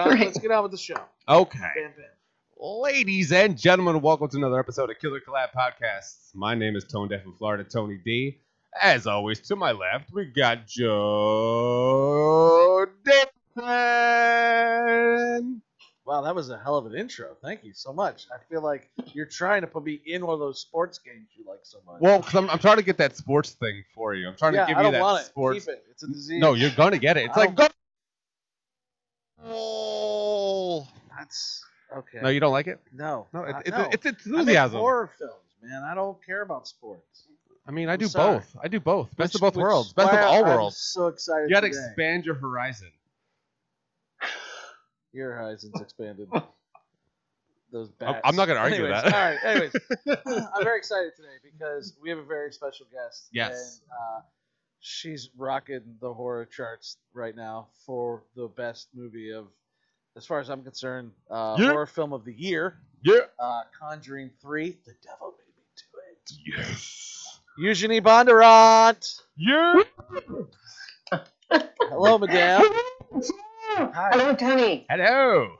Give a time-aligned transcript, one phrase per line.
[0.00, 0.16] You on?
[0.16, 0.26] Right.
[0.26, 0.98] Let's get on with the show.
[1.28, 1.58] Okay.
[1.58, 2.06] Bam, bam.
[2.58, 6.34] Ladies and gentlemen, welcome to another episode of Killer Collab Podcasts.
[6.34, 8.38] My name is Tone Deaf from Florida, Tony D.
[8.80, 10.96] As always, to my left, we got Joe
[13.04, 13.32] Dixon.
[16.06, 17.36] Wow, that was a hell of an intro.
[17.42, 18.26] Thank you so much.
[18.32, 21.44] I feel like you're trying to put me in one of those sports games you
[21.46, 22.00] like so much.
[22.00, 24.28] Well, because I'm, I'm trying to get that sports thing for you.
[24.28, 25.26] I'm trying yeah, to give I you don't that want it.
[25.26, 25.66] sports.
[25.66, 25.84] Keep it.
[25.90, 26.40] It's a disease.
[26.40, 27.26] No, you're gonna get it.
[27.26, 27.68] It's I like go.
[31.30, 31.64] That's
[31.98, 32.18] okay.
[32.22, 32.80] No, you don't like it.
[32.92, 33.88] No, No, it, I- it's no.
[33.92, 34.78] it's it's I make enthusiasm.
[34.78, 35.82] horror films, man.
[35.84, 37.24] I don't care about sports.
[37.66, 38.38] I mean, I I'm do sorry.
[38.38, 38.56] both.
[38.62, 39.16] I do both.
[39.16, 39.92] Best of both which- worlds.
[39.92, 40.76] Best of all I'm worlds.
[40.78, 41.48] so excited.
[41.48, 42.90] You gotta expand your horizon.
[45.12, 46.28] Your horizons expanded.
[47.72, 48.20] Those I'm- bats.
[48.24, 49.14] I'm not gonna argue anyways, that.
[49.14, 49.38] All right.
[49.44, 49.76] Anyways,
[50.56, 53.28] I'm very excited today because we have a very special guest.
[53.32, 53.80] Yes.
[53.82, 54.20] And, uh,
[54.80, 59.46] she's rocking the horror charts right now for the best movie of,
[60.16, 61.70] as far as I'm concerned, uh, Yeah.
[61.70, 62.78] horror film of the year.
[63.02, 63.20] Yeah.
[63.38, 64.78] Uh, Conjuring Three.
[64.84, 66.66] The devil made me do it.
[66.68, 67.40] Yes.
[67.58, 69.20] Eugenie Bondurant.
[69.36, 69.82] Yeah.
[71.88, 72.62] Hello, madame.
[73.76, 74.86] Hello, Tony.
[74.88, 75.56] Hello.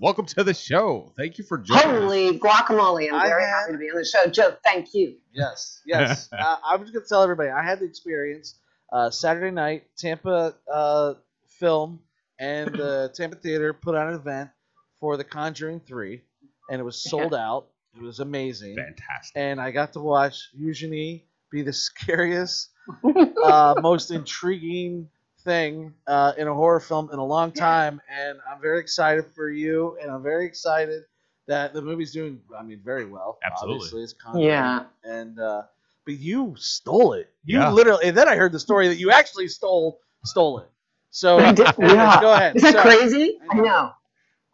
[0.00, 1.12] Welcome to the show.
[1.16, 1.84] Thank you for joining.
[1.84, 1.92] us.
[2.02, 3.08] Holy guacamole.
[3.08, 4.26] I'm I very had- happy to be on the show.
[4.26, 5.16] Joe, thank you.
[5.32, 6.28] Yes, yes.
[6.38, 8.58] uh, I'm just gonna tell everybody I had the experience
[8.92, 11.14] uh, Saturday night Tampa uh,
[11.46, 12.00] film
[12.38, 14.50] and the Tampa Theater put on an event
[14.98, 16.22] for The Conjuring Three,
[16.70, 17.66] and it was sold out.
[17.96, 19.32] It was amazing, Fantastic.
[19.36, 22.70] and I got to watch Eugenie be the scariest,
[23.44, 25.08] uh, most intriguing
[25.44, 29.50] thing uh, in a horror film in a long time, and I'm very excited for
[29.50, 31.02] you, and I'm very excited
[31.48, 32.40] that the movie's doing.
[32.58, 33.38] I mean, very well.
[33.44, 33.76] Absolutely.
[33.76, 34.84] Obviously, it's Conjuring, Yeah.
[35.04, 35.62] and uh,
[36.06, 37.28] but you stole it.
[37.44, 37.70] You Yeah.
[37.72, 38.06] literally.
[38.08, 40.70] And then I heard the story that you actually stole stole it.
[41.12, 42.20] So I did- anyways, yeah.
[42.20, 42.56] go ahead.
[42.56, 42.96] Is that Sorry.
[42.96, 43.38] crazy?
[43.50, 43.62] I I know.
[43.64, 43.90] know.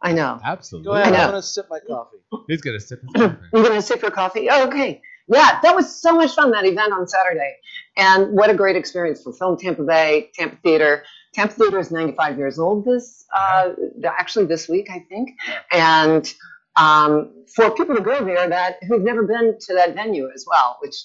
[0.01, 0.39] I know.
[0.43, 0.85] Absolutely.
[0.89, 1.07] Go ahead.
[1.07, 1.23] I know.
[1.23, 2.17] I'm gonna sip my coffee.
[2.47, 3.37] He's gonna sip his coffee.
[3.53, 4.47] You're going to sip your coffee?
[4.51, 5.01] Oh, okay.
[5.27, 7.55] Yeah, that was so much fun, that event on Saturday.
[7.97, 11.03] And what a great experience for Film Tampa Bay, Tampa Theater.
[11.33, 13.69] Tampa Theater is 95 years old this, uh,
[14.07, 15.31] actually this week, I think.
[15.71, 16.33] And
[16.75, 20.77] um, for people to go there that who've never been to that venue as well,
[20.81, 20.95] which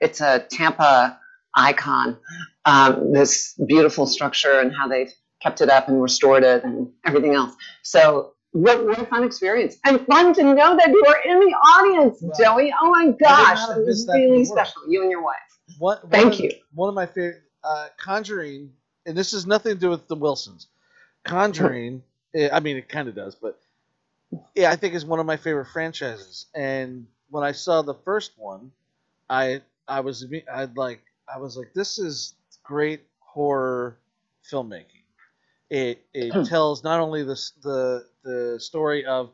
[0.00, 1.18] it's a Tampa
[1.56, 2.16] icon,
[2.64, 7.34] um, this beautiful structure and how they've kept it up and restored it and everything
[7.34, 7.54] else.
[7.82, 9.76] So what, what a fun experience.
[9.84, 12.22] And fun to know that you are in the audience.
[12.38, 12.72] Joey.
[12.80, 13.58] Oh my gosh.
[13.58, 14.82] have It was missed that for really special.
[14.88, 15.36] You and your wife.
[15.78, 16.50] One, one Thank of- you.
[16.74, 18.70] One of my favorite uh, Conjuring,
[19.06, 20.68] and this has nothing to do with the Wilsons.
[21.24, 22.02] Conjuring,
[22.34, 23.58] eh, I mean, it kind of does, but
[24.54, 26.46] yeah, I think is one of my favorite franchises.
[26.54, 28.70] And when I saw the first one,
[29.28, 31.00] I I was I'd like
[31.32, 33.98] I was like, this is great horror
[34.50, 34.84] filmmaking.
[35.70, 39.30] It it tells not only the the the story of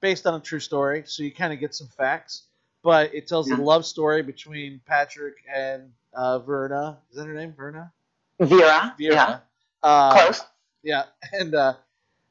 [0.00, 2.44] based on a true story, so you kind of get some facts,
[2.82, 3.56] but it tells Yeah.
[3.56, 6.98] the love story between Patrick and uh, Verna.
[7.10, 7.52] Is that her name?
[7.52, 7.92] Verna.
[8.40, 8.94] Vera.
[8.98, 9.14] Vera.
[9.14, 9.38] Yeah.
[9.82, 10.42] Uh, Close.
[10.82, 11.74] Yeah, and uh,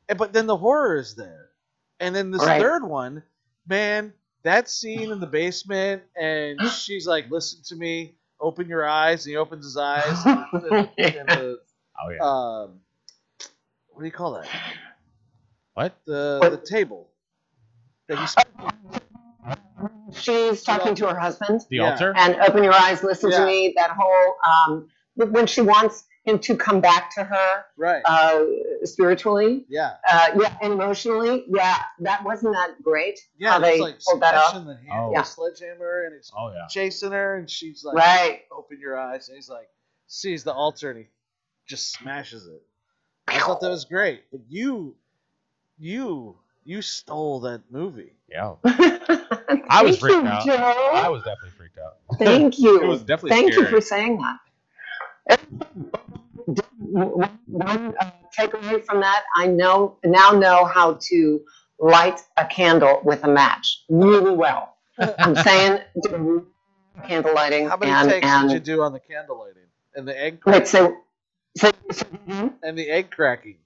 [0.10, 1.50] and but then the horror is there,
[2.00, 2.60] and then this Right.
[2.62, 3.22] third one,
[3.68, 9.26] man, that scene in the basement, and she's like, "Listen to me, open your eyes,"
[9.26, 11.60] and he opens his eyes, and, the- and the,
[12.04, 12.20] Oh yeah.
[12.22, 12.80] um,
[13.90, 14.48] what do you call that?
[15.74, 15.96] what?
[16.06, 16.52] The What?
[16.52, 17.10] the table.
[18.08, 18.36] That he's,
[20.14, 21.62] She's talking to her husband.
[21.70, 21.92] The yeah.
[21.92, 22.14] altar?
[22.18, 23.40] and open your eyes, listen Yeah.
[23.40, 23.74] to me.
[23.78, 28.02] That whole um, when she wants him to come back to her right.
[28.06, 28.44] uh,
[28.84, 29.94] spiritually, yeah.
[30.12, 33.20] uh, yeah, and emotionally, yeah, that wasn't that great.
[33.40, 33.50] Yeah.
[33.52, 34.54] how and they like pulled that off.
[34.54, 35.12] the handle Oh.
[35.14, 35.24] Yeah.
[35.24, 36.68] sledgehammer, and he's Oh yeah.
[36.70, 38.42] chasing her, and she's like, Right.
[38.52, 39.30] open your eyes.
[39.30, 39.68] And he's like,
[40.08, 41.06] sees the altar and he
[41.68, 42.62] just smashes it.
[43.28, 44.24] I thought that was great.
[44.32, 44.96] But you,
[45.80, 46.36] you,
[46.66, 48.14] you stole that movie.
[48.30, 48.56] Yeah.
[48.66, 50.46] I was freaked you, out.
[50.46, 50.54] Joe.
[50.94, 51.98] I was definitely freaked out.
[52.20, 52.82] Thank you.
[52.84, 53.68] It was definitely Thank scary.
[53.68, 54.38] you for saying that.
[56.92, 61.42] One one, uh, takeaway from that, I know now know how to
[61.80, 64.76] light a candle with a match really well.
[65.20, 65.80] I'm saying
[67.08, 70.08] candle lighting How many and takes and did you do on the candle lighting and
[70.08, 70.66] the egg wait, cracking?
[70.66, 70.98] so
[71.58, 72.54] so, so mhm.
[72.64, 73.58] and the egg cracking?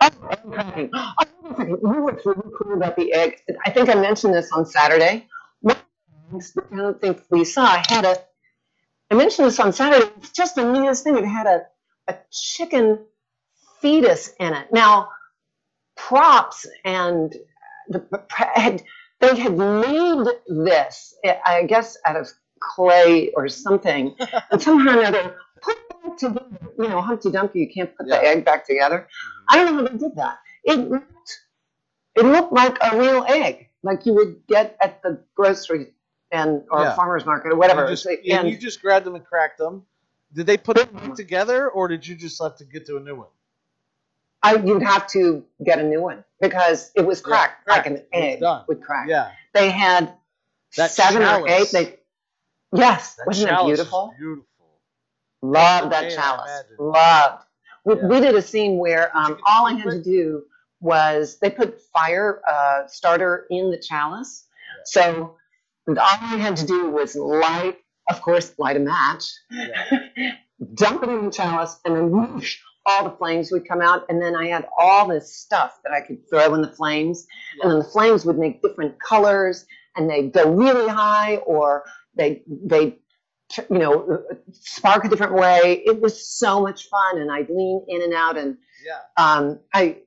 [0.00, 0.90] Oh, egg cracking.
[0.94, 1.12] Oh,
[1.58, 1.68] wait.
[1.68, 3.42] You know what's really cool about the egg?
[3.66, 5.28] I think I mentioned this on Saturday.
[5.60, 5.82] One of
[6.32, 8.16] the eggs, I don't think we saw I had a.
[9.10, 10.10] I mentioned this on Saturday.
[10.18, 11.16] It's just the neatest thing.
[11.16, 11.66] It had a,
[12.10, 12.98] a chicken
[13.80, 14.66] fetus in it.
[14.72, 15.08] Now,
[15.96, 17.34] props and
[17.88, 18.82] the had
[19.20, 22.28] they had made this, I guess, out of
[22.60, 24.14] clay or something,
[24.50, 26.46] and somehow or another put back together.
[26.78, 28.16] You know, Humpty Dumpty, you can't put Yeah.
[28.20, 28.98] the egg back together.
[29.08, 29.44] Mm-hmm.
[29.50, 30.38] I don't know how they did that.
[30.64, 31.40] it looked,
[32.16, 35.88] it looked like a real egg, like you would get at the grocery
[36.32, 36.94] and or Yeah.
[36.96, 37.82] farmer's market or whatever.
[37.84, 39.84] You just, and and you just grabbed them and cracked them.
[40.32, 43.00] Did they put it back together, or did you just have to get to a
[43.00, 43.26] new one?
[44.42, 47.98] I, you'd have to get a new one because it was Yeah, cracked, like cracked.
[47.98, 49.06] an egg would crack.
[49.08, 50.14] Yeah, They had
[50.76, 51.70] That seven or eight.
[51.70, 51.98] They,
[52.74, 54.14] yes, that wasn't it chalice beautiful?
[54.18, 54.46] Beautiful.
[55.42, 56.50] Loved that chalice.
[56.78, 57.44] Loved.
[57.84, 58.06] We, Yeah.
[58.06, 60.44] we did a scene where um, all I had to do
[60.80, 64.46] was they put fire uh, starter in the chalice.
[64.48, 64.82] Yeah.
[64.84, 65.36] So
[65.88, 67.78] all I had to do was light,
[68.10, 70.32] of course, light a match, Yeah.
[70.74, 74.04] dump it in the chalice, and then whoosh, all the flames would come out.
[74.08, 77.26] And then I had all this stuff that I could throw in the flames.
[77.62, 79.66] And then the flames would make different colors
[79.96, 81.84] and they'd go really high or
[82.14, 82.98] they, they,
[83.68, 84.22] you know,
[84.52, 85.82] spark a different way.
[85.84, 87.18] It was so much fun.
[87.18, 89.00] And I'd lean in and out and Yeah.
[89.24, 89.98] um, I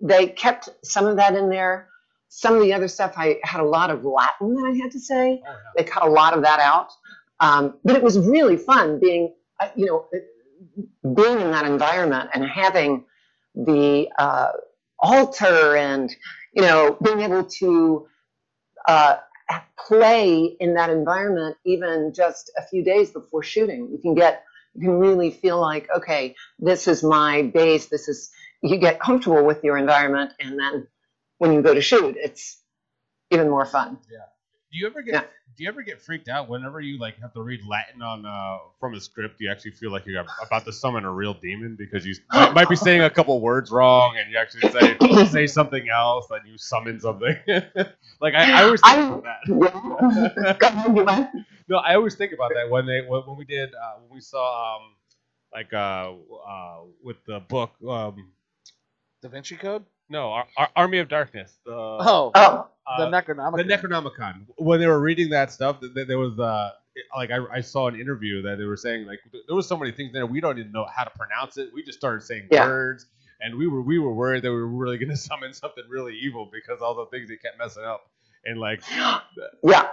[0.00, 1.88] they kept some of that in there.
[2.28, 5.00] Some of the other stuff I had a lot of Latin that I had to
[5.00, 5.42] say.
[5.46, 5.54] Oh, yeah.
[5.76, 6.90] They cut a lot of that out,
[7.40, 10.06] um, but it was really fun being, uh, you know,
[11.14, 13.04] being in that environment and having
[13.54, 14.52] the uh,
[14.98, 16.14] altar and
[16.54, 18.06] you know being able to
[18.86, 19.16] uh,
[19.88, 23.88] play in that environment even just a few days before shooting.
[23.90, 24.44] You can get
[24.74, 27.86] you can really feel like okay this is my base.
[27.86, 28.30] This is
[28.62, 30.32] you get comfortable with your environment.
[30.38, 30.86] And then
[31.38, 32.62] when you go to shoot it's
[33.30, 33.98] even more fun
[34.72, 35.24] Do you ever get Yeah.
[35.56, 38.58] Do you ever get freaked out whenever you like have to read Latin on uh,
[38.78, 39.40] from a script?
[39.40, 42.68] You actually feel like you're about to summon a real demon because you might, might
[42.68, 46.56] be saying a couple words wrong, and you actually say say something else, and you
[46.56, 47.36] summon something.
[48.20, 49.40] like I, I always think I- about that.
[49.48, 50.56] yeah.
[50.58, 51.28] Go ahead, you went.
[51.68, 54.20] no, I always think about that when they when, when we did uh, when we
[54.20, 54.94] saw um
[55.52, 56.12] like uh,
[56.46, 58.30] uh with the book um
[59.20, 59.84] Da Vinci Code.
[60.10, 62.68] No Ar- Ar- Army of Darkness the Oh, oh
[62.98, 63.56] the uh, Necronomicon.
[63.58, 64.46] the Necronomicon.
[64.56, 66.72] When they were reading that stuff, th- th- there was uh,
[67.16, 69.76] like I, I saw an interview that they were saying like th- there was so
[69.78, 71.70] many things there we don't even know how to pronounce it.
[71.74, 72.66] We just started saying Yeah.
[72.66, 73.06] words,
[73.40, 76.16] and we were we were worried that we were really going to summon something really
[76.16, 78.02] evil because all the things they kept messing up.
[78.46, 78.82] And like,
[79.64, 79.88] yeah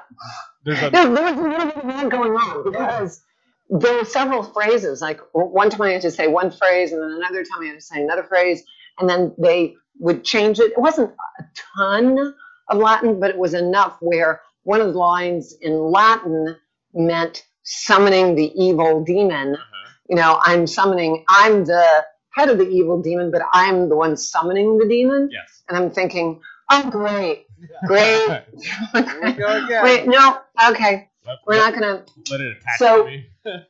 [0.66, 3.22] there's a there, there was a little bit of that going on because
[3.70, 5.02] there were several phrases.
[5.02, 7.76] Like one time I had to say one phrase, and then another time I had
[7.76, 8.64] to say another phrase,
[9.00, 10.72] and then they would change it.
[10.72, 11.44] It wasn't a
[11.78, 12.34] ton
[12.70, 16.56] of Latin, but it was enough where one of the lines in Latin
[16.94, 19.56] meant summoning the evil demon.
[19.56, 19.90] Uh-huh.
[20.10, 21.24] You know, I'm summoning.
[21.30, 25.30] I'm the head of the evil demon, but I'm the one summoning the demon.
[25.32, 25.64] yes.
[25.68, 26.40] And I'm thinking,
[26.72, 27.46] oh great,
[27.86, 28.44] great.
[28.94, 29.84] Here we go again.
[29.84, 30.40] Wait, no,
[30.70, 31.10] okay.
[31.26, 32.06] Let, We're let- not gonna.
[32.32, 33.26] let it attach So- me.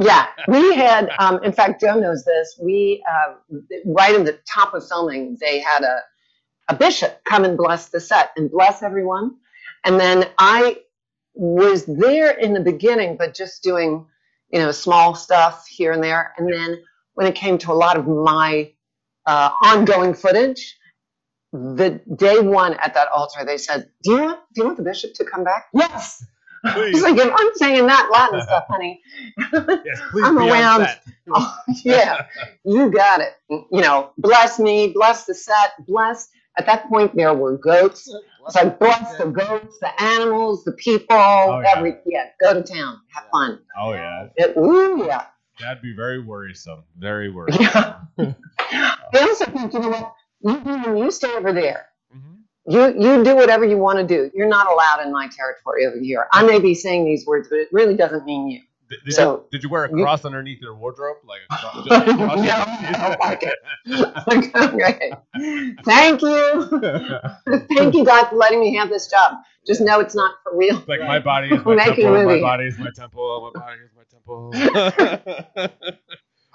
[0.00, 1.10] Yeah, we had.
[1.18, 2.58] Um, in fact, Joe knows this.
[2.62, 3.34] We uh,
[3.86, 6.00] right in the top of filming, they had a
[6.68, 9.36] a bishop come and bless the set and bless everyone.
[9.84, 10.78] And then I
[11.34, 14.06] was there in the beginning, but just doing
[14.52, 16.34] you know small stuff here and there.
[16.38, 16.82] And then
[17.14, 18.72] when it came to a lot of my
[19.26, 20.76] uh, ongoing footage.
[21.52, 25.14] The day one at that altar, they said, "Do you do you want the bishop
[25.14, 26.24] to come back?" Yes.
[26.70, 27.02] Please.
[27.02, 29.00] like, if I'm saying that Latin stuff, honey,
[29.84, 30.86] Yes, please I'm around.
[31.34, 32.26] oh, yeah,
[32.64, 33.32] you got it.
[33.48, 36.28] You know, bless me, bless the set, bless.
[36.58, 38.12] At that point, there were goats.
[38.46, 41.74] It's like, bless the goats, the animals, the people, oh, yeah.
[41.76, 43.58] every, yeah, go to town, have fun.
[43.78, 45.26] Oh yeah, It, ooh, yeah.
[45.60, 46.84] that'd be very worrisome.
[46.98, 47.62] Very worrisome.
[48.18, 48.34] Yeah.
[48.68, 51.86] I also think, you know what, you, you stay over there.
[52.66, 54.30] You, you do whatever you want to do.
[54.34, 56.26] You're not allowed in my territory over here.
[56.32, 58.60] I may be saying these words, but it really doesn't mean you.
[58.88, 61.56] Did, did, So- you, did you wear a You- cross underneath your wardrobe, like a
[61.56, 61.86] cross?
[61.86, 62.38] No, just a cross?
[62.48, 63.58] I don't like it.
[65.34, 65.74] okay.
[65.84, 67.66] Thank you.
[67.76, 69.38] Thank you, God, for letting me have this job.
[69.66, 70.82] Just know it's not for real.
[70.86, 72.24] like my body is my Making a temple.
[72.26, 73.52] My body is my temple.
[73.54, 74.50] My body is my temple.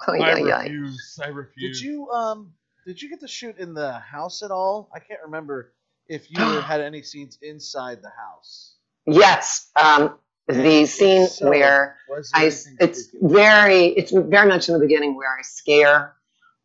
[0.06, 0.62] Oh, I yeah, yeah.
[0.62, 1.18] refuse.
[1.22, 1.80] I refuse.
[1.80, 2.52] Did you um
[2.86, 4.88] did you get to shoot in the house at all?
[4.94, 5.72] I can't remember
[6.08, 8.76] if you had any scenes inside the house.
[9.06, 9.70] Yes.
[9.76, 11.98] Um, the scene So, where
[12.34, 12.44] I
[12.80, 16.14] it's very, it's very much in the beginning where I scare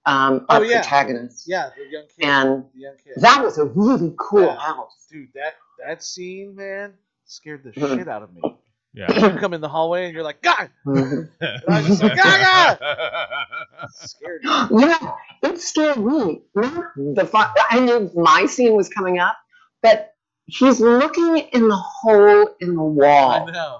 [0.05, 0.81] um, Oh, our yeah.
[0.81, 1.43] protagonist.
[1.47, 2.25] yeah, the young kid.
[2.25, 3.13] And the young kid.
[3.17, 4.55] that was a really cool Yeah.
[4.57, 5.07] house.
[5.11, 6.93] dude, that that scene, man,
[7.25, 7.97] scared the Mhm.
[7.97, 8.41] shit out of me.
[8.93, 9.11] Yeah.
[9.33, 11.29] You come in the hallway and you're like, God, Mhm.
[11.41, 12.79] I was just like, Gaga!
[13.91, 14.41] scared.
[14.71, 16.41] yeah, it scared me.
[16.55, 17.13] Not mm-hmm.
[17.13, 17.37] the fu-
[17.69, 19.37] I knew my scene was coming up,
[19.81, 20.13] but
[20.45, 23.47] he's looking in the hole in the I wall.
[23.47, 23.79] know.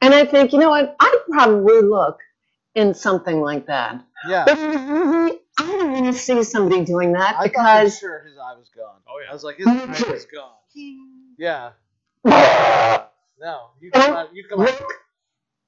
[0.00, 0.96] And I think, you know what?
[0.98, 2.18] I'd probably look
[2.74, 4.04] in something like that.
[4.28, 4.44] Yeah.
[4.46, 7.84] But he was really I don't want to see somebody doing that because I thought
[7.84, 9.00] for because sure his eye was gone.
[9.06, 9.30] Oh, yeah.
[9.30, 10.12] I was like, his eye too.
[10.12, 10.52] is gone.
[11.38, 11.70] Yeah.
[12.24, 13.08] look
[13.42, 14.34] No, you come out.
[14.34, 14.82] You come out.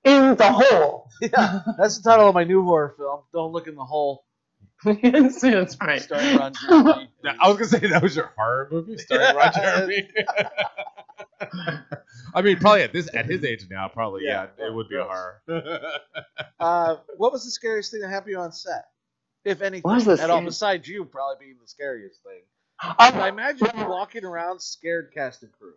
[0.04, 1.08] in the hole.
[1.20, 3.20] Yeah, that's the title of my new horror film.
[3.32, 4.25] Don't look in the hole.
[5.02, 6.00] yes, that's right.
[6.02, 7.08] Starring Ron Jeremy.
[7.24, 10.08] Now, I was gonna say that was your horror movie starring Ron Jeremy.
[12.34, 14.66] I mean, probably at this at his age now, probably yeah, Yeah.
[14.66, 15.40] it would be a horror.
[16.60, 18.86] Uh, what was the scariest thing that happened to you on set,
[19.44, 20.42] if anything, What was at all?
[20.42, 22.42] Besides you probably being the scariest thing.
[22.80, 25.74] I Oh, imagine you walking around scared cast and crew.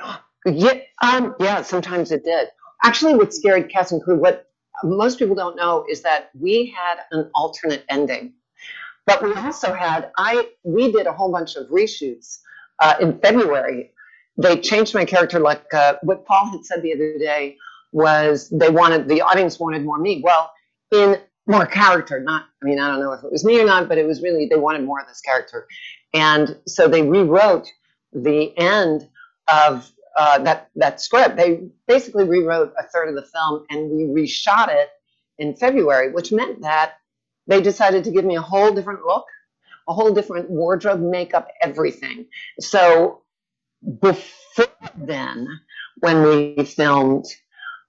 [0.46, 2.48] yeah, um, yeah, sometimes it did.
[2.84, 4.47] Actually, what scared cast and crew, what
[4.84, 8.34] most people don't know is that we had an alternate ending.
[9.06, 12.40] But we also had, I, we did a whole bunch of reshoots
[12.80, 13.92] uh, in February.
[14.36, 17.56] They changed my character, like uh, what Paul had said the other day
[17.92, 20.20] was they wanted, the audience wanted more me.
[20.22, 20.52] Well,
[20.92, 23.88] in more character, not, I mean, I don't know if it was me or not,
[23.88, 25.66] but it was really, they wanted more of this character.
[26.12, 27.66] And so they rewrote
[28.12, 29.08] the end
[29.50, 31.36] of uh, that that script.
[31.36, 34.88] They basically rewrote a third of the film, and we reshot it
[35.38, 36.94] in February, which meant that
[37.46, 39.26] they decided to give me a whole different look,
[39.88, 42.26] a whole different wardrobe, makeup, everything.
[42.58, 43.22] So
[44.00, 45.46] before then,
[46.00, 47.26] when we filmed,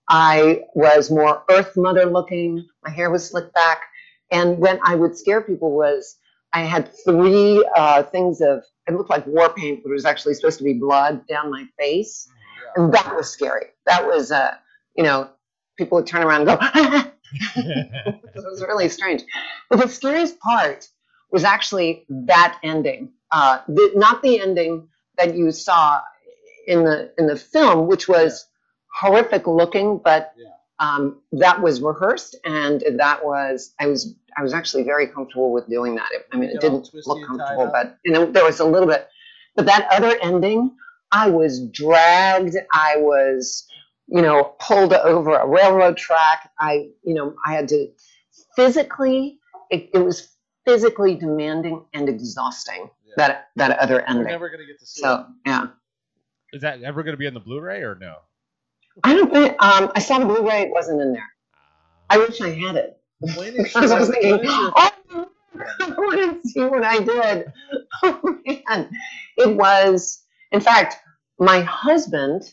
[0.07, 2.63] I was more Earth Mother looking.
[2.83, 3.81] My hair was slicked back,
[4.31, 6.17] and when I would scare people was
[6.53, 10.33] I had three uh, things of it looked like war paint, but it was actually
[10.33, 12.83] supposed to be blood down my face, Yeah.
[12.83, 13.67] and that was scary.
[13.85, 14.55] That was, uh,
[14.95, 15.29] you know,
[15.77, 17.11] people would turn around and go.
[17.55, 19.23] it was really strange.
[19.69, 20.89] But the scariest part
[21.31, 26.01] was actually that ending, uh, the, not the ending that you saw
[26.67, 28.47] in the in the film, which was
[28.99, 30.47] horrific looking, but Yeah.
[30.79, 35.67] um, that was rehearsed, and that was I was I was actually very comfortable with
[35.67, 36.07] doing that.
[36.31, 39.09] I mean, it didn't look comfortable, but you know there was a little bit.
[39.57, 40.71] But that other ending,
[41.11, 42.55] I was dragged.
[42.73, 43.67] I was,
[44.07, 46.51] you know, pulled over a railroad track.
[46.57, 47.87] I, you know, I had to
[48.55, 49.39] physically.
[49.69, 50.29] It, it was
[50.65, 52.89] physically demanding and exhausting.
[53.05, 53.13] Yeah.
[53.17, 54.27] That that other We're ending.
[54.27, 55.67] never gonna get to see So yeah.
[56.53, 58.15] Is that ever gonna be in the Blu-ray or no?
[59.03, 60.61] I don't think um, I saw the Blu-ray.
[60.61, 61.27] It wasn't in there.
[62.09, 62.98] I wish I had it.
[63.19, 64.91] When is, I was thinking, when is your- oh,
[65.81, 67.45] I want to see what I did.
[68.03, 68.89] Oh man,
[69.37, 70.23] it was.
[70.51, 70.97] In fact,
[71.39, 72.43] my husband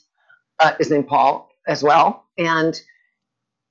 [0.61, 2.81] uh, is named Paul as well, and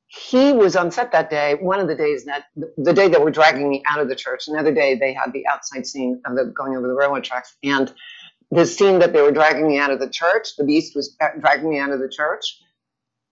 [0.08, 1.56] he was on set that day.
[1.56, 2.46] One of the days that
[2.78, 4.48] the day that we were dragging me out of the church.
[4.48, 7.94] Another day they had the outside scene of the going over the railroad tracks, and
[8.52, 10.56] the scene that they were dragging me out of the church.
[10.58, 12.60] The beast was dragging me out of the church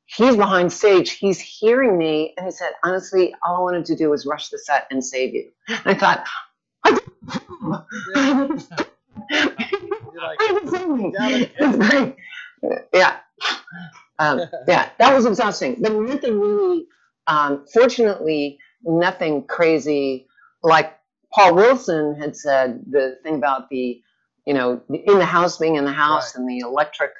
[0.05, 1.11] he's behind stage.
[1.11, 4.57] He's hearing me, and he said, "Honestly, all I wanted to do was rush the
[4.59, 6.25] set and save you." And I thought,
[6.85, 8.63] I did-
[9.29, 11.11] You're like, I was saving.
[11.11, 11.49] Down again.
[11.59, 12.15] It's great.
[12.93, 13.17] Yeah,
[14.19, 15.77] um, yeah, that was exhausting.
[15.81, 16.85] But nothing really.
[17.27, 20.27] Um, fortunately, nothing crazy.
[20.61, 20.97] Like
[21.33, 24.01] Paul Wilson had said, the thing about the,
[24.45, 26.39] you know, in the house being in the house Right.
[26.41, 27.11] and the electric,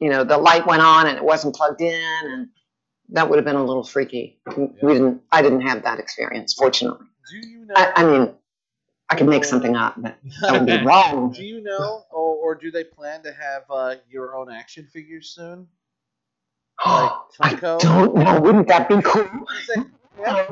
[0.00, 2.48] you know, the light went on and it wasn't plugged in, and
[3.10, 4.38] that would have been a little freaky.
[4.56, 5.22] We didn't.
[5.32, 7.06] I didn't have that experience, fortunately.
[7.30, 7.74] do you know?
[7.76, 8.34] I, I mean,
[9.10, 11.32] I could make something up, but that would be wrong.
[11.32, 15.30] do you know, or, or do they plan to have uh, your own action figures
[15.34, 15.66] soon?
[17.40, 18.40] Like I don't know.
[18.40, 19.28] Wouldn't that be cool?
[20.20, 20.48] Yeah,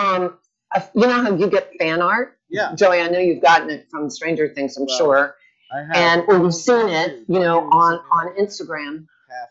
[0.00, 0.36] um,
[0.74, 2.38] uh, you know how you get fan art?
[2.48, 5.36] Yeah, Joey, I know you've gotten it from Stranger Things, I'm sure.
[5.72, 5.96] I have.
[5.96, 9.06] And or you've seen it, you know, on, on Instagram.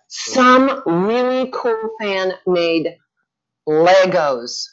[0.08, 2.98] Some really cool fan made
[3.67, 4.65] Legos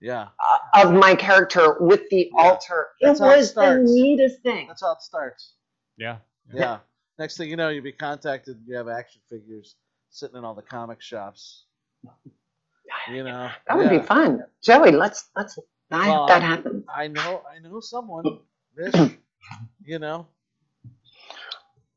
[0.00, 2.42] Yeah, uh, of my character with the Yeah.
[2.42, 2.88] altar.
[3.00, 4.66] It That's it was the neatest thing.
[4.68, 5.54] that's how it starts.
[5.96, 6.18] Yeah.
[6.52, 6.78] Yeah.
[7.18, 8.58] Next thing you know, you'll be contacted.
[8.66, 9.76] You have action figures
[10.10, 11.64] sitting in all the comic shops.
[13.10, 13.50] You know.
[13.66, 13.98] That would yeah.
[13.98, 14.44] be fun.
[14.62, 15.58] Joey, let's let's
[15.90, 16.84] I Well, that happens.
[16.94, 17.42] I know.
[17.50, 18.24] I know someone.
[18.76, 18.94] This.
[19.84, 20.28] you know.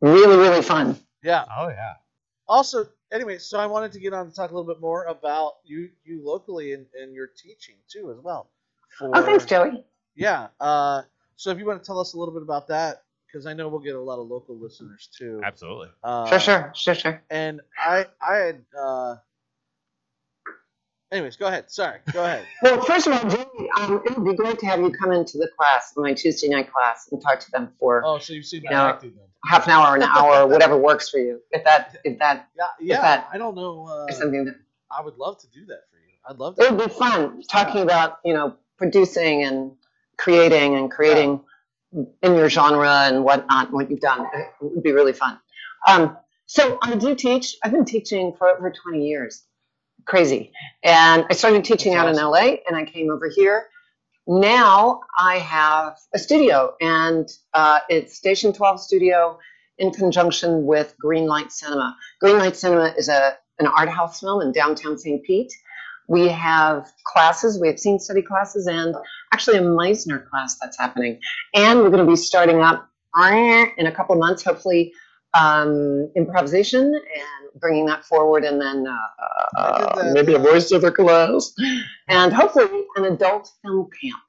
[0.01, 0.97] Really, really fun.
[1.23, 1.45] Yeah.
[1.55, 1.93] Oh yeah.
[2.47, 5.53] Also, anyway, so I wanted to get on to talk a little bit more about
[5.63, 8.49] you, you locally and, and your teaching too, as well.
[8.97, 9.85] For, Oh, thanks, Joey.
[10.15, 10.47] Yeah.
[10.59, 11.03] Uh,
[11.37, 13.69] so if you want to tell us a little bit about that, because I know
[13.69, 15.39] we'll get a lot of local listeners too.
[15.43, 15.87] Absolutely.
[16.03, 17.23] Uh, Sure, sure, sure, sure.
[17.29, 18.65] And I, I had.
[18.77, 19.15] Uh,
[21.11, 21.71] anyways, go ahead.
[21.71, 22.45] Sorry, go ahead.
[22.63, 25.37] Well, first of all, Joey, um, it would be great to have you come into
[25.37, 28.63] the class, my Tuesday night class, and talk to them for Oh, so you've seen
[28.65, 28.87] my Yeah.
[28.89, 29.27] acting then?
[29.45, 31.41] Half an hour, an hour, whatever works for you.
[31.51, 33.01] If that, if that Yeah, yeah.
[33.01, 33.87] that- I don't know.
[33.87, 34.55] Uh, something that,
[34.91, 36.13] I would love to do that for you.
[36.29, 36.63] I'd love to.
[36.63, 39.73] It would be fun talking about, you know, producing and
[40.17, 41.41] creating and creating
[42.21, 44.27] in your genre and whatnot, what you've done.
[44.33, 45.39] It would be really fun.
[45.87, 47.55] Um, so I do teach.
[47.63, 49.43] I've been teaching for over 20 years.
[50.05, 50.51] Crazy.
[50.83, 53.67] And I started teaching That's out in LA and I came over here.
[54.27, 59.39] Now I have a studio and uh, it's Station 12 Studio
[59.79, 61.97] in conjunction with Greenlight Cinema.
[62.23, 65.23] Greenlight Cinema is a, an art house film in downtown St.
[65.23, 65.51] Pete.
[66.07, 68.95] We have classes, we have scene study classes, and
[69.33, 71.19] actually a Meisner class that's happening.
[71.55, 72.87] And we're going to be starting up
[73.77, 74.93] in a couple months, hopefully,
[75.33, 81.53] um, improvisation and bringing that forward, and then uh, uh, maybe a voiceover class,
[82.07, 84.21] and hopefully an adult film camp,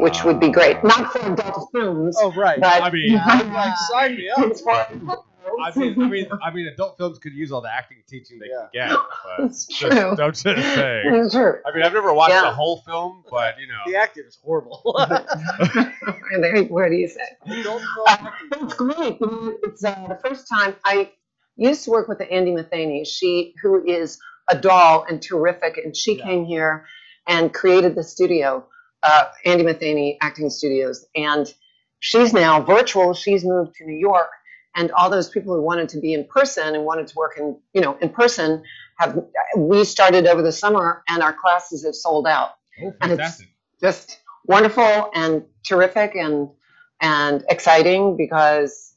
[0.00, 0.82] which would be great.
[0.84, 2.60] Not for adult films, Oh right.
[2.60, 3.14] but I mean-
[3.52, 5.24] like, sign me up.
[5.58, 5.96] It's for adults.
[5.98, 8.46] I mean, I mean, I mean, adult films could use all the acting teaching they
[8.72, 8.88] Yeah.
[8.88, 8.98] can get.
[9.38, 10.16] But It's just, true.
[10.16, 11.02] don't just say.
[11.04, 11.54] It's true.
[11.66, 12.42] I mean, I've never watched Yeah.
[12.42, 14.82] the whole film, but you know, The acting is horrible.
[16.40, 17.20] There- What do you say?
[17.46, 18.48] Adult film acting.
[18.50, 19.18] but it's great.
[19.64, 21.10] It's uh, the first time I
[21.56, 23.04] used to work with Andi Matheny.
[23.04, 24.18] She, who is
[24.48, 26.24] a doll and terrific, and she Yeah.
[26.24, 26.86] came here
[27.28, 28.66] and created the studio,
[29.02, 31.52] uh, Andi Matheny Acting Studios, and
[32.00, 33.14] she's now virtual.
[33.14, 34.30] She's moved to New York,
[34.76, 37.56] and all those people who wanted to be in person and wanted to work in,
[37.74, 38.62] you know, in person
[38.98, 39.18] have.
[39.56, 42.50] We started over the summer, and our classes have sold out
[42.82, 43.48] oh, And it's- fantastic.
[43.80, 46.48] just wonderful and terrific and
[47.00, 48.94] and exciting because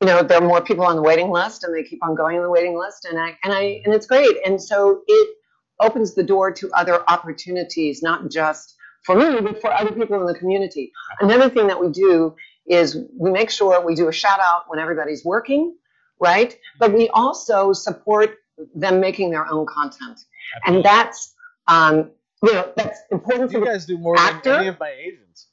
[0.00, 2.36] you know there are more people on the waiting list and they keep on going
[2.36, 5.36] on the waiting list and I and I and it's great and so it
[5.80, 8.74] opens the door to other opportunities not just
[9.04, 10.92] for me but for other people in the community.
[11.20, 12.34] Another thing that we do
[12.66, 15.74] is we make sure we do a shout out when everybody's working,
[16.20, 16.56] right?
[16.78, 18.38] But we also support
[18.74, 20.20] them making their own content.
[20.66, 21.34] And that's
[21.68, 22.10] um,
[22.42, 24.50] you know that's important for You the guys do more Actor?
[24.50, 25.48] than any of my agents.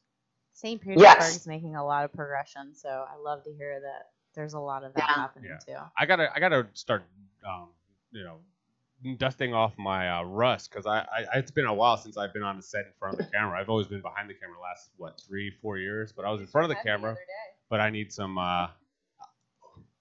[0.53, 0.81] St.
[0.81, 1.37] Petersburg Yes.
[1.37, 4.83] is making a lot of progression, so I love to hear that there's a lot
[4.83, 5.15] of that Yeah.
[5.15, 5.75] happening Yeah.
[5.75, 5.81] too.
[5.97, 7.03] I gotta, I gotta start,
[7.47, 7.69] um,
[8.11, 8.39] you know,
[9.17, 12.43] dusting off my uh, rust because I, I, it's been a while since I've been
[12.43, 13.59] on the set in front of the camera.
[13.59, 16.41] I've always been behind the camera the last what three, four years, but I was
[16.41, 17.15] in front of the camera.
[17.69, 18.37] But I need some.
[18.37, 18.67] Uh,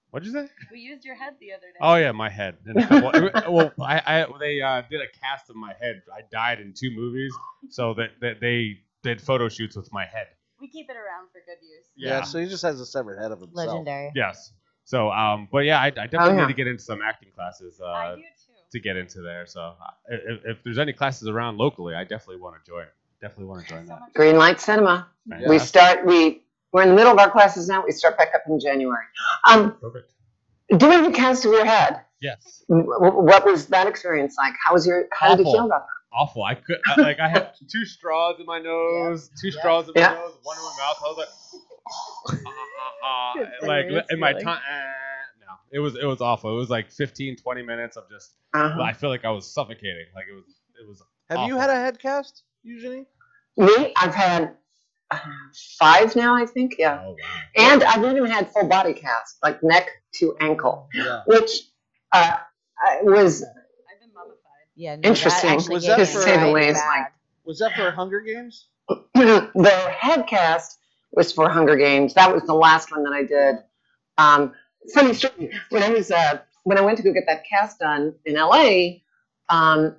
[0.09, 0.49] what'd you say?
[0.71, 1.79] We used your head the other day.
[1.81, 2.57] Oh yeah, my head.
[2.65, 6.01] And a couple, well, I, I they uh, did a cast of my head.
[6.13, 7.33] I died in two movies,
[7.69, 10.27] so that, that they did photo shoots with my head.
[10.59, 11.85] We keep it around for good use.
[11.95, 12.23] Yeah.
[12.23, 13.67] so he just has a severed head of himself.
[13.67, 14.11] Legendary.
[14.15, 14.51] Yes.
[14.89, 16.41] So, um, but yeah, I, I definitely yeah.
[16.41, 18.27] need to get into some acting classes I uh, do too.
[18.71, 19.45] To get into there.
[19.45, 19.73] So, uh,
[20.09, 22.85] if, if there's any classes around locally, I definitely want to join.
[23.21, 23.99] Definitely want to join that.
[23.99, 25.07] much Green Light Cinema.
[25.47, 27.83] We start, we, we're in the middle of our classes now.
[27.85, 29.03] We start back up in January.
[29.47, 30.11] Um, Perfect.
[30.77, 32.63] doing the cast of your head, Yes.
[32.67, 34.53] wh- wh- what was that experience like?
[34.63, 35.53] How was your, how did you Awful.
[35.59, 36.43] feel about Awful.
[36.43, 39.59] I could I, like I had two straws in my nose, two Yeah.
[39.59, 40.13] straws in my Yeah.
[40.13, 40.97] nose, one in my mouth.
[41.05, 41.29] I was like,
[42.45, 44.45] ah, ah, Good ah, like in my feeling.
[44.45, 44.59] tongue.
[45.71, 46.51] No, it was it was awful.
[46.51, 48.35] It was like 15, 20 minutes of just.
[48.53, 48.81] Uh-huh.
[48.81, 50.05] I feel like I was suffocating.
[50.15, 50.45] Like it was
[50.81, 51.01] it was.
[51.29, 53.05] Have you had a head cast usually?
[53.57, 54.55] Me, I've had
[55.11, 55.17] uh,
[55.77, 57.01] five now, I think, yeah.
[57.05, 57.15] Oh wow.
[57.71, 61.21] And I've even had full body cast, like neck to ankle, Yeah.
[61.27, 61.51] which
[62.13, 62.37] uh,
[62.81, 64.37] I- was I've been mummified.
[64.75, 65.57] Yeah, no, Interesting.
[65.57, 67.11] That Was that for- To say the really least, like-
[67.45, 68.67] Was that for Hunger Games?
[69.13, 70.79] the head cast
[71.11, 72.13] was for Hunger Games.
[72.13, 73.55] That was the last one that I did.
[74.17, 74.53] Um,
[74.93, 75.51] funny story.
[75.69, 78.99] When I was uh, when I went to go get that cast done in LA,
[79.49, 79.95] um,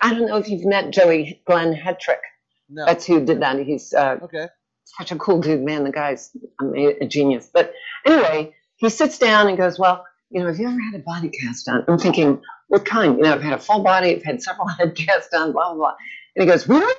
[0.00, 2.20] I don't know if you've met Joey Glenn Hetrick.
[2.68, 2.86] No.
[2.86, 3.58] That's who did that.
[3.58, 4.48] He's uh, okay.
[4.84, 5.84] such a cool dude, man.
[5.84, 7.50] The guy's a, a genius.
[7.52, 7.74] But
[8.06, 11.28] anyway, he sits down and goes, "Well, you know, have you ever had a body
[11.28, 14.16] cast done?" I'm thinking, "What kind?" You know, I've had a full body.
[14.16, 15.52] I've had several head casts done.
[15.52, 15.94] Blah blah blah.
[16.34, 16.94] And he goes, "Really?"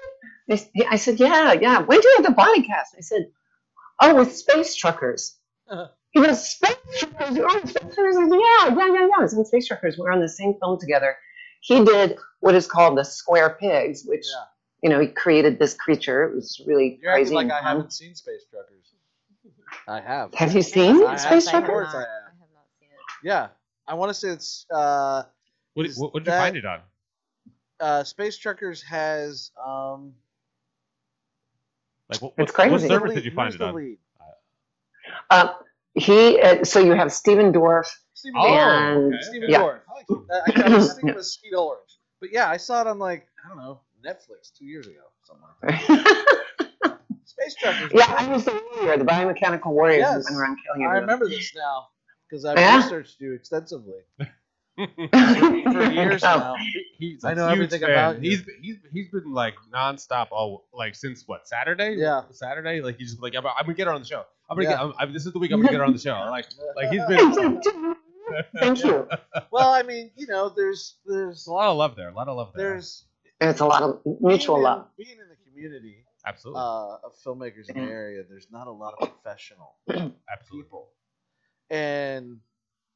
[0.89, 1.79] I said, "Yeah, yeah.
[1.79, 3.31] When did you have the body cast?" I said,
[3.99, 5.35] "Oh, with space truckers."
[5.67, 5.87] Uh-huh.
[6.13, 7.35] He goes, "Space truckers?
[7.35, 9.97] You're on space truckers?" I said, "Yeah, yeah, yeah, yeah." I was in space truckers.
[9.97, 11.17] We were on the same film together.
[11.61, 14.43] He did what is called the square pigs, which Yeah.
[14.83, 16.23] you know he created this creature.
[16.25, 17.35] It was really You're acting crazy.
[17.35, 17.63] like I fun.
[17.63, 18.93] haven't seen Space Truckers.
[19.87, 20.33] I have.
[20.35, 21.15] Have you seen I.
[21.15, 21.69] Space Of Truckers?
[21.69, 22.07] course I I have.
[22.39, 22.99] have not seen it.
[23.27, 23.47] Yeah.
[23.87, 25.23] I want to say it's uh,
[25.73, 26.81] What Is what would you that- find it on?
[27.79, 30.13] uh, Space Truckers has um.
[32.09, 32.71] Like what, It's what, crazy.
[32.71, 33.97] what service did you find it on?
[35.29, 35.53] Uh,
[35.95, 37.85] he uh, so you have Stephen Dorff.
[38.13, 38.95] Stephen Oh, Dorff.
[38.95, 39.23] and okay.
[39.23, 39.59] Stephen yeah.
[39.61, 39.79] Dorff.
[40.31, 43.27] I, I was thinking of a Sweet Orange, but yeah, I saw it on like
[43.45, 46.99] I don't know Netflix two years ago, something like that.
[47.25, 47.91] Space Truckers.
[47.93, 50.27] yeah, I was the warrior, the biomechanical warrior Yes.
[50.27, 51.87] who went around killing I remember this now
[52.29, 52.77] because I've Yeah?
[52.77, 54.27] researched you extensively for
[54.87, 56.55] for years now.
[56.57, 57.89] he he's a I know everything fan.
[57.91, 58.31] about you.
[58.31, 61.95] He's he's he's been like nonstop all like since what Saturday?
[61.97, 62.21] Yeah.
[62.31, 62.81] Saturday.
[62.81, 64.23] Like he's just like I'm, I'm gonna get her on the show.
[64.53, 64.75] I'm gonna Yeah.
[64.77, 64.79] get.
[64.85, 66.13] I'm, I'm, this is the week I'm gonna get her on the show.
[66.29, 67.61] Like like he's been.
[68.57, 69.07] Thank you.
[69.51, 72.09] well, I mean, you know, there's there's There's a lot of love there.
[72.09, 72.69] A lot of love there.
[72.71, 73.05] there's
[73.41, 74.87] It's a lot of mutual being in- love.
[74.97, 78.23] being in the community absolutely, uh, of filmmakers in the area.
[78.27, 80.63] There's not a lot of professional absolutely.
[80.63, 80.89] people,
[81.69, 82.39] and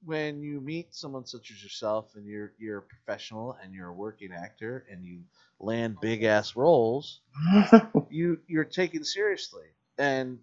[0.05, 3.93] when you meet someone such as yourself, and you're you're a professional and you're a
[3.93, 5.19] working actor, and you
[5.59, 7.19] land big ass roles,
[8.09, 9.65] you you're taken seriously,
[9.97, 10.39] and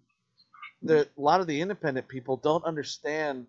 [0.87, 3.47] the a lot of the independent people don't understand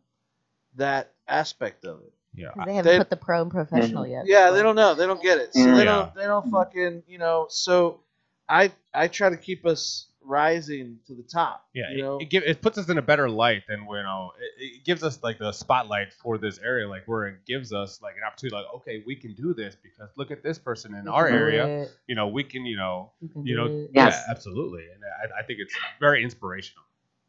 [0.75, 2.13] that aspect of it.
[2.33, 2.49] Yeah.
[2.53, 4.25] 'Cause they haven't They- put the pro and professional yet.
[4.27, 4.93] Yeah, they don't know.
[4.93, 5.53] They don't get it.
[5.53, 5.67] So mm.
[5.67, 5.75] Yeah.
[5.75, 6.15] they don't.
[6.15, 7.03] They don't fucking.
[7.07, 7.47] You know.
[7.49, 8.01] So
[8.49, 11.67] I I try to keep us rising to the top.
[11.75, 12.17] Yeah, You know.
[12.17, 14.63] it, it, give, it puts us in a better light than when you know it,
[14.77, 18.15] it gives us like the spotlight for this area, like where it gives us like
[18.17, 21.27] an opportunity, like okay, we can do this because look at this person in our
[21.27, 21.83] area.
[21.83, 23.67] it, You know, we can, you know, you you know.
[23.93, 24.23] Yes.
[24.25, 26.83] yeah, absolutely, and I, I think it's very inspirational,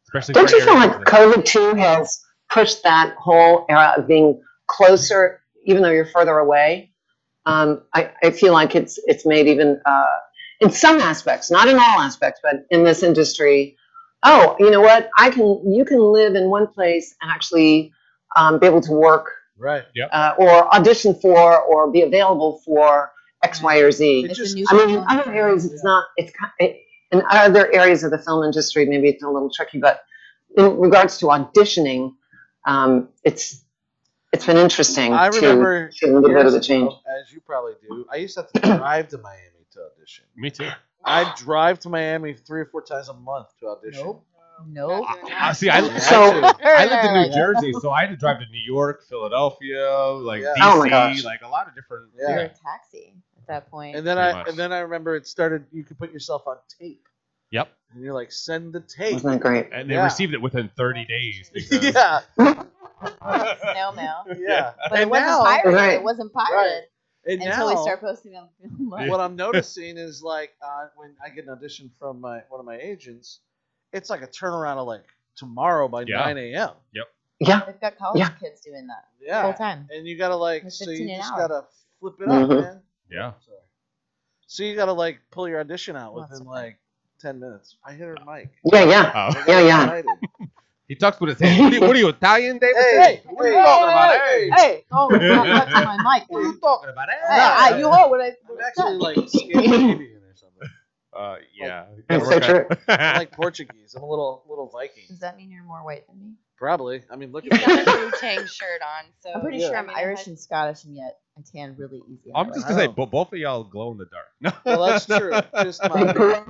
[0.07, 0.33] especially.
[0.33, 5.81] Don't you feel like COVID too has pushed that whole era of being closer, even
[5.81, 6.91] though you're further away?
[7.45, 10.05] Um, I, I feel like it's it's made even uh,
[10.59, 13.77] in some aspects, not in all aspects, but in this industry.
[14.23, 15.09] Oh, you know what?
[15.17, 17.93] I can you can live in one place and actually
[18.35, 19.83] um, be able to work Right.
[20.11, 23.11] uh, or audition for or be available for
[23.43, 24.25] X, Y, or Z.
[24.25, 26.05] It It's just- a new I mean, in other areas, it's not.
[26.17, 29.79] It's ki- it, in other areas of the film industry, maybe it's a little tricky.
[29.79, 30.01] But
[30.57, 32.13] in regards to auditioning,
[32.65, 33.63] um, it's
[34.33, 36.87] it's been interesting I to remember to a little bit of the change.
[36.87, 38.05] ago, as you probably do.
[38.11, 40.25] I used to have to drive to Miami to audition.
[40.35, 40.67] Me too.
[41.05, 44.05] I drive to Miami three or four times a month to audition.
[44.05, 44.25] Nope.
[44.67, 45.05] Nope.
[45.31, 46.53] I, see, I, Yeah, So- I.
[46.63, 50.41] I lived in New Jersey, so I had to drive to New York, Philadelphia, like
[50.41, 50.53] Yeah.
[50.57, 52.09] DC, Oh like a lot of different.
[52.19, 52.29] Yeah.
[52.29, 53.95] You're a taxi at that point.
[53.95, 54.47] And then Pretty I much.
[54.49, 55.65] and then I remember it started.
[55.71, 57.05] You could put yourself on tape,
[57.51, 57.69] Yep.
[57.93, 59.13] and you're like, send the tape.
[59.13, 59.69] Wasn't that great?
[59.71, 60.03] And they Yeah.
[60.03, 61.49] received it within 30 days.
[61.53, 64.25] Because, yeah, Snail mail.
[64.37, 64.73] yeah.
[64.89, 65.73] But it and wasn't now, pirated.
[65.73, 65.93] Right.
[65.93, 66.83] It wasn't pirated
[67.25, 68.89] and until now, we start posting on film.
[69.09, 72.65] what I'm noticing is like uh, when I get an audition from my one of
[72.65, 73.39] my agents,
[73.93, 75.03] it's like a turnaround of like
[75.35, 76.19] tomorrow by Yeah.
[76.19, 76.69] 9 a.m.
[76.93, 77.05] Yep.
[77.41, 77.61] Yeah.
[77.65, 78.29] They've got college Yeah.
[78.29, 79.87] kids doing that full Yeah, time.
[79.91, 81.47] and you gotta like It's so 15 you an just hour.
[81.47, 81.65] gotta
[81.99, 82.61] flip it up, Mhm.
[82.61, 82.81] man.
[83.09, 83.31] Yeah.
[83.45, 83.57] Sorry.
[84.47, 86.63] So you gotta like pull your audition out Lots within of fun.
[86.63, 86.77] like
[87.19, 87.75] 10 minutes.
[87.83, 88.49] I hit her mic.
[88.63, 89.11] Yeah, yeah.
[89.15, 89.43] Oh.
[89.47, 90.11] Yeah, yeah.
[90.87, 91.59] He talks with his hands.
[91.59, 92.77] What are you, what are you Italian, David?
[92.77, 94.21] Hey, what are you hey, talking about?
[94.21, 96.29] Hey, Hey, oh, not touching my mic.
[96.29, 97.09] what are you talking about?
[97.09, 100.69] Hey, Hey, ah, you heard what I I'm actually like Scandinavian or something.
[101.17, 101.85] Uh, yeah.
[102.09, 102.67] That's so true.
[102.87, 103.95] I'm like Portuguese.
[103.95, 105.03] I'm a little little Viking.
[105.07, 106.33] Does that mean you're more white than me?
[106.57, 107.03] Probably.
[107.11, 107.93] I mean, look He's at got me.
[107.93, 109.67] a Wu Tang shirt on, so I'm pretty Yeah.
[109.67, 112.31] sure I I'm mean, Irish and Scottish, and yet I tan really easy.
[112.35, 112.93] I'm just gonna say, Wow.
[112.93, 114.27] bo- both of y'all glow in the dark.
[114.41, 114.51] No.
[114.65, 115.33] Well, that's true.
[115.63, 116.43] Just my,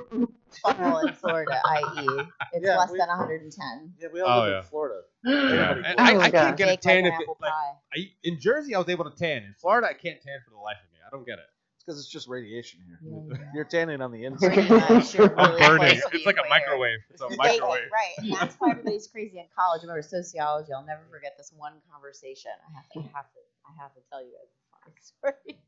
[0.63, 2.07] Well, in Florida, i.e.,
[2.53, 3.93] it's Yeah, less we- than 110.
[3.99, 4.57] yeah, we all Oh, live yeah.
[4.59, 5.01] in Florida.
[5.25, 5.71] Yeah.
[5.85, 5.99] And.
[5.99, 6.31] I, Oh, I God.
[6.31, 7.73] can't get a Baked tan like if it, apple like pie.
[7.93, 9.43] I, in Jersey I was able to tan.
[9.43, 10.99] In Florida I can't tan for the life of me.
[11.05, 11.45] I don't get it.
[11.87, 12.99] It's because it's just radiation here.
[13.01, 13.51] Yeah, yeah.
[13.55, 14.53] You're tanning on the inside.
[14.53, 15.99] Pretty much, you're I'm really burning.
[15.99, 16.49] close to the It's like a equator.
[16.49, 16.99] microwave.
[17.11, 17.81] It's a microwave.
[17.91, 19.79] right, and that's why everybody's crazy in college.
[19.81, 20.73] I remember sociology.
[20.73, 22.51] I'll never forget this one conversation.
[22.67, 25.61] I have to, I have to, I have to tell you guys a funny story.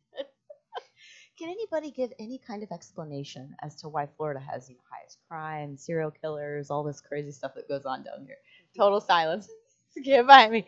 [1.40, 5.20] Can anybody give any kind of explanation as to why Florida has you know, highest
[5.30, 8.36] crime, serial killers, all this crazy stuff that goes on down here?
[8.76, 9.48] Total silence.
[10.04, 10.68] Get by me.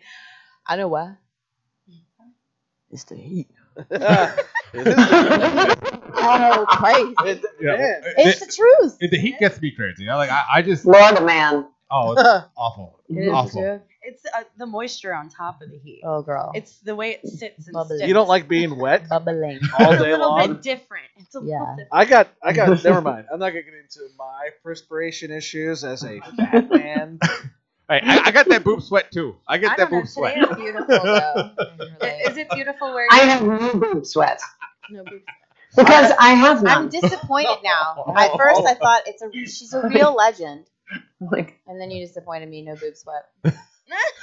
[0.66, 1.16] I know why.
[1.90, 2.30] Hmm.
[2.90, 3.50] It's the heat.
[4.74, 7.14] It is the- Oh, crazy.
[7.32, 7.78] it, Yeah.
[7.78, 8.02] man.
[8.18, 8.98] It's the truth.
[9.00, 10.08] The heat gets me crazy.
[10.10, 11.66] I like I, I just Florida man.
[11.90, 12.22] oh it's
[12.58, 13.00] awful.
[13.10, 13.62] It is the awful.
[13.62, 13.82] truth.
[14.04, 16.02] It's uh, the moisture on top of the heat.
[16.04, 16.52] Oh, girl.
[16.56, 17.98] It's the way it sits and Bubbly.
[17.98, 18.08] sticks.
[18.08, 19.60] you don't like being wet bubbling.
[19.80, 19.94] all day long.
[19.94, 20.48] It's a little long?
[20.54, 21.06] bit different.
[21.18, 21.60] It's a Yeah.
[21.60, 21.90] little different.
[21.92, 22.84] I got, I got.
[22.84, 23.28] Never mind.
[23.32, 27.20] I'm not gonna get into my perspiration issues as a fat man.
[27.90, 29.36] Hey, I, I got that boob sweat too.
[29.48, 30.34] I get I that don't know, boob sweat.
[30.38, 31.52] It's beautiful, though.
[32.28, 34.40] Is it beautiful where I you have no boob sweat
[34.90, 35.24] no boobs?
[35.76, 38.14] because I have I'm disappointed now.
[38.16, 40.66] At first, I thought it's a she's a real legend,
[41.20, 42.62] Like, and then you disappointed me.
[42.64, 43.26] No boob sweat.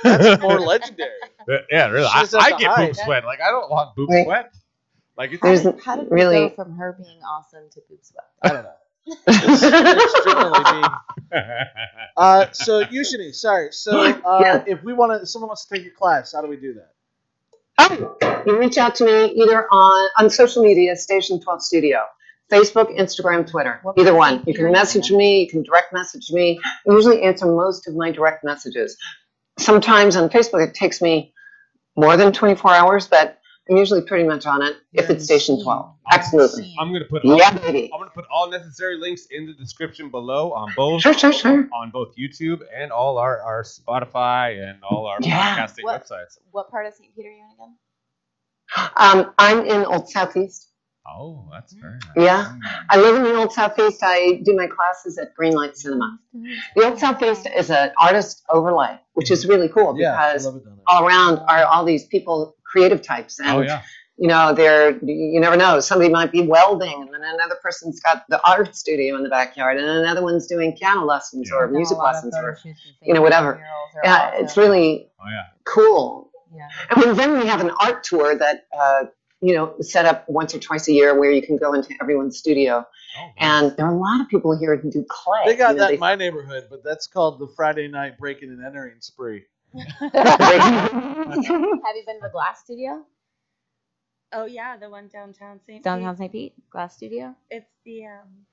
[0.03, 1.11] That's more legendary.
[1.71, 2.07] yeah, really.
[2.13, 2.87] I, just has I to get hide.
[2.89, 3.25] boob sweat.
[3.25, 4.25] Like I don't want boob Right.
[4.25, 4.55] sweat.
[5.17, 8.25] Like it's There's how did we really- go from her being awesome to boob sweat?
[8.43, 8.75] I don't know.
[9.27, 11.65] It's generally being.
[12.17, 13.69] Uh, so usually, sorry.
[13.73, 14.65] So uh, Yeah.
[14.67, 16.93] if we want to, someone wants to take your class, how do we do that?
[17.79, 22.05] Oh, you reach out to me either on on social media, Station 12 Studio,
[22.51, 24.43] Facebook, Instagram, Twitter, What either one.
[24.47, 25.43] You can message me.
[25.43, 26.59] You can direct message me.
[26.65, 28.97] I usually answer most of my direct messages.
[29.59, 31.33] Sometimes on Facebook it takes me
[31.97, 33.39] more than 24 hours, but
[33.71, 35.95] I'm usually pretty much on it if You're it's station 12.
[36.11, 36.75] Absolutely.
[36.81, 37.91] I'm gonna put all, Yeah, baby.
[37.93, 41.69] I'm gonna put all necessary links in the description below on both Sure, sure, sure.
[41.75, 45.57] on both YouTube and all our, our Spotify and all our Yeah.
[45.57, 46.39] podcasting What- websites.
[46.51, 47.15] What part of St.
[47.15, 47.77] Peter are you in again?
[48.97, 50.67] Um, I'm in Old Southeast.
[51.11, 52.03] Oh, that's very nice.
[52.17, 52.53] Yeah.
[52.91, 54.01] I live in the Old Southeast.
[54.03, 56.19] I do my classes at Greenlight Cinema.
[56.77, 60.57] The Old Southeast is an artist overlay, which is really cool Yeah, I because love
[60.57, 60.85] it down there.
[60.87, 63.39] all around are all these people, creative types.
[63.41, 63.83] And, Oh yeah.
[64.17, 65.81] you know, they're, you never know.
[65.81, 69.79] Somebody might be welding, and then another person's got the art studio in the backyard,
[69.79, 71.57] and another one's doing piano lessons Yeah.
[71.57, 72.35] or I've done a music lessons.
[72.37, 72.59] Or,
[73.03, 73.61] you know, whatever.
[74.05, 74.45] Yeah, awesome.
[74.45, 75.45] it's really Oh yeah.
[75.65, 76.31] cool.
[76.55, 76.69] Yeah.
[76.91, 79.05] And then we have an art tour that, uh,
[79.41, 82.37] you know, set up once or twice a year where you can go into everyone's
[82.39, 82.85] studio.
[83.21, 83.29] Oh.
[83.39, 85.43] And there are a lot of people here who do clay.
[85.47, 88.19] They got You know, that they- in my neighborhood, but that's called the Friday night
[88.19, 89.45] breaking and entering spree.
[90.01, 93.05] Have you been to the Glass Studio?
[94.33, 95.83] Oh yeah, the one downtown St.
[95.83, 96.33] Downtown St.
[96.33, 96.55] Pete?
[96.71, 97.35] Glass Studio?
[97.51, 98.47] It's the um.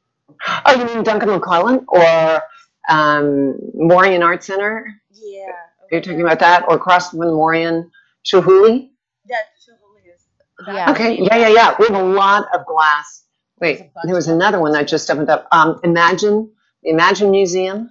[0.66, 2.42] oh, you mean Duncan McClellan or
[2.90, 4.86] um, Morean Art Center?
[5.12, 5.52] Yeah.
[5.92, 7.92] You're talking about that, or across from Morean
[8.26, 8.90] Chihuly?
[9.30, 10.26] That Chihuly is.
[10.68, 10.92] Yeah.
[10.92, 11.76] Okay, yeah, yeah, yeah.
[11.80, 13.24] We have a lot of glass.
[13.62, 15.48] Wait, there was another one that just opened up.
[15.52, 16.52] Um, Imagine,
[16.84, 17.90] Imagine Museum.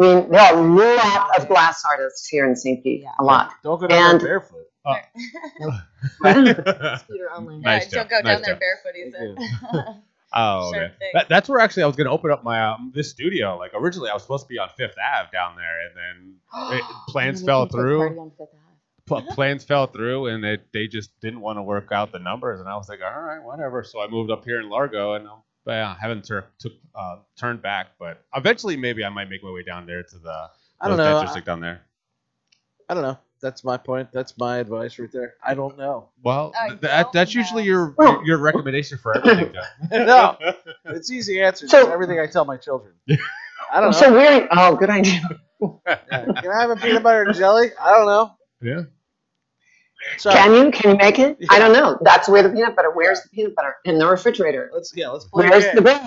[0.00, 0.58] I haven't gotten.
[0.58, 2.82] I mean, there are a lot of glass artists here in St.
[2.82, 3.02] Pete.
[3.02, 3.10] Yeah.
[3.18, 3.52] A lot.
[3.62, 4.66] Don't go down And- there barefoot.
[7.00, 7.58] Scooter only.
[7.58, 8.94] Nice Alright, don't go nice down there barefoot.
[8.94, 9.96] He said.
[10.32, 10.94] Oh, Sure okay.
[11.00, 11.10] thing.
[11.14, 13.58] That, that's where actually I was gonna open up my um, this studio.
[13.58, 16.36] Like originally, I was supposed to be on Fifth Ave down there, and then
[16.78, 18.20] it, plans fell can take party through.
[18.20, 19.24] on Fifth Ave.
[19.26, 22.60] Pl- plans fell through, and they they just didn't want to work out the numbers.
[22.60, 23.82] And I was like, all right, whatever.
[23.82, 27.16] So I moved up here in Largo, and um, but yeah, haven't tur- took uh,
[27.36, 27.88] turned back.
[27.98, 31.18] But eventually, maybe I might make my way down there to the I don't know.
[31.18, 31.82] I, down there.
[32.88, 33.18] I don't know.
[33.42, 34.10] That's my point.
[34.12, 35.34] That's my advice right there.
[35.42, 36.10] I don't know.
[36.22, 37.40] Well, I th- that, don't that's know.
[37.40, 39.54] usually your Well- your recommendation for everything.
[39.90, 40.36] No,
[40.86, 41.66] it's easy answer.
[41.68, 42.92] So- It's everything I tell my children.
[43.72, 43.96] I don't know.
[43.98, 45.20] So we're, oh, good idea.
[45.86, 45.96] Yeah.
[46.10, 47.70] Can I have a peanut butter and jelly?
[47.80, 48.34] I don't know.
[48.60, 48.82] yeah.
[50.18, 50.34] Sorry.
[50.36, 50.70] Can you?
[50.70, 51.36] Can you make it?
[51.50, 51.98] I don't know.
[52.02, 52.90] That's where the peanut butter.
[52.90, 53.76] Where's the peanut butter?
[53.84, 54.70] In the refrigerator.
[54.72, 55.08] Let's yeah.
[55.10, 55.48] Let's play.
[55.48, 56.00] Where's the bread?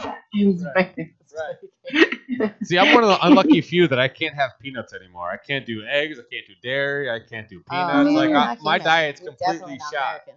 [0.76, 1.14] Right.
[1.36, 2.54] Right.
[2.64, 5.30] See, I'm one of the unlucky few that I can't have peanuts anymore.
[5.30, 6.20] I can't do eggs.
[6.20, 7.10] I can't do dairy.
[7.10, 8.10] I can't do peanuts.
[8.10, 10.22] Oh, like I, my diet's You're completely shot.
[10.26, 10.34] American.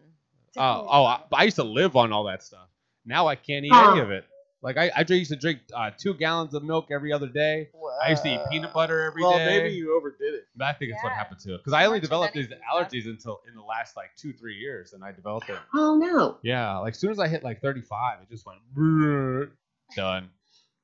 [0.56, 2.68] Oh, oh, I, I used to live on all that stuff.
[3.04, 3.92] Now I can't eat Huh.
[3.92, 4.24] any of it.
[4.62, 7.68] Like I, I used to drink uh, two gallons of milk every other day.
[8.04, 9.28] I used to eat peanut butter every day.
[9.28, 10.46] Well, maybe you overdid it.
[10.60, 12.90] I think it's what happened to it because I only developed these genetic stuff.
[12.90, 15.58] allergies until in the last like two, three years, and I developed it.
[15.74, 16.38] Oh no.
[16.42, 19.50] Yeah, like as soon as I hit like 35, it just went "Brrr,"
[19.94, 20.30] done.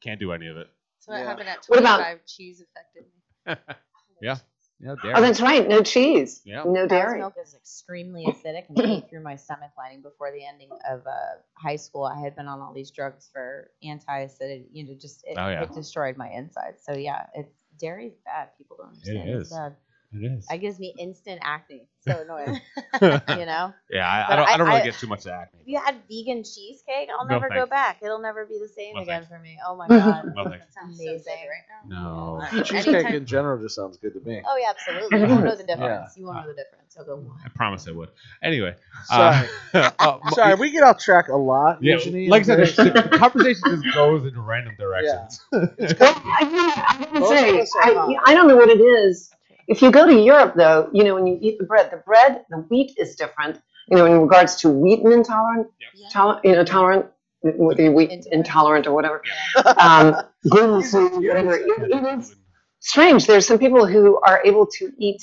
[0.02, 0.68] Can't do any of it.
[1.00, 1.24] So what Yeah.
[1.24, 2.26] happened at What about- 25?
[2.26, 3.56] Cheese affected me.
[4.22, 4.37] yeah,
[4.82, 5.14] yeah, dairy.
[5.16, 5.66] Oh, that's right.
[5.68, 6.42] No cheese.
[6.44, 6.64] Yeah.
[6.66, 7.18] No Cow's dairy.
[7.20, 11.10] milk is extremely acidic and ate through my stomach lining before the ending of uh,
[11.54, 12.04] high school.
[12.04, 15.62] I had been on all these drugs for anti-acidity, you know, just it, Oh, yeah.
[15.62, 16.82] it destroyed my insides.
[16.84, 18.48] So yeah, it's dairy's bad.
[18.58, 19.28] People don't understand.
[19.30, 19.40] is.
[19.42, 19.76] It's bad.
[20.14, 20.46] It is.
[20.51, 21.83] It gives me instant acne.
[22.07, 22.61] So annoying,
[23.01, 23.72] you know.
[23.88, 24.48] yeah, I, I don't.
[24.48, 25.61] I, I- don't really I- get too much acne.
[25.61, 27.98] If you had vegan cheesecake, I'll No never go back.
[28.03, 29.29] It'll never be the same No again thanks.
[29.29, 29.57] for me.
[29.64, 30.33] Oh my god.
[30.35, 30.66] No thanks.
[30.66, 31.22] That sounds Amazing.
[31.25, 32.03] good right now.
[32.03, 32.40] No.
[32.42, 34.42] Uh, Cheesecake Anytime- in general just sounds good to me.
[34.44, 35.20] Oh yeah, absolutely.
[35.20, 36.16] You won't know the difference.
[36.16, 36.96] You won't know the difference.
[36.98, 37.25] I'll go.
[37.44, 38.09] I promise I would.
[38.42, 38.75] Anyway.
[39.05, 39.46] Sorry.
[39.72, 41.81] Uh, uh, Sorry, we get off track a lot.
[41.83, 42.27] Yeah, usually.
[42.29, 45.40] like I said, the conversation just goes in random directions.
[45.53, 48.16] Well, I, I gotta say, of us are I.
[48.27, 49.31] I don't know what it is.
[49.68, 52.44] If you go to Europe, though, you know, when you eat the bread, the bread,
[52.51, 53.61] the wheat is different.
[53.88, 56.09] You know, in regards to wheat intolerant, Yeah.
[56.12, 57.07] tolerant, you know, tolerant,
[57.42, 58.33] whether you're wheat Intolerant.
[58.33, 59.22] intolerant or whatever,
[59.79, 60.16] um,
[60.48, 61.55] gluten free, whatever.
[61.57, 62.35] It, it is
[62.81, 63.27] strange.
[63.27, 65.22] There's some people who are able to eat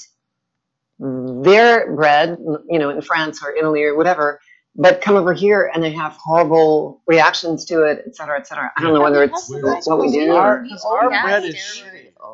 [0.99, 2.37] their bread,
[2.69, 4.39] you know, in France or Italy or whatever,
[4.75, 8.71] but come over here and they have horrible reactions to it, et cetera, et cetera.
[8.77, 9.63] I don't know whether it's Weird.
[9.85, 10.31] what we do.
[10.33, 11.55] Our, or- our Yeah, bread is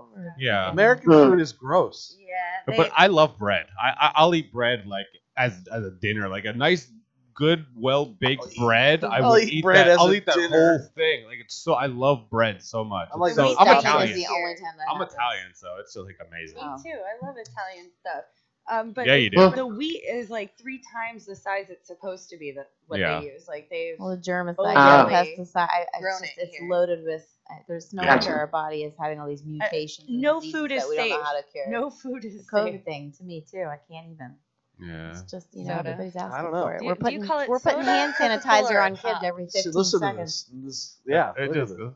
[0.03, 0.33] steroids.
[0.37, 0.69] Yeah.
[0.71, 1.29] American Hmm.
[1.31, 2.15] food is gross.
[2.19, 2.25] Yeah.
[2.67, 3.67] They, But I love bread.
[3.81, 6.89] I, I I'll eat bread like as as a dinner, like a nice,
[7.33, 9.03] good, well baked I'll eat- bread.
[9.03, 9.91] I I'll eat eat, bread that.
[9.93, 10.77] as I'll a eat that dinner.
[10.79, 11.25] whole thing.
[11.25, 11.73] Like it's so.
[11.73, 13.09] I love bread so much.
[13.13, 13.79] I'm like so I'm Italian.
[13.79, 14.15] Italian.
[14.19, 15.13] The only time I'm happens.
[15.13, 16.57] Italian, so it's just like amazing.
[16.57, 16.97] me too.
[16.99, 18.23] I love Italian stuff.
[18.67, 19.49] Um, but Yeah, the, you do.
[19.51, 22.51] the wheat is like three times the size it's supposed to be.
[22.53, 23.19] That what Yeah.
[23.19, 23.47] they use.
[23.47, 23.95] Like they've.
[23.99, 25.23] Well, the germicide, Oh, yeah, yeah.
[25.23, 26.69] pesticide, I- I- Grown it's, just, it it's here.
[26.69, 27.27] loaded with.
[27.51, 28.27] uh, There's no Gotcha.
[28.29, 30.09] wonder our body is having all these mutations.
[30.09, 31.25] and no diseases food is that we don't know safe.
[31.25, 31.67] how to cure.
[31.69, 32.83] No food is the COVID safe.
[32.85, 33.65] thing to me too.
[33.69, 34.35] I can't even.
[34.81, 35.11] Yeah.
[35.11, 35.89] It's just you know Soda.
[35.91, 36.63] everybody's asking I don't know.
[36.63, 36.79] for it.
[36.79, 38.81] Do we're you- do putting you call it we're putting soda, hand Coca-Cola, sanitizer or
[38.81, 39.23] on kids pop?
[39.23, 40.45] every See, 15 listen to seconds.
[40.51, 40.63] this.
[40.65, 40.97] this.
[41.05, 41.77] Yeah, It look at just.
[41.77, 41.91] this.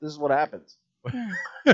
[0.00, 0.76] This is what happens.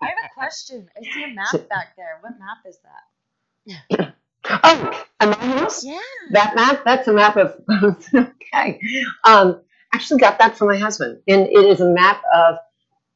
[0.00, 0.88] I have a question.
[0.96, 2.18] I see a map back there.
[2.20, 4.14] What map is that?
[4.64, 5.70] Oh, and my?
[5.82, 5.98] Yeah.
[6.32, 7.54] That map, that's a map of,
[8.14, 8.80] okay.
[9.24, 9.60] Um,
[9.94, 11.20] actually got that from my husband.
[11.28, 12.56] And it is a map of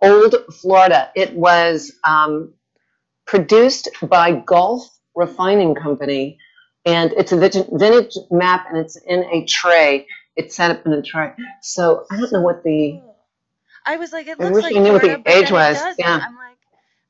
[0.03, 1.11] old Florida.
[1.16, 2.55] It was um,
[3.27, 6.38] produced by Gulf Refining Company.
[6.87, 10.07] And it's a vintage, vintage map and it's in a tray.
[10.37, 11.33] It's set up in a tray.
[11.62, 13.03] So I don't know what the,
[13.87, 15.51] I was like, it I looks wish like I knew what the Florida, but age
[15.53, 16.20] was, It yeah.
[16.22, 16.57] I'm like,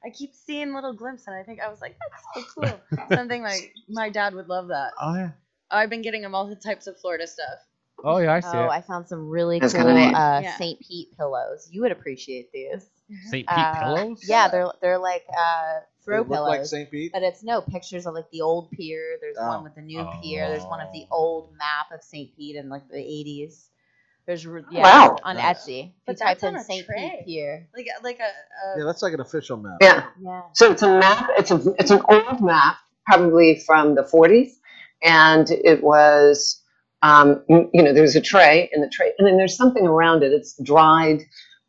[0.05, 1.97] I keep seeing little glimpses, and I think I was like,
[2.35, 2.81] that's so cool.
[3.17, 4.93] Something like my dad would love that.
[5.01, 5.31] Oh yeah.
[5.71, 7.59] I've been getting him all the types of Florida stuff.
[8.05, 8.69] Oh yeah, I see Oh, it.
[8.69, 10.57] I found some really That's cool uh, Yeah.
[10.57, 10.79] St.
[10.81, 11.69] Pete pillows.
[11.73, 12.89] You would appreciate these.
[13.31, 13.47] St.
[13.47, 14.23] Pete Uh, pillows.
[14.29, 16.71] Yeah, they're they're like uh, throw They look like pillows.
[16.71, 16.91] St.
[16.91, 17.13] Pete.
[17.13, 19.17] But it's no pictures of like the old pier.
[19.21, 19.49] There's Oh.
[19.49, 20.49] one with the new pier.
[20.49, 21.17] There's one of the Oh.
[21.17, 22.37] old map of St.
[22.37, 23.69] Pete in like the 80s.
[24.27, 25.17] There's re- yeah, Wow.
[25.23, 25.65] on Nice.
[25.65, 25.85] Etsy.
[25.85, 26.85] You But type that's on in a St.
[26.87, 27.11] tray.
[27.19, 27.69] Pete Pier.
[27.77, 29.79] Like like a, a Yeah, that's like an official map.
[29.81, 30.05] yeah.
[30.21, 30.43] Yeah.
[30.55, 31.29] So it's a map.
[31.39, 34.55] It's a it's an old map, probably from the 40s,
[35.03, 36.61] and it was,
[37.03, 40.25] um, you you know, there's a tray in the tray, and then there's something around
[40.25, 40.33] it.
[40.33, 41.21] It's dried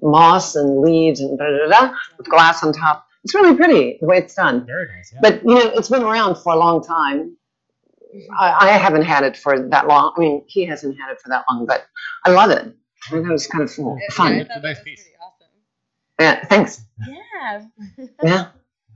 [0.02, 3.06] moss and leaves and da da da, da with glass on top.
[3.24, 4.66] It's really pretty the way it's done.
[4.66, 5.12] Very nice.
[5.14, 5.20] Yeah.
[5.22, 7.37] But you know, it's been around for a long time.
[8.38, 10.14] I, I haven't had it for that long.
[10.16, 11.86] I mean, he hasn't had it for that long, but
[12.26, 12.76] I love it.
[13.08, 13.98] I thought it was kind of fun.
[14.00, 14.34] Yeah, fun.
[14.34, 15.06] It's a nice piece.
[15.22, 15.48] awesome.
[16.20, 16.82] Yeah, thanks.
[17.08, 17.62] Yeah,
[18.24, 18.48] Yeah,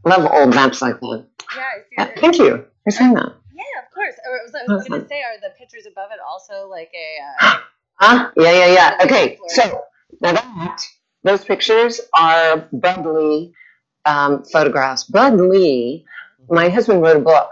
[0.05, 1.25] love old maps like that.
[1.55, 3.33] yeah, I see Yeah, thank you for saying that.
[3.53, 4.15] Yeah, of course.
[4.25, 7.45] Or was, I was gonna say, are the pictures above it also like a?
[7.45, 7.59] Uh,
[7.95, 8.31] Huh?
[8.35, 8.97] Yeah, yeah, yeah.
[9.03, 9.83] Okay, so
[10.21, 10.81] now that
[11.23, 13.53] those pictures are Bud Lee
[14.05, 15.03] um, photographs.
[15.03, 16.03] Bud Lee,
[16.49, 17.51] my husband wrote a book,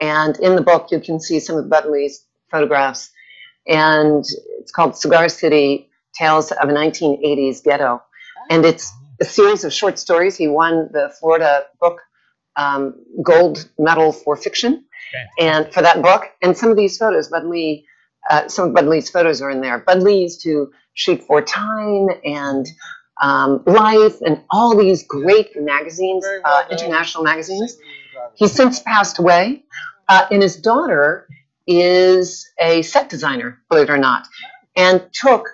[0.00, 3.10] and in the book you can see some of Bud Lee's photographs,
[3.66, 4.24] and
[4.60, 8.02] it's called Cigar City: Tales of a 1980s Ghetto,
[8.50, 10.36] and it's a series of short stories.
[10.36, 12.00] He won the Florida Book
[12.56, 14.84] um, Gold Medal for fiction,
[15.38, 16.24] and for that book.
[16.42, 17.86] And some of these photos, Bud Lee,
[18.30, 19.78] uh, some of Bud Lee's photos are in there.
[19.78, 22.66] Bud Lee used to shoot for Time and
[23.22, 26.72] um, Life and all these great magazines, Very uh, well known.
[26.72, 27.76] international magazines.
[28.38, 28.50] St.
[28.50, 29.64] He's since passed away,
[30.08, 31.28] uh, and his daughter
[31.66, 34.26] is a set designer, believe it or not,
[34.76, 35.48] and took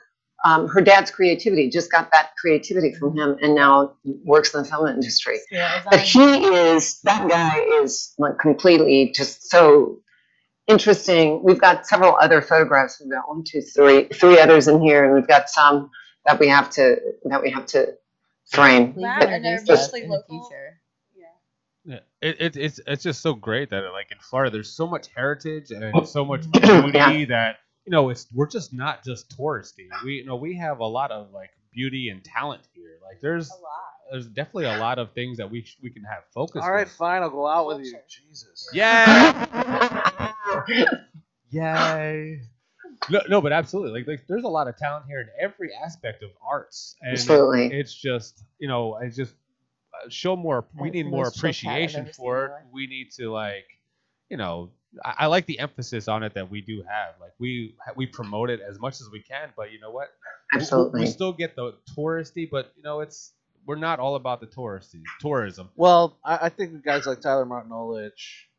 [0.45, 3.95] um, her dad's creativity, just got that creativity from him, and now
[4.25, 5.39] works in the film industry.
[5.51, 10.01] Yeah, But he is that guy is like completely just so
[10.67, 11.43] interesting.
[11.43, 13.01] We've got several other photographs.
[13.01, 15.91] We've got one, two, three, three others in here, and we've got some
[16.27, 17.95] that we have to that we have to
[18.47, 18.93] frame.
[18.93, 20.49] Please Wow, and they're us mostly in the local?
[20.49, 20.81] future.
[21.85, 21.95] Yeah.
[22.23, 25.09] Yeah, it, it, it's it's just so great that like in Florida, there's so much
[25.15, 27.25] heritage and so much beauty Yeah.
[27.29, 29.89] that you know it's we're just not just touristy.
[30.05, 32.99] We you know we have a lot of like beauty and talent here.
[33.03, 33.63] Like there's A lot.
[34.13, 36.63] there's definitely a lot of things that we sh- we can have focus.
[36.63, 36.93] All right, with.
[36.95, 37.23] fine.
[37.23, 37.95] I'll go out with you.
[38.09, 38.69] Jesus.
[38.73, 40.33] Yeah.
[41.51, 42.41] Yay.
[43.11, 44.01] No, no, but absolutely.
[44.01, 47.67] Like, like, there's a lot of talent here in every aspect of arts, and Absolutely.
[47.77, 49.35] it's just, you know, it's just
[50.09, 50.67] show more.
[50.79, 52.53] We need more most chill cat I've appreciation for it.
[52.73, 53.67] We need to like,
[54.31, 54.71] you know,
[55.05, 57.15] I, I like the emphasis on it that we do have.
[57.21, 60.09] Like, we we promote it as much as we can, but you know what?
[60.55, 63.33] We- We, still get the touristy, but you know, it's
[63.67, 65.71] we're not all about the touristy tourism.
[65.75, 68.13] Well, I, I think guys like Tyler Martin Olich,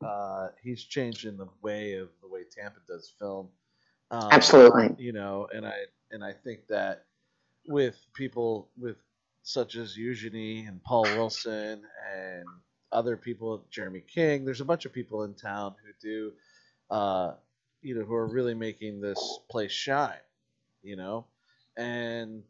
[0.04, 3.50] uh, he's changing the way of the way Tampa does film.
[4.12, 4.96] Um, Absolutely.
[5.04, 5.76] You know, and I
[6.12, 7.06] and I think that
[7.68, 8.98] with people with
[9.46, 12.46] such as Eugenie and Paul Wilson and
[12.92, 16.32] other people, Jeremy King, there's a bunch of people in town who do,
[16.90, 17.34] uh,
[17.82, 20.18] you know, who are really making this place shine.
[20.82, 21.26] You know,
[21.78, 22.44] and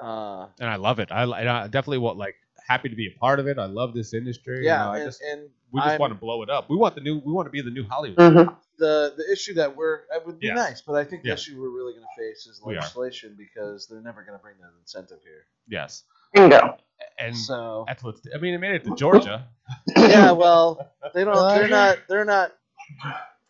[0.00, 1.10] uh, and I love it.
[1.12, 2.34] I, I definitely want like
[2.66, 3.58] happy to be a part of it.
[3.58, 4.64] I love this industry.
[4.64, 6.70] yeah, you know, I and, just and we just I'm- want to blow it up.
[6.70, 7.18] We want the new.
[7.24, 8.18] We want to be the new Hollywood.
[8.18, 8.56] Mhm.
[8.78, 10.56] The the issue that we're it would be Yes.
[10.56, 11.34] nice, but I think the Yeah.
[11.34, 12.76] issue we're really going to face is We are.
[12.80, 15.46] legislation because they're never going to bring that incentive here.
[15.68, 16.78] Yes, Bingo.
[17.18, 18.20] and So that's what's.
[18.34, 19.46] I mean, it made it to Georgia.
[19.96, 21.48] yeah, well, they don't.
[21.54, 21.98] They're not.
[22.08, 22.52] They're not.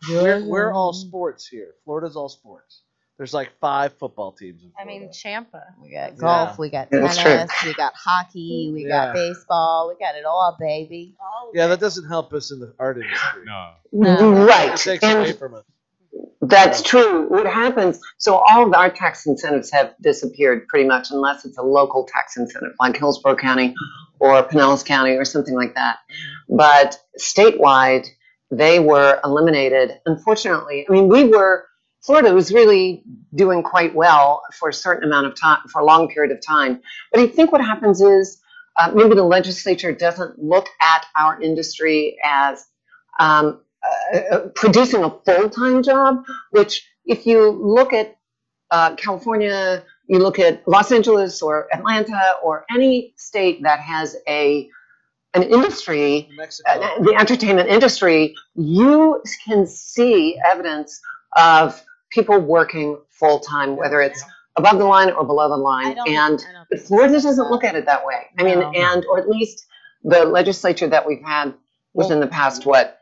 [0.08, 1.74] We're, we're all sports here.
[1.84, 2.81] Florida's all sports.
[3.22, 4.64] There's like five football teams.
[4.64, 5.14] In I mean, Florida.
[5.16, 5.62] Champa.
[5.80, 8.88] We got golf, we got Yeah, that's tennis, we got hockey, we Yeah.
[9.06, 11.14] got baseball, we got it all, baby.
[11.20, 11.68] All of yeah, it.
[11.68, 13.44] that doesn't help us in the art industry.
[13.44, 14.42] No, No.
[14.42, 14.76] It Right.
[14.76, 15.62] takes away And from us.
[16.40, 17.28] That's true.
[17.28, 21.62] What happens, so all of our tax incentives have disappeared pretty much unless it's a
[21.62, 23.72] local tax incentive like Hillsborough County
[24.18, 25.98] or Pinellas County or something like that.
[26.48, 28.04] But statewide,
[28.50, 30.00] they were eliminated.
[30.06, 31.66] Unfortunately, I mean, we were,
[32.02, 36.08] Florida was really doing quite well for a certain amount of time, for a long
[36.08, 36.80] period of time.
[37.12, 38.40] But I think what happens is
[38.76, 42.66] uh, maybe the legislature doesn't look at our industry as
[43.20, 43.60] um,
[44.14, 48.16] uh, producing a full-time job, which if you look at
[48.70, 54.68] uh, California, you look at Los Angeles or Atlanta or any state that has a
[55.34, 56.28] an industry,
[56.68, 61.00] uh, the entertainment industry, you can see evidence
[61.38, 61.82] of
[62.12, 64.22] people working full-time, whether it's
[64.56, 65.94] above the line or below the I line.
[65.96, 68.26] don't, And I don't but Florida doesn't look at it that way.
[68.38, 68.70] I mean, No.
[68.72, 69.66] and or at least
[70.04, 71.54] the legislature that we've had
[71.94, 73.00] within the past what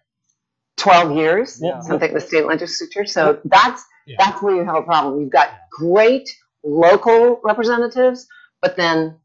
[0.76, 1.80] twelve years, Yeah.
[1.80, 3.04] something the state legislature.
[3.04, 4.16] So that's Yeah.
[4.18, 5.20] that's where you have a problem.
[5.20, 6.28] You've got great
[6.62, 8.26] local representatives,
[8.62, 9.18] but then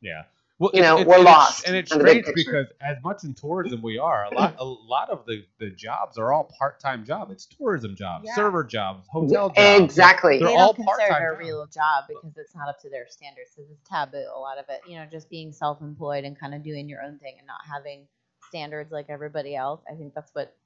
[0.00, 0.24] Yeah.
[0.58, 2.96] Well, You know, it's, we're it's, lost and it's in the big strange because as
[3.04, 6.44] much in tourism we are, a lot, a lot of the, the jobs are all
[6.58, 7.30] part time jobs.
[7.30, 8.34] It's tourism jobs, Yeah.
[8.36, 9.84] server jobs, hotel jobs.
[9.84, 10.38] exactly.
[10.38, 11.38] They're they all don't consider part-time a jobs.
[11.38, 13.50] real job because it's not up to their standards.
[13.54, 14.24] Because it's taboo.
[14.34, 17.18] A lot of it, you know, just being self-employed and kind of doing your own
[17.18, 18.06] thing and not having
[18.48, 19.82] standards like everybody else.
[19.90, 20.56] I think that's what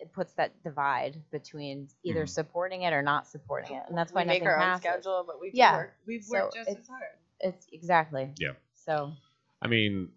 [0.00, 2.28] it puts that divide between either Mhm.
[2.28, 4.82] supporting it or not supporting it, and that's why we make nothing our own passes.
[4.82, 5.76] schedule, but we yeah.
[5.76, 5.92] work.
[6.06, 7.02] We've So worked just it's- as hard.
[7.44, 8.32] It's exactly.
[8.38, 8.52] Yeah.
[8.84, 9.12] So
[9.60, 10.08] I mean,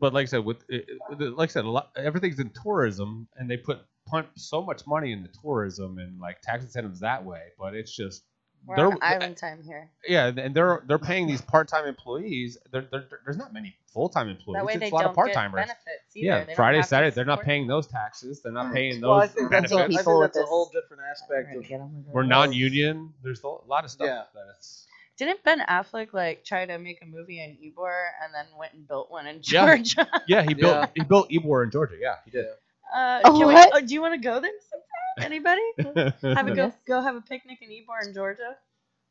[0.00, 3.28] but like I said, with it, it- like I said, a lot, everything's in tourism,
[3.36, 7.42] and they put punt so much money into tourism and like tax incentives that way.
[7.58, 8.24] But it's just
[8.66, 9.90] We're they're on island time here.
[10.08, 12.58] yeah, and they're they're paying these part time employees.
[12.72, 14.58] There, there, there's not many full time employees.
[14.58, 15.60] That way it's they a lot don't of part get timers.
[15.66, 15.86] benefits.
[16.14, 18.40] Yeah, They Friday, have to Saturday, they're not paying those taxes.
[18.42, 18.74] They're not hmm.
[18.74, 19.88] paying those well, I think that's, a, I benefits.
[19.88, 23.12] think People that's a whole different aspect of to get 'em with We're non-union.
[23.22, 24.22] There's a lot of stuff Yeah.
[24.34, 24.86] that's
[25.18, 28.88] Didn't Ben Affleck like try to make a movie in Ybor and then went and
[28.88, 29.68] built one in Yeah.
[29.68, 30.08] Georgia?
[30.26, 30.42] yeah.
[30.42, 30.88] He built Yeah.
[30.94, 31.96] he built Ybor in Georgia.
[32.00, 32.46] Yeah, he did.
[32.94, 33.70] Uh, Oh, can we, what?
[33.72, 35.32] oh, do you want to go there sometime?
[35.32, 35.62] Anybody?
[36.34, 38.56] Have a go go have a picnic in Ybor in Georgia?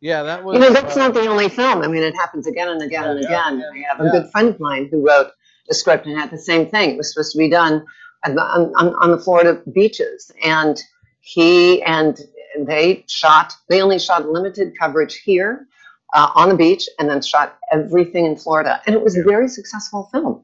[0.02, 0.56] yeah, that was.
[0.56, 1.82] You know, that's uh, not the only film.
[1.84, 3.60] I mean, it happens again and again and Yeah, again.
[3.60, 4.12] yeah, I have a yeah.
[4.12, 5.32] good friend of mine who wrote
[5.70, 6.91] a script and had the same thing.
[6.91, 7.86] It was supposed to be done
[8.26, 10.82] on, the- on, on on the Florida beaches, and
[11.22, 12.20] he and
[12.68, 13.54] they shot.
[13.70, 15.68] They only shot limited coverage here
[16.14, 19.47] uh, on the beach, and then shot everything in Florida, and it was a very
[19.47, 20.43] successful film.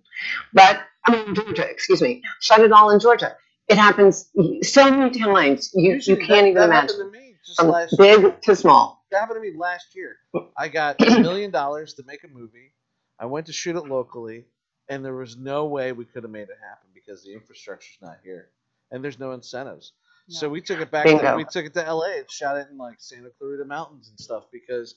[0.53, 3.36] But I mean, Georgia, excuse me, shot it all in Georgia.
[3.68, 4.30] It happens
[4.61, 7.74] so many times you you can't that, even that imagine, happened to me just from
[7.97, 9.05] big to small.
[9.11, 10.18] that happened to me last year.
[10.57, 12.74] I got a million dollars to make a movie.
[13.20, 14.45] I went to shoot it locally,
[14.89, 18.18] and there was no way we could have made it happen because the infrastructure's not
[18.24, 18.49] here,
[18.91, 19.93] and there's no incentives.
[20.28, 21.05] So we took it back.
[21.05, 22.20] To, we took it to L.A.
[22.20, 24.95] and shot it in like Santa Clarita Mountains and stuff because,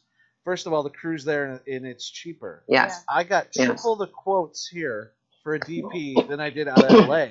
[0.48, 2.64] first of all, the crew's there and, and it's cheaper.
[2.68, 3.04] Yes.
[3.06, 3.66] I got Yes.
[3.66, 7.26] triple the quotes here for a DP than I did out of LA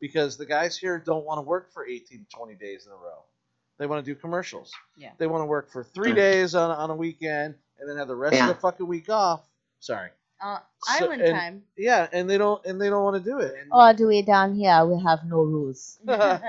[0.00, 2.96] because the guys here don't want to work for 18 to 20 days in a
[2.96, 3.22] row.
[3.78, 4.72] They want to do commercials.
[4.96, 5.10] Yeah.
[5.16, 8.16] They want to work for three days on, on a weekend and then have the
[8.16, 8.48] rest Yeah.
[8.50, 9.42] of the fucking week off.
[9.78, 10.10] Sorry.
[10.42, 11.62] Uh, So- island and- time.
[11.78, 13.54] Yeah, and they don't and they don't want to do it.
[13.60, 15.98] And, All the way down here, we have no rules.
[16.08, 16.42] and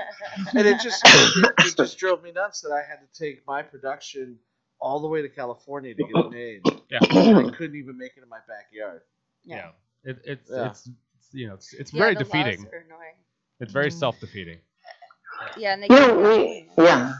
[0.66, 4.36] it just it, it just drove me nuts that I had to take my production
[4.80, 6.62] all the way to California to get it made.
[6.90, 7.00] Yeah.
[7.02, 9.02] I couldn't even make it in my backyard.
[9.44, 9.70] Yeah.
[10.04, 10.66] It, it's, Yeah.
[10.66, 12.66] it's it's you know it's, it's Yeah, very the laws defeating.
[12.72, 13.14] are annoying.
[13.60, 13.98] It's very Mhm.
[14.00, 14.58] self-defeating.
[15.56, 17.14] Yeah, and they You we, yeah.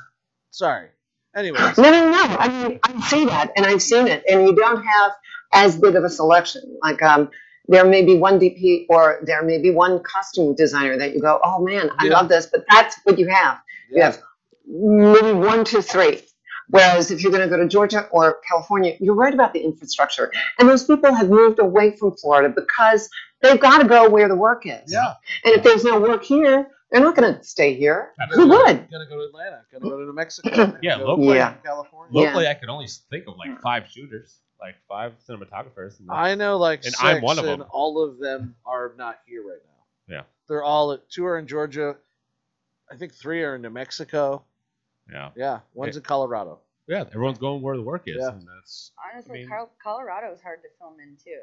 [0.50, 0.88] Sorry.
[1.36, 2.22] Anyways, No, no, no.
[2.38, 5.12] I mean, I see that, and I've seen it, and you don't have
[5.52, 6.78] as big of a selection.
[6.82, 7.30] Like, um,
[7.68, 11.38] there may be one DP or there may be one costume designer that you go,
[11.44, 12.12] oh man, I Yeah.
[12.14, 13.60] love this, but that's what you have.
[13.90, 14.20] You have
[14.66, 16.22] maybe one, two, three.
[16.70, 20.30] Whereas if you're going to go to Georgia or California, you're right about the infrastructure.
[20.58, 23.08] And those people have moved away from Florida because
[23.42, 24.92] they've got to go where the work is.
[24.92, 25.14] Yeah.
[25.44, 28.12] And if there's no work here, they're not going to stay here.
[28.18, 28.56] Who Absolutely.
[28.56, 28.90] would?
[28.90, 29.60] Gonna go to Atlanta.
[29.72, 30.50] Gonna go to New Mexico.
[30.50, 31.36] gonna Yeah, go locally.
[31.36, 31.54] Yeah.
[31.64, 32.20] California.
[32.20, 32.26] Yeah.
[32.28, 36.00] Locally, I can only think of like five shooters, like five cinematographers.
[36.00, 37.68] And I know like And six, I'm one of and them.
[37.70, 40.14] all of them are not here right now.
[40.16, 40.22] Yeah.
[40.48, 41.96] They're all at two are in Georgia.
[42.90, 44.44] I think three are in New Mexico.
[45.10, 46.60] Yeah, Yeah, one's in Colorado.
[46.86, 48.28] yeah, everyone's going where the work is, Yeah.
[48.30, 51.40] and that's Honestly, I mean- Col- Colorado is hard to film in too.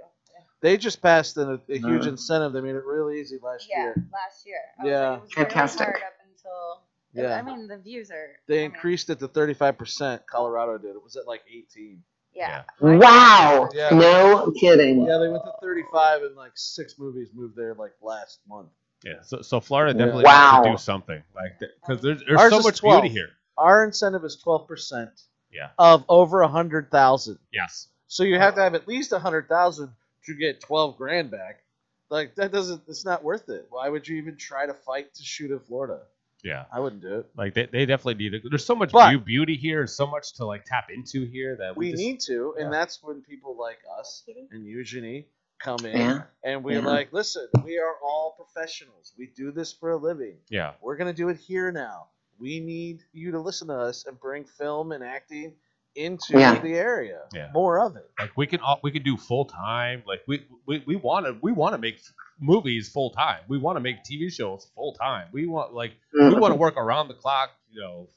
[0.61, 2.09] They just passed a, a huge Uh.
[2.09, 2.51] incentive.
[2.53, 3.78] They made it really easy last year.
[3.78, 4.07] Yeah, year.
[4.11, 4.57] last year.
[4.80, 5.09] I was Yeah.
[5.09, 5.88] like, it was Fantastic.
[5.88, 6.82] Really hard up until.
[7.13, 7.38] Yeah.
[7.38, 8.36] I mean, the views are.
[8.47, 10.26] They I mean, increased it to thirty five percent.
[10.28, 10.95] Colorado did.
[10.95, 12.03] It was at like eighteen.
[12.34, 12.63] Yeah.
[12.82, 13.70] Wow.
[13.74, 13.91] Yeah.
[13.91, 15.05] No kidding.
[15.05, 18.68] Yeah, they went to thirty five, and like six movies moved there like last month.
[19.05, 19.22] yeah.
[19.22, 20.05] So, so Florida Yeah.
[20.05, 23.01] definitely has to do something like because there's, there's Ours so is much 12.
[23.03, 23.30] beauty here.
[23.57, 25.09] Our incentive is twelve percent.
[25.51, 25.69] Yeah.
[25.79, 27.39] Of over a hundred thousand.
[27.53, 27.87] Yes.
[28.07, 29.89] So you have to have at least a hundred thousand
[30.25, 31.61] to get twelve grand back.
[32.09, 32.83] Like that doesn't.
[32.87, 33.67] It's not worth it.
[33.69, 36.01] Why would you even try to fight to shoot in Florida?
[36.43, 36.65] Yeah.
[36.71, 37.25] I wouldn't do it.
[37.35, 38.43] Like they, they definitely need it.
[38.47, 41.75] There's so much But- beau- beauty here, so much to like tap into here that
[41.75, 45.25] we, We just, need to, and that's when people like us and Eugenie
[45.57, 46.21] come in Yeah.
[46.43, 46.77] and we're Yeah.
[46.79, 46.87] Mm-hmm.
[46.87, 49.13] like, listen, we are all professionals.
[49.17, 50.35] We do this for a living.
[50.49, 50.73] Yeah.
[50.81, 52.09] We're gonna do it here now.
[52.39, 55.53] We need you to listen to us and bring film and acting
[55.95, 56.59] into Yeah.
[56.59, 57.21] the area.
[57.33, 57.49] Yeah.
[57.53, 58.09] More of it.
[58.19, 60.03] Like we can all, we can do full time.
[60.05, 61.99] Like we we we want to we want to make
[62.39, 63.39] movies full time.
[63.47, 65.27] We want to make TV shows full time.
[65.31, 66.39] We want like we mm-hmm.
[66.39, 67.51] want to work around the clock.
[67.71, 68.09] You know,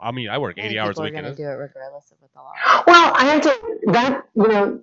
[0.00, 1.14] I mean, I work I eighty hours a people week.
[1.14, 2.82] are gonna do it regardless of what the law.
[2.86, 4.80] Well, I have to that you know,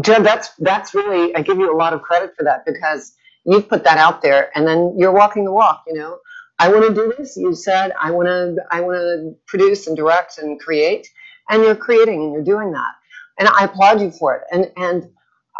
[0.00, 3.14] Jed, that's that's really I give you a lot of credit for that because
[3.44, 6.18] you've put that out there and then you're walking the walk, you know.
[6.58, 7.36] I want to do this.
[7.36, 11.08] You said I want to I want to produce and direct and create
[11.48, 12.94] and you're creating and you're doing that.
[13.38, 14.42] And I applaud you for it.
[14.52, 15.10] And and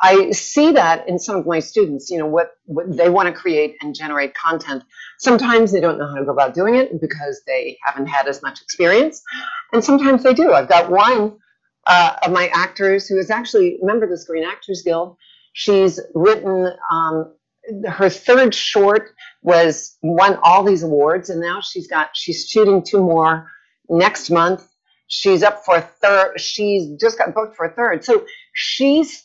[0.00, 3.32] I see that in some of my students, you know, what, what they want to
[3.32, 4.84] create and generate content.
[5.18, 8.40] Sometimes they don't know how to go about doing it because they haven't had as
[8.42, 9.20] much experience.
[9.72, 10.52] And sometimes they do.
[10.52, 11.36] I've got one
[11.86, 15.16] uh, of my actors who is actually a member of the Screen Actors Guild.
[15.52, 17.34] She's written um,
[17.88, 19.10] her third short
[19.42, 23.50] was won all these awards, and now she's got she's shooting two more
[23.88, 24.66] next month.
[25.06, 26.38] She's up for a third.
[26.38, 28.04] She's just got booked for a third.
[28.04, 29.24] So she's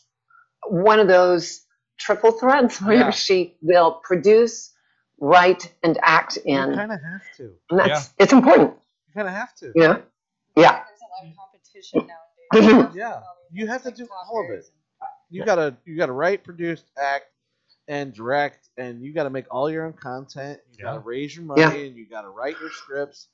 [0.68, 1.60] one of those
[1.98, 3.10] triple threads where Yeah.
[3.10, 4.72] she will produce,
[5.20, 6.54] write, and act in.
[6.54, 7.52] You in, kind of have to.
[7.70, 8.72] and that's it's important.
[9.08, 9.72] You kind of have to.
[9.74, 9.98] Yeah.
[10.56, 10.82] Yeah.
[10.86, 12.06] There's a lot of competition
[12.52, 12.90] nowadays.
[12.96, 13.20] Yeah.
[13.52, 14.64] You have to do all of it.
[15.30, 17.24] You gotta you gotta write, produce, act,
[17.88, 20.60] and direct, and you gotta make all your own content.
[20.70, 21.74] You gotta raise your money, Yeah.
[21.86, 23.28] and you gotta write your scripts.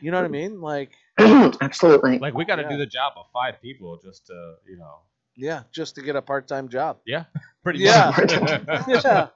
[0.00, 0.60] You know what I mean?
[0.60, 0.92] Like,
[1.60, 2.20] Absolutely.
[2.20, 2.68] Like we got to Yeah.
[2.68, 5.00] do the job of five people just to you know
[5.36, 6.98] yeah, just to get a part time job.
[7.62, 8.10] pretty Yeah.
[8.10, 8.32] much.
[9.04, 9.28] Yeah.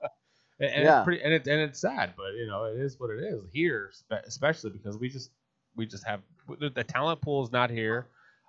[0.61, 0.89] And, and Yeah.
[0.89, 3.43] it's pretty, and it's and it's sad, but you know it is what it is
[3.53, 3.91] here,
[4.27, 5.31] especially because we just
[5.77, 6.21] we just have
[6.61, 8.07] the, the talent pool is not here.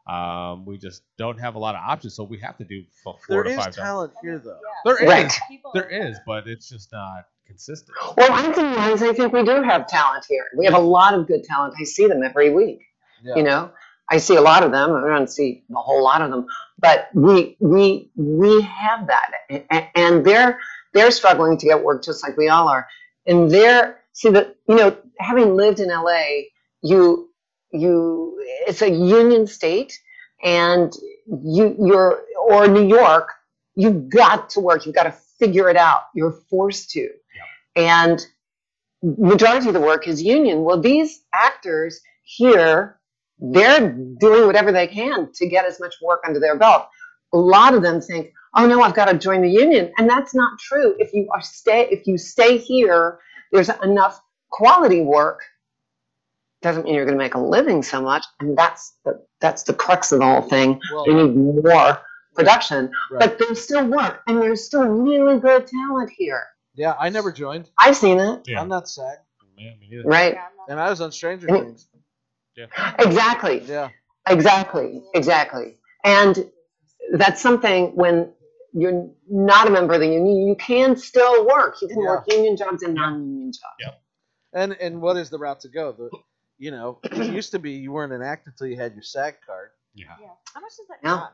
[0.08, 3.18] Um, we just don't have a lot of options, so we have to do four
[3.28, 3.66] There to is five.
[3.66, 3.76] jobs.
[3.78, 4.60] talent here, though.
[4.86, 5.32] There is, Right.
[5.74, 7.98] there is, but it's just not consistent.
[8.16, 8.58] Well, I think,
[9.02, 10.46] I think we do have talent here.
[10.58, 11.74] We have a lot of good talent.
[11.80, 12.82] I see them every week.
[13.24, 13.36] Yeah.
[13.38, 13.72] You know,
[14.12, 14.94] I see a lot of them.
[14.94, 16.46] I don't see a whole lot of them,
[16.78, 20.60] but we we we have that, and they're
[20.94, 22.86] they're struggling to get work just like we all are.
[23.26, 26.44] And they're see that you know, having lived in LA,
[26.84, 27.32] you
[27.76, 30.00] you it's a union state,
[30.44, 30.94] and
[31.28, 33.30] you you're or New York,
[33.76, 34.86] you've got to work.
[34.86, 36.04] You've got to figure it out.
[36.16, 37.10] You're forced to,
[37.76, 38.26] and
[39.04, 40.64] majority of the work is union.
[40.64, 43.00] Well, these actors here,
[43.40, 46.88] they're doing whatever they can to get as much work under their belt.
[47.34, 50.36] A lot of them think, "Oh no, I've got to join the union," and that's
[50.36, 50.96] not true.
[51.00, 53.20] If you are stay, if you stay here,
[53.52, 54.22] there's enough
[54.52, 55.42] quality work.
[56.66, 59.74] Doesn't mean you're going to make a living so much, and that's the that's the
[59.74, 60.82] crux of the whole thing.
[60.92, 62.00] Well, We need more
[62.34, 63.20] production, right.
[63.20, 66.44] but there's still work, and there's still really good talent here.
[66.74, 67.70] yeah, I never joined.
[67.78, 69.18] I've seen it, Yeah, I'm not sad.
[69.56, 70.10] Man, me neither.
[70.10, 70.36] right?
[70.68, 71.48] and I was on Stranger.
[71.48, 71.88] Things.
[72.98, 73.60] Exactly.
[73.68, 73.90] Yeah,
[74.28, 75.78] Exactly, exactly.
[76.04, 76.50] And
[77.14, 78.32] that's something when
[78.74, 81.76] you're not a member of the union, you can still work.
[81.82, 82.08] You can Yeah.
[82.10, 83.98] work union jobs and non-union jobs.
[84.54, 85.92] and and what is the route to go?
[85.92, 86.10] The,
[86.58, 89.36] you know, it used to be you weren't an actor until you had your SAG
[89.46, 89.70] card.
[89.94, 90.06] Yeah.
[90.22, 90.28] Yeah.
[90.54, 91.10] How much does that Yeah.
[91.18, 91.34] cost?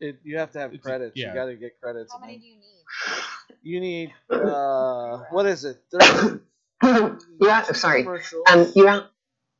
[0.00, 1.12] It, you have to have It's- credits.
[1.16, 1.28] yeah.
[1.28, 2.12] You got to get credits.
[2.12, 2.82] How and many do you need?
[3.64, 5.80] You need uh, what is it?
[5.92, 6.40] 30
[7.40, 8.02] yeah, sorry.
[8.02, 8.42] commercials?
[8.50, 9.04] Um, you have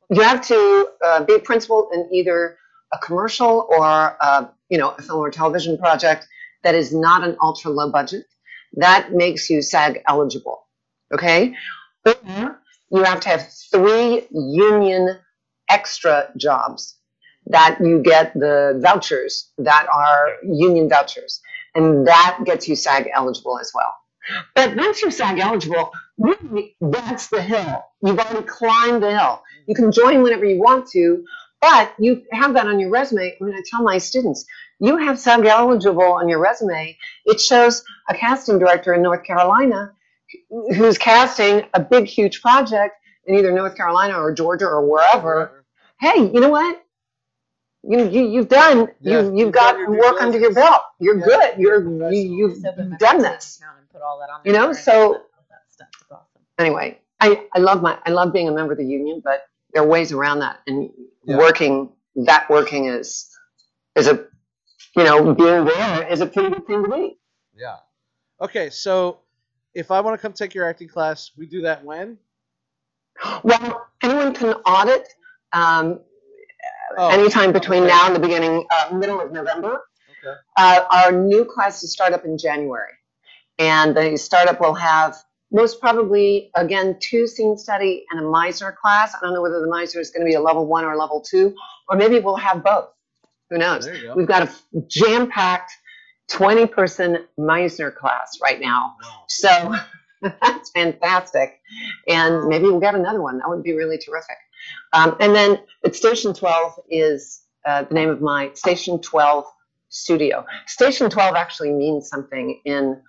[0.09, 2.57] you have to uh, be a principal in either
[2.91, 6.27] a commercial or uh, you know a film or television project
[6.63, 8.25] that is not an ultra low budget.
[8.73, 10.67] That makes you SAG eligible.
[11.13, 11.55] Okay.
[12.05, 12.59] Or
[12.93, 15.17] you have to have three union
[15.69, 16.95] extra jobs
[17.47, 21.41] that you get the vouchers that are union vouchers,
[21.75, 23.93] and that gets you SAG eligible as well.
[24.55, 27.83] But once you're SAG eligible, really, that's the hill.
[28.01, 29.41] You've already climbed the hill.
[29.67, 31.25] You can join whenever you want to,
[31.59, 33.35] but you have that on your resume.
[33.39, 34.45] When I tell my students,
[34.79, 39.93] you have SAG eligible on your resume, it shows a casting director in North Carolina
[40.49, 45.65] who's casting a big, huge project in either North Carolina or Georgia or wherever.
[45.99, 46.79] Hey, you know what?
[47.85, 50.81] You, you you've done Yeah, you you've you've got done your work under your belt.
[50.99, 51.59] You're Yeah, good.
[51.59, 52.13] you're You're professional.
[52.13, 53.59] you, you've Just open my done this.
[53.77, 55.87] and put all that on You know, so- that stuff.
[56.09, 56.41] Awesome.
[56.59, 59.83] anyway, I, I love my I love being a member of the union, but there
[59.83, 60.89] are ways around that, and
[61.25, 61.37] Yeah.
[61.37, 63.29] working that working is
[63.95, 64.25] is a
[64.95, 67.17] you know being there is a pretty good thing to be.
[67.55, 67.77] Yeah.
[68.41, 69.19] Okay, so
[69.73, 72.17] if I want to come take your acting class, we do that when?
[73.43, 75.07] Well, anyone can audit
[75.53, 75.99] um,
[76.97, 77.91] Oh, anytime between okay.
[77.91, 79.81] now and the beginning uh, middle of November.
[80.23, 80.37] Okay.
[80.57, 82.91] Uh, our new classes start up in January,
[83.57, 85.17] And the startup will have
[85.51, 89.13] most probably, again, two scene study and a Meisner class.
[89.15, 91.21] I don't know whether the Meisner is going to be a level one or level
[91.21, 91.55] two,
[91.89, 92.89] or maybe we'll have both.
[93.49, 93.87] Who knows?
[93.87, 94.13] Go.
[94.15, 95.71] We've got a jam packed
[96.29, 98.95] 20 person Meisner class right now.
[99.03, 99.23] Wow.
[99.27, 99.75] So
[100.41, 101.59] that's fantastic.
[102.07, 103.39] And maybe we'll get another one.
[103.39, 104.37] That would be really terrific.
[104.93, 109.45] Um, and then at Station 12 is uh, the name of my Station 12
[109.89, 110.45] studio.
[110.67, 113.01] Station 12 actually means something in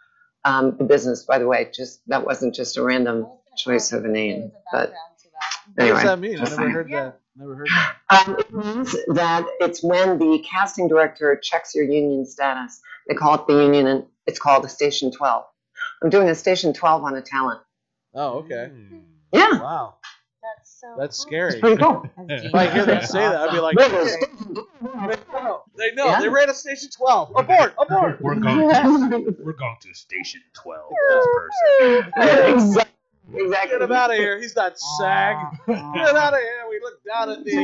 [0.44, 1.70] um, the business, by the way.
[1.74, 4.52] Just that wasn't just a random choice of a name.
[4.72, 4.92] But
[5.74, 5.96] What anyway.
[5.96, 6.36] does that mean?
[6.36, 6.70] I never saying.
[6.70, 7.20] heard that.
[7.36, 7.96] Never heard that.
[8.28, 12.80] Um, it means that it's when the casting director checks your union status.
[13.08, 15.44] They call it the union, and it's called a station 12.
[16.02, 17.60] I'm doing a station 12 on a talent.
[18.14, 18.70] Oh, okay.
[18.72, 19.02] Mm.
[19.32, 19.96] Yeah, Wow,
[20.40, 20.94] That's so.
[20.96, 21.26] that's cool.
[21.26, 21.50] scary.
[21.52, 22.08] it's pretty cool.
[22.28, 24.26] If I hear them say that, I'd be like, Really, okay.
[24.80, 25.62] They know.
[25.76, 26.06] They know.
[26.06, 26.20] Yeah.
[26.20, 27.32] They ran a station 12.
[27.34, 27.74] Abort!
[27.78, 28.20] Abort!
[28.20, 30.92] We're going to we're going to station twelve.
[31.08, 32.12] This person.
[32.54, 32.93] exactly.
[33.32, 34.40] Get him out of here.
[34.40, 35.36] He's not SAG.
[35.36, 35.50] Ah.
[35.66, 36.64] Get him out of here.
[36.68, 37.54] We look down at the.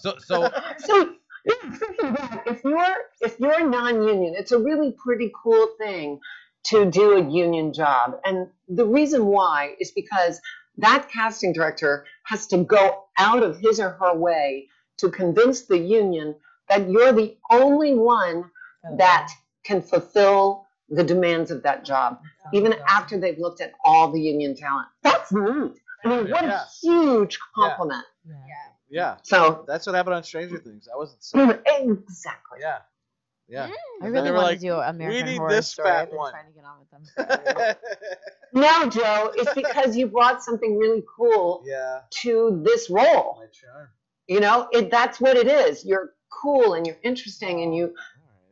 [0.00, 1.14] So so So,
[1.44, 6.20] yeah, thinking about if you're if you're non-union, it's a really pretty cool thing
[6.64, 8.18] to do a union job.
[8.24, 10.40] And the reason why is because
[10.78, 15.78] that casting director has to go out of his or her way to convince the
[15.78, 16.34] union
[16.68, 18.50] that you're the only one
[18.84, 18.96] oh.
[18.96, 19.32] that
[19.64, 22.20] can fulfill the demands of that job,
[22.52, 24.88] even after they've looked at all the union talent.
[25.02, 25.72] That's neat.
[26.04, 28.04] I mean, what a huge compliment.
[28.26, 28.34] Yeah.
[28.90, 29.16] Yeah.
[29.22, 30.88] So, That's what happened on Stranger Things.
[30.92, 31.40] I wasn't SAG.
[31.40, 32.58] Mm, exactly.
[32.60, 32.78] Yeah.
[33.48, 33.66] Yeah.
[33.66, 33.70] Mm.
[34.02, 35.88] I And really they want like, to do American need Horror this Story.
[35.88, 36.32] fat I've been one.
[36.32, 37.52] trying to get on with them.
[37.54, 37.76] forever.
[38.54, 42.00] No, Joe, it's because you brought something really cool yeah.
[42.22, 43.36] to this role.
[43.38, 43.88] My charm.
[44.26, 45.84] You know, it, that's what it is.
[45.84, 47.94] You're cool and you're interesting and you All right.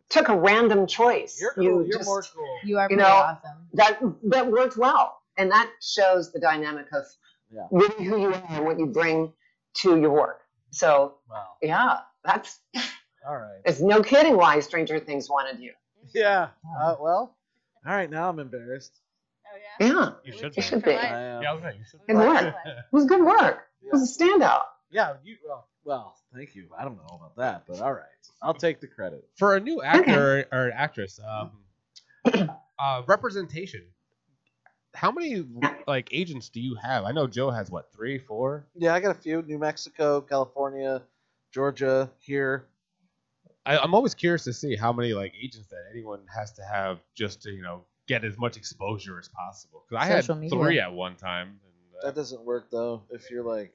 [0.09, 1.41] Took a random choice.
[1.41, 1.65] You're cool.
[1.65, 2.59] You You're just- more cool.
[2.65, 3.69] You are You know, awesome.
[3.75, 7.05] That that worked well, and that shows the dynamic of
[7.51, 7.67] Yeah.
[7.71, 9.33] really who you are and what you bring
[9.83, 10.41] to your work.
[10.71, 11.57] So Wow.
[11.63, 12.61] yeah, that's
[13.27, 13.61] All right.
[13.65, 15.73] it's no kidding why Stranger Things wanted you.
[16.15, 16.49] Yeah.
[16.81, 17.37] Uh, well.
[17.87, 18.11] All right.
[18.11, 19.01] Now I'm embarrassed.
[19.47, 19.87] Oh yeah.
[19.87, 20.93] Yeah, you should you should be.
[20.93, 21.43] I It am.
[21.43, 22.01] Yeah, okay, you should.
[22.07, 22.55] Good work.
[22.93, 23.69] was good work.
[23.83, 24.65] It was a standout.
[24.91, 25.17] Yeah.
[25.25, 25.37] You.
[25.47, 26.16] Well, well.
[26.34, 26.66] Thank you.
[26.78, 28.03] I don't know about that, but all right.
[28.43, 29.26] I'll take the credit.
[29.37, 31.53] For a new actor or an actress, um,
[32.78, 33.82] uh, representation.
[34.95, 35.45] How many
[35.87, 37.05] like agents do you have?
[37.05, 38.66] I know Joe has what three, four.
[38.74, 39.43] Yeah, I got a few.
[39.43, 41.03] New Mexico, California,
[41.53, 42.64] Georgia, here.
[43.66, 47.01] I, I'm always curious to see how many like agents that anyone has to have
[47.14, 49.84] just to you know get as much exposure as possible.
[49.89, 50.59] Because I Social had media.
[50.59, 51.49] three at one time.
[51.49, 53.03] And, uh, That doesn't work though.
[53.11, 53.74] If you're like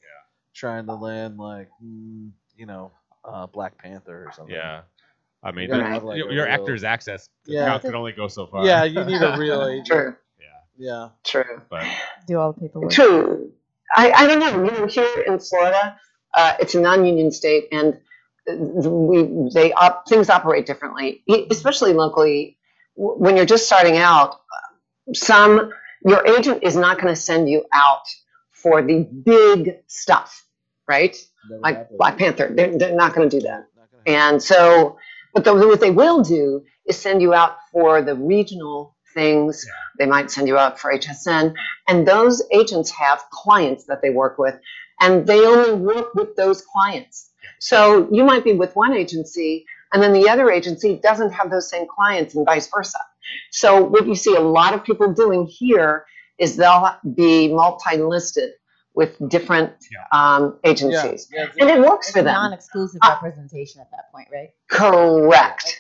[0.53, 2.91] trying to land like, mm, you know,
[3.25, 4.53] uh, Black Panther or something.
[4.55, 4.81] yeah,
[5.43, 7.77] I mean, You gotta have, like, your, your real- actor's access Yeah.
[7.79, 8.65] can only go so far.
[8.65, 9.87] Yeah, you need a real agent.
[9.87, 10.45] True, yeah,
[10.77, 11.09] Yeah.
[11.23, 11.61] true.
[11.69, 11.85] but
[12.27, 12.91] Do all the paperwork.
[12.91, 13.51] True.
[13.95, 14.63] I, I don't know.
[14.63, 15.99] You know, here in Florida,
[16.33, 17.99] uh, it's a non-union state, and
[18.49, 18.55] uh,
[18.89, 22.57] we they op, things operate differently, especially locally.
[22.95, 25.71] When you're just starting out, uh, some
[26.05, 28.03] your agent is not going to send you out
[28.61, 30.45] for the big stuff,
[30.87, 31.15] right?
[31.59, 31.89] Like.
[31.97, 33.65] Black Panther, they're, they're not going to do that.
[33.75, 34.33] Not gonna happen.
[34.33, 34.97] And so,
[35.33, 39.65] but the, what they will do is send you out for the regional things.
[39.65, 39.73] Yeah.
[39.99, 41.53] They might send you out for HSN.
[41.87, 44.59] And those agents have clients that they work with,
[44.99, 47.29] and they only work with those clients.
[47.59, 51.69] So you might be with one agency, and then the other agency doesn't have those
[51.69, 52.99] same clients, and vice versa.
[53.51, 56.05] So what you see a lot of people doing here
[56.41, 58.51] is they'll be multi-listed
[58.95, 59.99] with different Yeah.
[60.19, 60.71] um, yeah.
[60.71, 61.47] agencies, yeah.
[61.59, 62.33] and it works It's for them.
[62.33, 64.49] non-exclusive Uh, representation at that point, right?
[64.69, 65.79] Correct.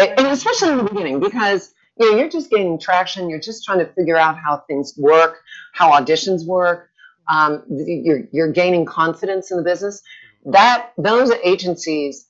[0.00, 0.14] Okay.
[0.18, 3.30] And especially in the beginning, because you know you're just gaining traction.
[3.30, 5.40] You're just trying to figure out how things work,
[5.74, 6.88] how auditions work.
[7.28, 10.02] Um, you're you're gaining confidence in the business.
[10.46, 12.26] That those agencies,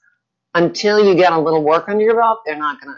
[0.54, 2.96] until you get a little work under your belt, they're not gonna.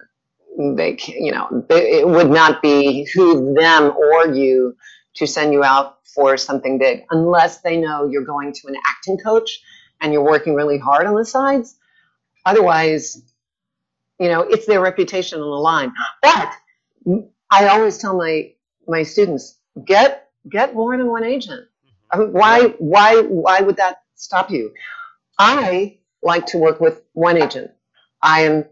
[0.61, 4.77] They you know it would not behoove them or you
[5.15, 9.17] to send you out for something big unless they know you're going to an acting
[9.17, 9.63] coach
[10.01, 11.77] and you're working really hard on the sides.
[12.45, 13.23] Otherwise,
[14.19, 15.93] you know it's their reputation on the line.
[16.23, 16.53] But
[17.51, 18.53] i always tell my
[18.87, 21.67] my students get get more than one agent.
[22.11, 24.75] I mean, why why why would that stop you?
[25.39, 27.71] I like to work with one agent.
[28.21, 28.67] I am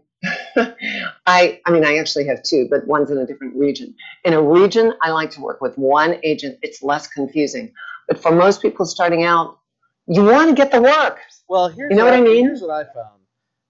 [1.25, 3.93] i i mean i actually have two but one's in a different region
[4.25, 7.71] in a region i like to work with one agent it's less confusing
[8.07, 9.59] but for most people starting out
[10.07, 12.45] you want to get the work Well, here's You know what I mean?
[12.45, 13.21] Here's what I found,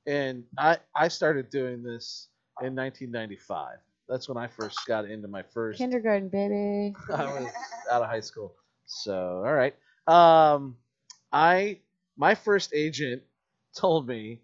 [0.07, 2.29] and I I started doing this
[2.61, 3.77] in 1995.
[4.07, 5.77] That's when I first got into my first.
[5.77, 6.95] Kindergarten, baby.
[7.13, 7.49] I was
[7.91, 8.55] out of high school.
[8.85, 9.75] So all right.
[10.07, 10.77] Um,
[11.31, 11.79] I
[12.17, 13.21] my first agent
[13.75, 14.41] told me.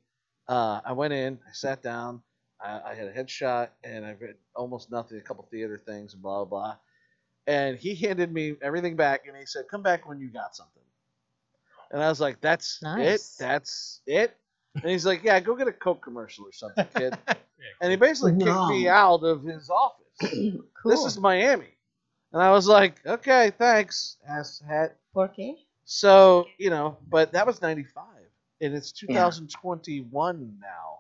[0.48, 1.40] Uh, I went in.
[1.48, 2.22] I sat down.
[2.62, 5.18] I, I had a headshot, and I've read almost nothing.
[5.18, 6.78] A couple theater things, and blah blah blah.
[7.48, 10.84] And he handed me everything back, and he said, "Come back when you got something."
[11.92, 13.36] And I was like, "That's Nice.
[13.36, 13.40] it.
[13.40, 14.38] That's it."
[14.82, 17.18] And he's like, "Yeah, go get a Coke commercial or something, kid."
[17.82, 20.02] and he basically kicked me out of his office.
[20.82, 20.92] Cool.
[20.92, 21.76] This is Miami.
[22.32, 24.98] And I was like, okay, thanks, ass hat.
[25.14, 25.56] Porque?
[25.86, 28.04] So, you know, but that was 95.
[28.62, 29.30] And it's Yeah.
[29.30, 31.00] 2021 now.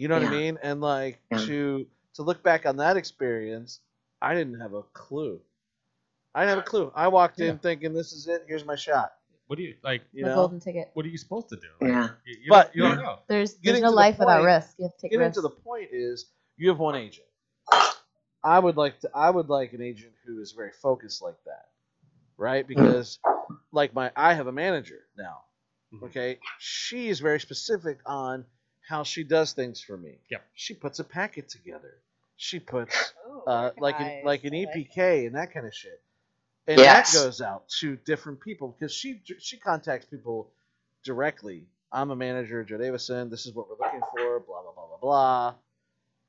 [0.00, 0.58] You know what I mean?
[0.62, 1.38] And like Yeah.
[1.44, 3.80] to to look back on that experience,
[4.22, 5.40] I didn't have a clue.
[6.34, 6.90] I didn't have a clue.
[6.94, 9.12] I walked in thinking this is it, here's my shot.
[9.46, 10.02] What do you like?
[10.12, 10.36] You the know?
[10.36, 10.90] golden ticket.
[10.94, 11.66] What are you supposed to do?
[11.86, 12.08] Yeah.
[12.24, 13.18] You, you But- don't, you don't know.
[13.28, 14.74] There's there's Getting no to the life without risk.
[14.78, 15.36] You have to take Getting risks.
[15.36, 16.26] to the point is
[16.56, 17.26] you have one agent.
[18.42, 21.66] I would like to I would like an agent who is very focused like that.
[22.38, 22.66] Right?
[22.66, 23.18] Because
[23.70, 25.42] like my I have a manager now.
[25.92, 26.04] Mhm.
[26.04, 26.38] Okay?
[26.58, 28.46] She is very specific on
[28.90, 30.18] how she does things for me.
[30.30, 30.42] Yep.
[30.54, 31.94] She puts a packet together.
[32.36, 34.90] She puts Ooh, uh, like an like an I like it.
[34.92, 36.02] EPK and that kind of shit.
[36.68, 37.12] And Yes.
[37.12, 40.50] that goes out to different people because she she contacts people
[41.04, 41.66] directly.
[41.92, 43.30] I'm a manager, Joe Davison.
[43.30, 44.40] This is what we're looking for.
[44.40, 45.54] Blah blah blah blah blah.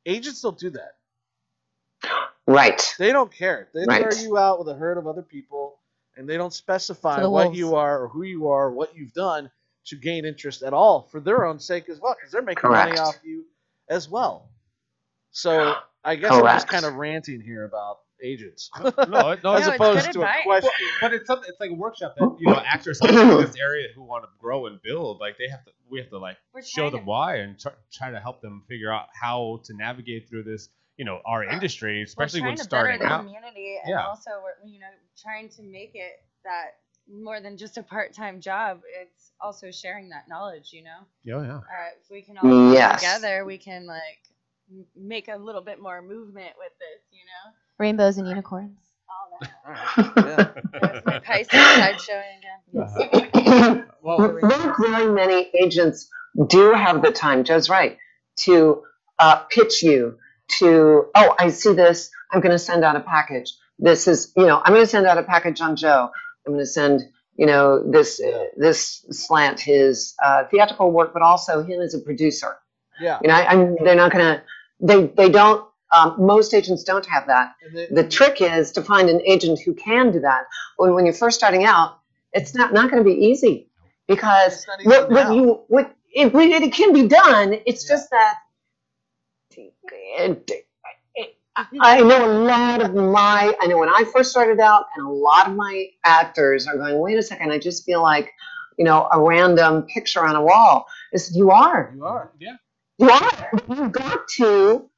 [0.05, 0.95] Agents don't do that.
[2.47, 2.95] Right.
[2.99, 3.69] They don't care.
[3.73, 4.01] They Right.
[4.01, 5.79] throw you out with a herd of other people,
[6.17, 7.59] and they don't specify the what wolves.
[7.59, 9.51] you are or who you are, or what you've done
[9.85, 12.97] to gain interest at all for their own sake as well, because they're making money
[12.97, 13.45] off you
[13.89, 14.49] as well.
[15.31, 18.91] So I guess I'm just kind of ranting here about agents, No,
[19.43, 20.43] no, as it's opposed good to a advice.
[20.43, 20.87] question.
[20.99, 21.49] But it's something.
[21.49, 24.67] It's like a workshop that you know actors in this area who want to grow
[24.67, 25.19] and build.
[25.19, 25.71] Like they have to.
[25.89, 28.91] We have to like show them to- why and try, try to help them figure
[28.93, 30.69] out how to navigate through this.
[30.97, 33.21] You know, our industry, we're especially trying when to starting better the out.
[33.25, 34.05] community, and Yeah.
[34.05, 34.87] also we're you know
[35.19, 36.75] trying to make it that
[37.11, 38.81] more than just a part-time job.
[39.01, 40.69] It's also sharing that knowledge.
[40.73, 41.57] You know, Yeah, yeah.
[41.57, 41.61] uh,
[42.03, 43.01] if we can all work Yes.
[43.01, 44.21] together, we can like
[44.95, 47.01] make a little bit more movement with this.
[47.11, 48.77] You know, Rainbows and unicorns.
[49.09, 49.51] all that.
[49.65, 50.27] All right.
[50.73, 50.89] Yeah.
[50.91, 52.59] There's my Pisces side showing again.
[53.43, 53.81] Uh-huh.
[54.03, 56.09] Well, Not very many agents
[56.47, 57.97] do have the time, Joe's right,
[58.37, 58.81] to
[59.19, 60.17] uh, pitch you
[60.59, 63.53] to, oh, I see this, I'm going to send out a package.
[63.77, 66.09] This is, you know, I'm going to send out a package on Joe.
[66.45, 67.01] I'm going to send,
[67.35, 71.99] you know, this uh, this slant his uh, theatrical work, but also him as a
[71.99, 72.57] producer.
[72.99, 73.19] Yeah.
[73.21, 74.43] You know, I, I'm, they're not going to,
[74.79, 75.67] they they don't.
[75.93, 77.53] Um, most agents don't have that.
[77.91, 80.43] The- trick is to find an agent who can do that.
[80.77, 81.99] When, when you're first starting out,
[82.31, 83.69] it's not, not going to be easy
[84.07, 86.33] because It's not easy what, what you what it,
[86.63, 87.55] it can be done.
[87.65, 87.95] It's Yeah.
[87.95, 88.35] just that
[91.81, 95.09] I know a lot of my I know when I first started out, and a
[95.09, 96.99] lot of my actors are going.
[96.99, 98.31] Wait a second, I just feel like
[98.77, 100.85] you know a random picture on a wall.
[101.13, 102.31] Is you are you are.
[102.39, 102.55] yeah.
[102.97, 104.89] you are you've got to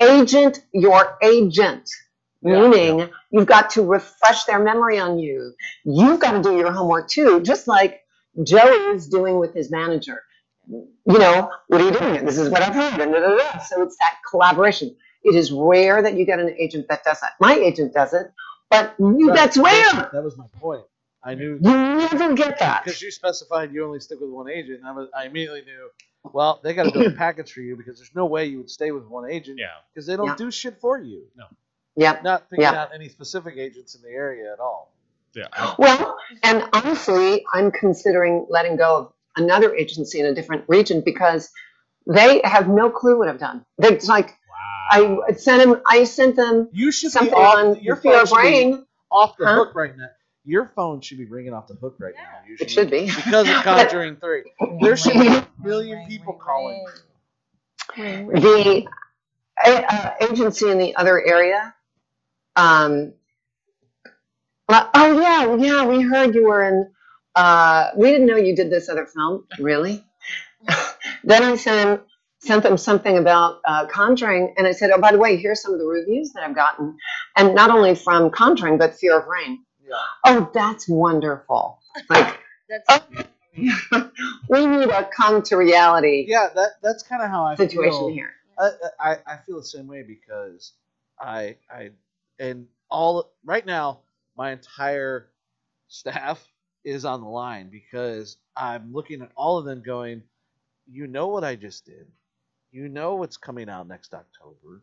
[0.00, 1.88] agent your agent.
[2.42, 2.68] Yeah.
[2.68, 5.54] Meaning, you've got to refresh their memory on you.
[5.84, 8.02] You've got to do your homework too, just like
[8.42, 10.22] Joe is doing with his manager.
[10.68, 12.24] You know, what are you doing?
[12.26, 13.00] This is what I've heard.
[13.00, 13.58] And da, da, da.
[13.60, 14.94] So it's that collaboration.
[15.24, 17.32] It is rare that you get an agent that does that.
[17.40, 18.30] My agent does it,
[18.70, 19.36] but you, Right.
[19.36, 20.10] that's rare.
[20.12, 20.84] That was my point.
[21.22, 22.84] I knew You never get that.
[22.84, 25.88] because you specified you only stick with one agent, and I was I immediately knew.
[26.32, 28.70] Well, they got to build a package for you because there's no way you would
[28.70, 29.68] stay with one agent Yeah.
[29.92, 30.36] because they don't Yeah.
[30.36, 31.22] do shit for you.
[31.96, 32.22] Yep.
[32.24, 32.72] Not picking Yeah.
[32.82, 34.92] out any specific agents in the area at all.
[35.34, 35.46] Yeah.
[35.78, 41.50] Well, and honestly, I'm considering letting go of another agency in a different region because
[42.06, 43.64] they have no clue what I've done.
[43.78, 44.34] They're it's like Wow.
[44.90, 45.82] I sent them.
[45.86, 48.48] I sent them You should something be off, on your your phone of should be
[48.48, 48.86] rain.
[49.10, 49.54] off the Huh?
[49.56, 50.08] hook right now.
[50.44, 52.22] Your phone should be ringing off the hook right now.
[52.22, 52.48] Yeah.
[52.48, 53.06] You It should be.
[53.06, 54.44] because of Conjuring Three.
[54.82, 56.84] There should be a million people calling.
[57.96, 58.42] Ring, ring.
[58.42, 58.86] the
[59.64, 61.74] uh, agency in the other area.
[62.56, 63.14] Um,
[64.68, 66.90] oh yeah, yeah, we heard you were in.
[67.34, 69.46] Uh, we didn't know you did this other film.
[69.60, 70.04] Really?
[71.24, 72.02] then I sent
[72.46, 75.72] sent them something about uh, Conjuring, and I said, "Oh, by the way, here's some
[75.74, 76.96] of the reviews that I've gotten,
[77.36, 79.94] and not only from Conjuring, but Fear of Rain." Yeah.
[80.26, 81.80] Oh, that's wonderful!
[82.10, 82.38] Like
[82.68, 83.00] That's
[84.48, 88.10] we need a come to reality Yeah, that that's kind of how I situation feel.
[88.10, 88.32] here.
[88.58, 88.70] I,
[89.00, 90.72] I I feel the same way because
[91.20, 91.90] I I
[92.38, 94.00] and all right now
[94.36, 95.28] my entire
[95.88, 96.44] staff
[96.84, 100.22] is on the line because I'm looking at all of them going,
[100.90, 102.06] you know what I just did,
[102.74, 104.82] you know what's coming out next October.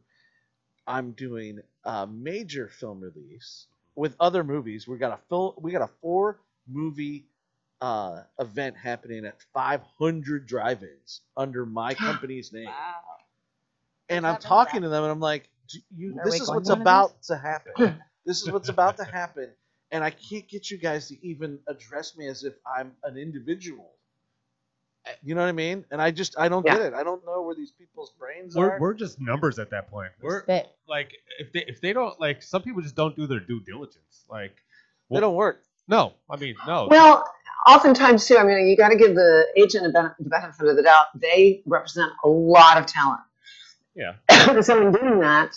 [0.88, 4.88] I'm doing a major film release with other movies.
[4.88, 5.54] We got a film.
[5.60, 7.26] We got a four movie
[7.82, 12.66] uh, event happening at 500 drive-ins under my company's name.
[12.68, 13.02] Wow.
[14.10, 16.82] and I'm talking to them, and I'm like, "Do you, "This is what's to one
[16.82, 18.02] of about to happen.
[18.26, 19.50] this is what's about to happen."
[19.92, 23.92] And I can't get you guys to even address me as if I'm an individual.
[25.24, 25.86] You know what I mean?
[25.91, 26.78] And I just I don't Yeah.
[26.78, 26.93] get it.
[26.93, 28.80] I don't know where these people's brains We're, are.
[28.80, 30.12] we're just numbers at that point.
[30.22, 30.68] We're Spit.
[30.88, 34.26] like if they if they don't like some people just don't do their due diligence.
[34.30, 34.55] Like
[35.09, 35.62] they don't work.
[35.88, 36.88] no, I mean no.
[36.89, 37.26] Well,
[37.68, 41.07] oftentimes too, I mean, you got to give the agent the benefit of the doubt.
[41.20, 43.22] They represent a lot of talent.
[43.95, 44.14] Yeah.
[44.62, 45.53] so in doing that,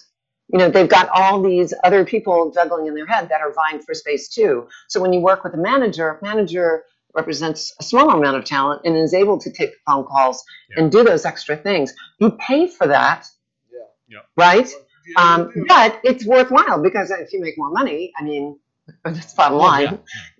[0.48, 3.80] you know, they've got all these other people juggling in their head that are vying
[3.80, 4.68] for space too.
[4.88, 6.84] So when you work with a manager, manager
[7.14, 10.44] represents a smaller amount of talent and is able to take phone calls
[10.76, 11.94] and do those extra things.
[12.18, 13.26] You pay for that,
[13.72, 13.78] Yeah.
[14.08, 14.18] Yeah.
[14.36, 14.68] right?
[15.16, 18.58] Um, but it's worthwhile because if you make more money, I mean,
[19.04, 19.82] that's the bottom line.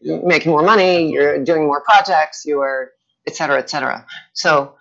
[0.00, 0.16] yeah.
[0.16, 2.92] You're making more money, you're doing more projects, you're
[3.26, 4.04] et cetera, et cetera.
[4.32, 4.74] So,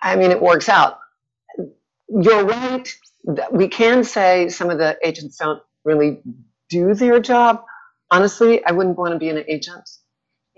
[0.00, 0.98] I mean, it works out.
[2.08, 2.88] You're right.
[3.52, 6.20] We can say some of the agents don't really
[6.68, 7.62] do their job.
[8.10, 9.88] Honestly, I wouldn't want to be an agent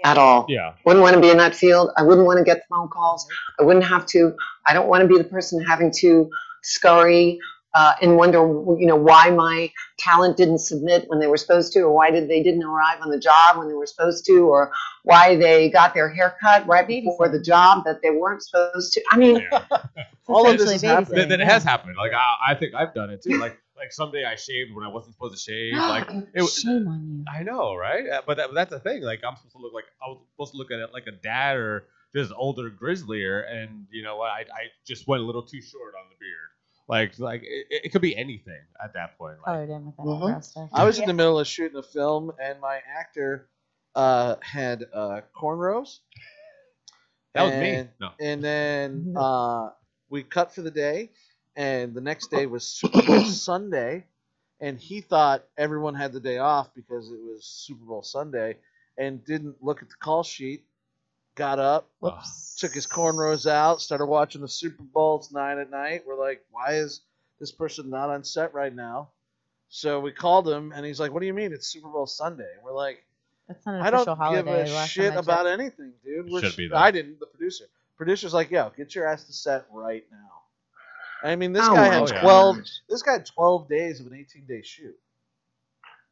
[0.05, 0.47] at all.
[0.49, 0.75] Yeah.
[0.85, 1.91] Wouldn't want to be in that field.
[1.97, 3.27] I wouldn't want to get phone calls.
[3.59, 4.35] I wouldn't have to.
[4.67, 6.31] I don't want to be the person having to
[6.63, 7.39] scurry
[7.75, 8.39] uh, and wonder,
[8.79, 12.29] you know, why my talent didn't submit when they were supposed to, or why did
[12.29, 14.73] they didn't arrive on the job when they were supposed to, or
[15.03, 19.03] why they got their hair cut right before the job that they weren't supposed to.
[19.11, 19.65] I mean, yeah.
[20.27, 21.19] All of this Essentially is happening.
[21.19, 21.97] that, that it has happened.
[21.97, 23.39] Like I, I think I've done it too.
[23.39, 25.75] Like like someday I shaved when I wasn't supposed to shave.
[25.75, 26.55] Like it was.
[26.57, 27.25] Shame on you.
[27.31, 28.09] I know, right?
[28.09, 29.03] Uh, But that, that's the thing.
[29.03, 31.13] Like I'm supposed to look like I was supposed to look at it like a
[31.13, 34.31] dad or this older grizzlier, and you know what?
[34.31, 36.49] I, I just went a little too short on the beard.
[36.87, 39.37] Like like it, it could be anything at that point.
[39.39, 40.23] Like, Colored in with that Mhm.
[40.29, 40.71] eyebrow stuff.
[40.73, 43.49] I was in the middle of shooting a film, and my actor
[43.95, 46.01] uh, had uh, cornrows.
[47.35, 47.71] that was me.
[47.77, 48.11] And- No.
[48.21, 49.71] And then uh,
[50.11, 51.11] we cut for the day,
[51.57, 54.05] and the next day was Super Bowl Sunday,
[54.61, 58.57] and he thought everyone had the day off because it was Super Bowl Sunday,
[58.99, 60.65] and didn't look at the call sheet.
[61.37, 62.57] Got up, Whoops.
[62.61, 65.17] took his cornrows out, started watching the Super Bowl.
[65.17, 66.03] It's nine at night.
[66.07, 67.01] We're like, why is
[67.41, 69.09] this person not on set right now?
[69.69, 72.51] So we called him, and he's like, "What do you mean it's Super Bowl Sunday?"
[72.63, 73.03] We're like,
[73.49, 74.43] That's not an "I don't holiday.
[74.43, 75.61] give a last time shit I about checked.
[75.61, 76.77] anything, dude." We're Should sh- be, though.
[76.77, 77.19] I didn't.
[77.19, 77.65] The producer,
[77.97, 81.89] producer's like, "Yo, get your ass to set right now." I mean, this Oh guy
[81.89, 82.21] my had yeah.
[82.21, 82.59] twelve.
[82.89, 84.97] This guy had twelve days of an eighteen-day shoot.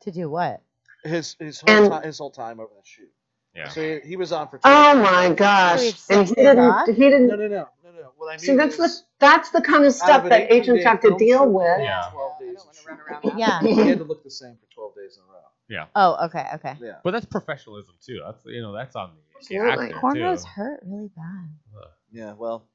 [0.00, 0.60] To do what?
[1.04, 3.12] His his whole And- time, his whole time over the shoot.
[3.54, 3.68] Yeah.
[3.68, 4.60] So he, he was on for.
[4.64, 5.92] oh 12 my gosh!
[6.10, 6.86] And he didn't.
[6.86, 7.26] He didn't.
[7.28, 8.12] No, no, no, no, no.
[8.16, 11.00] What I mean See, that's the that's the kind of stuff of that agents have
[11.02, 11.78] to deal with.
[11.78, 12.08] he Yeah.
[12.12, 13.12] 12 days don't of want to run shooting.
[13.12, 13.38] around that.
[13.38, 13.82] Yeah.
[13.84, 15.38] he had to look the same for 12 days in a row.
[15.68, 15.86] Yeah.
[15.94, 16.74] Oh, okay, okay.
[16.80, 16.92] Yeah.
[17.04, 18.20] But that's professionalism too.
[18.24, 19.86] That's you know that's on the, the Absolutely.
[19.86, 20.48] actor Cornrows too.
[20.54, 21.48] hurt really bad.
[21.78, 21.88] Ugh.
[22.10, 22.32] Yeah.
[22.32, 22.66] Well,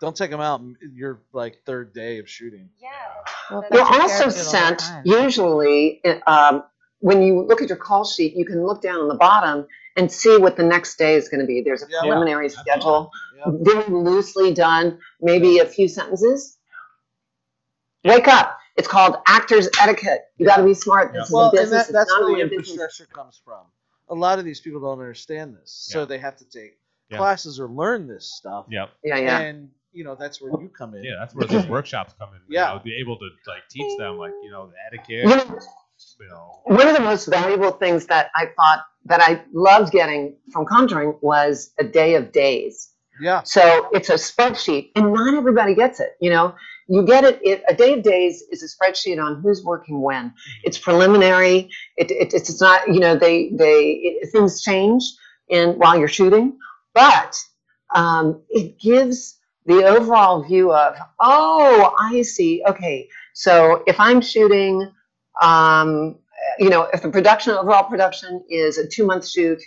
[0.00, 2.70] don't take them out in your like third day of shooting.
[2.80, 2.88] Yeah.
[3.50, 6.64] Well, That's You're your also character the whole sent usually um,
[7.00, 10.10] when you look at your call sheet, you can look down on the bottom and
[10.10, 11.60] see what the next day is going to be.
[11.62, 12.00] There's a Yeah.
[12.00, 12.60] preliminary Yeah.
[12.60, 13.44] schedule, Yeah.
[13.60, 16.58] very loosely done, maybe a few sentences.
[18.04, 18.58] Wake up!
[18.76, 20.22] It's called actors etiquette.
[20.38, 21.12] You got to be smart.
[21.12, 21.86] This is Well, a and business.
[21.86, 22.70] that, that's it's not where the a business.
[22.70, 23.66] infrastructure comes from.
[24.08, 26.78] A lot of these people don't understand this, so they have to take
[27.10, 27.18] Yeah.
[27.18, 28.66] classes or learn this stuff.
[28.70, 28.90] Yep.
[29.04, 29.38] Yeah, yeah.
[29.40, 31.04] And you know that's where you come in.
[31.04, 32.40] Yeah, that's where those workshops come in.
[32.48, 32.72] Yeah.
[32.72, 35.62] You know, be able to like teach them like you know the etiquette.
[36.20, 36.76] You know, You know.
[36.76, 41.18] one of the most valuable things that I thought that I loved getting from Conjuring
[41.20, 42.90] was a day of days.
[43.20, 43.42] Yeah.
[43.44, 46.16] So it's a spreadsheet, and not everybody gets it.
[46.20, 46.54] You know,
[46.88, 47.40] you get it.
[47.42, 50.32] it a day of days is a spreadsheet on who's working when.
[50.64, 51.70] It's preliminary.
[51.96, 52.88] It, it, it's not.
[52.88, 55.02] You know, they they it, things change
[55.48, 56.58] in while you're shooting,
[56.94, 57.36] but
[57.94, 62.62] um, it gives the overall view of oh, I see.
[62.66, 64.90] Okay, so if I'm shooting,
[65.42, 66.18] um,
[66.58, 69.60] you know, if the production overall production is a two month shoot,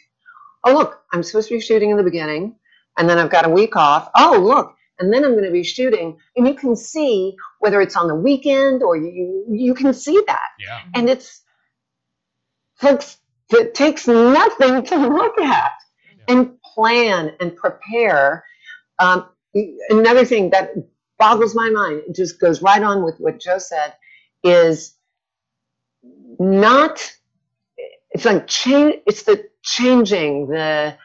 [0.65, 2.55] oh look, I'm supposed to be shooting in the beginning
[2.97, 4.09] and then I've got a week off.
[4.15, 7.95] Oh, look, and then I'm going to be shooting, and you can see whether it's
[7.95, 10.82] on the weekend or you you can see that, Yeah.
[10.93, 11.41] and it's
[12.76, 13.17] folks.
[13.51, 15.71] It takes nothing to look at
[16.28, 18.43] and plan and prepare.
[18.97, 19.30] Um,
[19.89, 20.71] another thing that
[21.19, 23.93] boggles my mind, it just goes right on with what Joe said,
[24.43, 24.95] is
[26.39, 27.12] not.
[28.12, 28.95] It's like change.
[29.06, 30.97] It's the changing the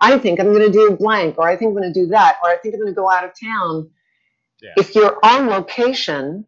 [0.00, 2.36] I think I'm going to do blank, or I think I'm going to do that,
[2.42, 3.90] or I think I'm going to go out of town.
[4.62, 4.70] Yeah.
[4.76, 6.46] If you're on location,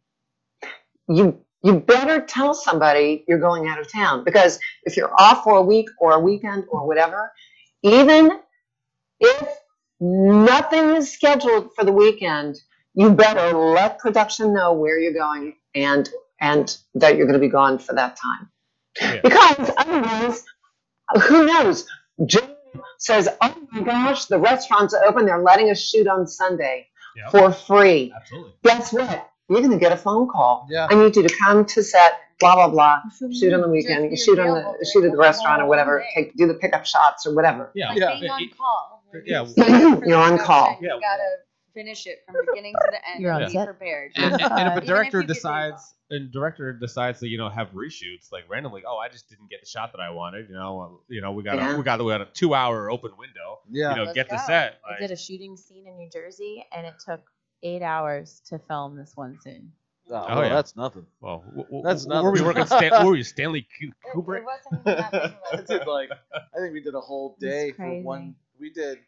[1.09, 5.59] you you better tell somebody you're going out of town because if you're off for
[5.59, 7.33] a week or a weekend or whatever,
[7.83, 8.41] even
[9.21, 9.49] if
[10.01, 12.57] nothing is scheduled for the weekend,
[12.95, 16.09] you better let production know where you're going and
[16.41, 18.51] and that you're going to be gone for that time.
[19.01, 19.21] Yeah.
[19.23, 20.45] Because otherwise,
[21.29, 21.87] who knows?
[22.27, 22.57] Joe
[22.99, 25.27] says, "Oh my gosh, the restaurants are open.
[25.27, 27.31] They're letting us shoot on Sunday Yep.
[27.31, 28.53] for free." Absolutely.
[28.65, 29.27] Guess what?
[29.49, 30.67] You're going to get a phone call.
[30.71, 30.87] Yeah.
[30.91, 32.13] I need you to come to set.
[32.41, 33.01] Blah blah blah.
[33.39, 34.11] Shoot on the weekend.
[34.11, 36.03] You shoot on the for shoot at the the restaurant or whatever.
[36.15, 37.71] Take do the pickup shots or whatever.
[37.75, 37.91] Yeah.
[37.91, 38.19] Like Yeah.
[38.19, 39.05] being on call.
[39.27, 39.43] Yeah.
[39.43, 40.77] it's time for You're on the call.
[40.77, 41.17] production, Yeah.
[41.81, 43.23] You gotta finish it from beginning to the end.
[43.23, 43.67] You're on and be set.
[43.67, 44.13] prepared.
[44.17, 47.29] And, and- and if Even a if director you get decides, and director decides to
[47.29, 50.11] you know have reshoots like randomly, oh, I just didn't get the shot that I
[50.11, 50.49] wanted.
[50.49, 51.75] You know, uh, you know, we got Yeah.
[51.75, 53.61] a we got, we got a two hour open window.
[53.71, 53.91] Yeah.
[53.91, 54.43] You know, Let's get to go.
[54.47, 54.81] set.
[54.87, 57.21] I Like, did a shooting scene in New Jersey, and it took
[57.63, 59.73] eight hours to film this one scene.
[60.13, 60.55] Oh, Oh, well, yeah.
[60.55, 61.07] that's nothing.
[61.21, 62.63] well, w- w- That's w- were we nothing.
[62.63, 62.67] working?
[62.67, 64.39] Stan- were we Stanley Ku- It- Kubrick?
[64.39, 67.01] It, wasn't even that big of I a did like I think we did a
[67.01, 68.03] whole That's day for crazy.
[68.05, 68.35] one.
[68.59, 68.99] We did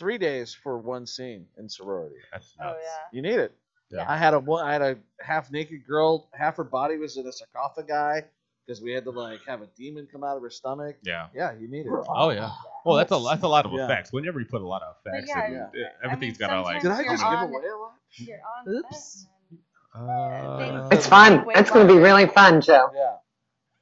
[0.00, 2.16] three days for one scene in sorority.
[2.32, 2.96] That's Oh yeah.
[3.12, 3.52] You need it.
[3.92, 4.06] Yeah.
[4.08, 4.64] I had a one.
[4.66, 6.28] I had a half naked girl.
[6.32, 8.26] Half her body was in a sarcophagi
[8.66, 10.96] because we had to like have a demon come out of her stomach.
[11.04, 11.26] Yeah.
[11.34, 11.92] Yeah, you need it.
[12.08, 12.50] Oh yeah.
[12.84, 13.84] Well, that's a that's a lot of Yeah.
[13.84, 14.12] effects.
[14.12, 15.60] Whenever you put a lot of effects, yeah, and, yeah.
[15.60, 16.82] uh, I mean, everything's gotta like.
[16.82, 17.92] Did I just give on- away a lot?
[18.16, 19.26] You're on Oops.
[19.52, 19.58] set,
[19.94, 21.44] Uh, It's fun.
[21.50, 22.90] It's going to be really fun, Joe.
[22.94, 23.16] Yeah.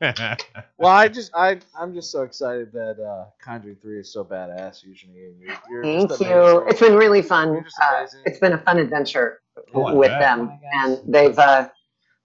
[0.00, 4.84] Well, I just I I'm just so excited that uh, Conjuring Three is so badass.
[4.84, 6.64] Usually, and you're, you're Thank just you.
[6.68, 7.64] It's been really fun.
[7.82, 9.40] Uh, it's been a fun adventure
[9.74, 10.20] Oh, with bet.
[10.20, 11.68] them, Oh and they've uh,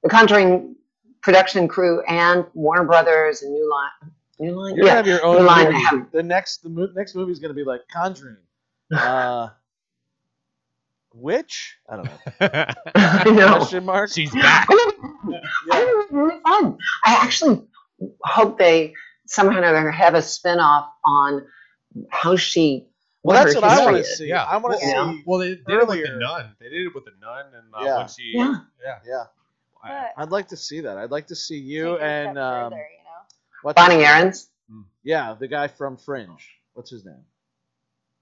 [0.03, 0.75] the Conjuring
[1.21, 4.11] production crew and Warner Brothers and New Line.
[4.39, 4.91] New Line, You're yeah.
[4.91, 7.63] gonna have your own line have- The next the mo- next movie is gonna be
[7.63, 8.37] like Conjuring.
[8.91, 9.49] Uh,
[11.13, 12.65] which I don't know.
[12.95, 13.55] I know.
[13.57, 14.11] Question mark.
[14.11, 14.67] She's back.
[14.69, 14.75] I
[15.71, 16.77] think it's really fun.
[17.05, 17.61] I actually
[18.23, 18.93] hope they
[19.25, 21.45] somehow or other have a spin-off on
[22.09, 22.87] how she.
[23.23, 24.27] Well, that's what I want to see.
[24.27, 24.43] Yeah.
[24.43, 25.23] I want to Well, see.
[25.25, 26.55] Well, they did it with the nun.
[26.59, 27.97] They did it with the nun, and uh, Yeah.
[27.99, 28.55] when she, Yeah.
[28.83, 29.23] yeah, Yeah,
[29.81, 30.97] I- But I'd like to see that.
[30.97, 33.21] I'd like to see you take and step um, further, you know?
[33.61, 34.05] what's his Bonnie name?
[34.07, 34.49] Aaron's.
[35.03, 36.49] Yeah, the guy from Fringe.
[36.73, 37.23] What's his name?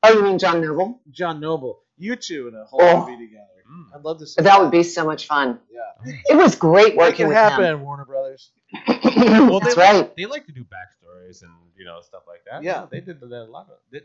[0.04, 1.00] Oh, you mean John Noble?
[1.12, 1.82] John Noble.
[2.02, 3.00] You two in a whole Oh.
[3.08, 3.46] movie together.
[3.72, 3.96] Mm.
[3.96, 5.60] I'd love to see That would be so much fun.
[5.72, 8.50] Yeah, It was great make working it with happen, Warner Brothers.
[9.14, 9.96] Well, That's they right.
[9.98, 12.64] Like, they like to do backstories and you know stuff like that.
[12.64, 12.88] Yeah.
[12.92, 13.78] they did that a lot of.
[13.92, 14.02] They,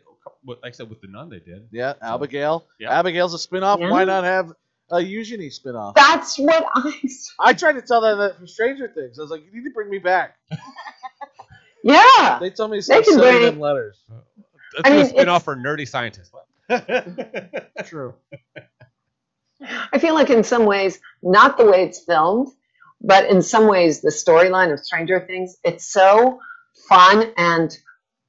[0.46, 1.68] like I said, with the nun, they did.
[1.70, 2.64] Yeah, Abigail.
[2.78, 2.98] Yeah.
[2.98, 3.80] Abigail's a spin-off.
[3.80, 3.90] Yeah.
[3.90, 4.52] Why not have
[4.90, 5.94] a Eugenie spin-off?
[5.94, 6.92] That's what I.
[7.40, 9.18] I tried to tell them that from Stranger Things.
[9.18, 10.36] I was like, you need to bring me back.
[11.82, 12.38] Yeah.
[12.40, 13.96] They told me to They stop sending them letters.
[14.74, 16.32] Let's I mean, a spin it's- off for nerdy scientists.
[17.84, 18.14] True.
[19.92, 22.48] I feel like in some ways, not the way it's filmed,
[23.00, 26.38] but in some ways, the storyline of Stranger Things, it's so
[26.88, 27.76] fun and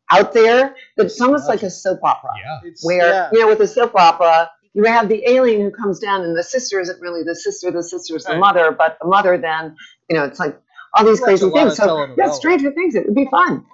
[0.10, 2.30] out there that it's almost like a soap opera.
[2.44, 2.60] yeah.
[2.70, 3.30] It's, Where, yeah.
[3.34, 6.44] you know, with a soap opera, you have the alien who comes down and the
[6.44, 8.40] sister isn't really the sister, the sister is the Right.
[8.40, 9.76] mother, but the mother then,
[10.10, 10.58] you know, it's like
[10.94, 11.76] all these crazy things.
[11.76, 12.16] So, telenovela.
[12.18, 13.66] yeah, Stranger Things, it would be fun.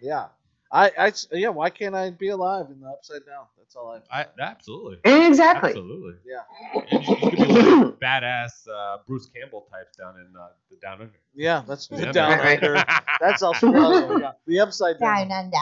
[0.00, 0.26] Yeah.
[0.72, 1.48] I, I, yeah.
[1.48, 3.44] Why can't I be alive in the upside down?
[3.56, 4.20] That's all I.
[4.22, 4.98] I, absolutely.
[5.04, 5.70] Exactly.
[5.70, 6.14] Absolutely.
[6.26, 6.82] Yeah.
[6.92, 10.26] And you, you could be one of the badass uh, Bruce Campbell types down in
[10.38, 11.12] uh, the down under.
[11.34, 11.62] Yeah.
[11.68, 12.12] That's the Yeah.
[12.12, 12.62] down Right.
[12.62, 12.74] under.
[13.20, 14.34] That's Australia.
[14.46, 15.28] the upside down.
[15.28, 15.56] Down under.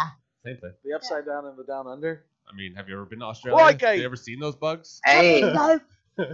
[0.45, 0.73] Same thing.
[0.85, 2.25] The upside down and the down under.
[2.51, 3.63] I mean, have you ever been to Australia?
[3.63, 5.01] Like a- you ever seen those bugs?
[5.05, 5.41] Hey.
[6.17, 6.29] Yeah.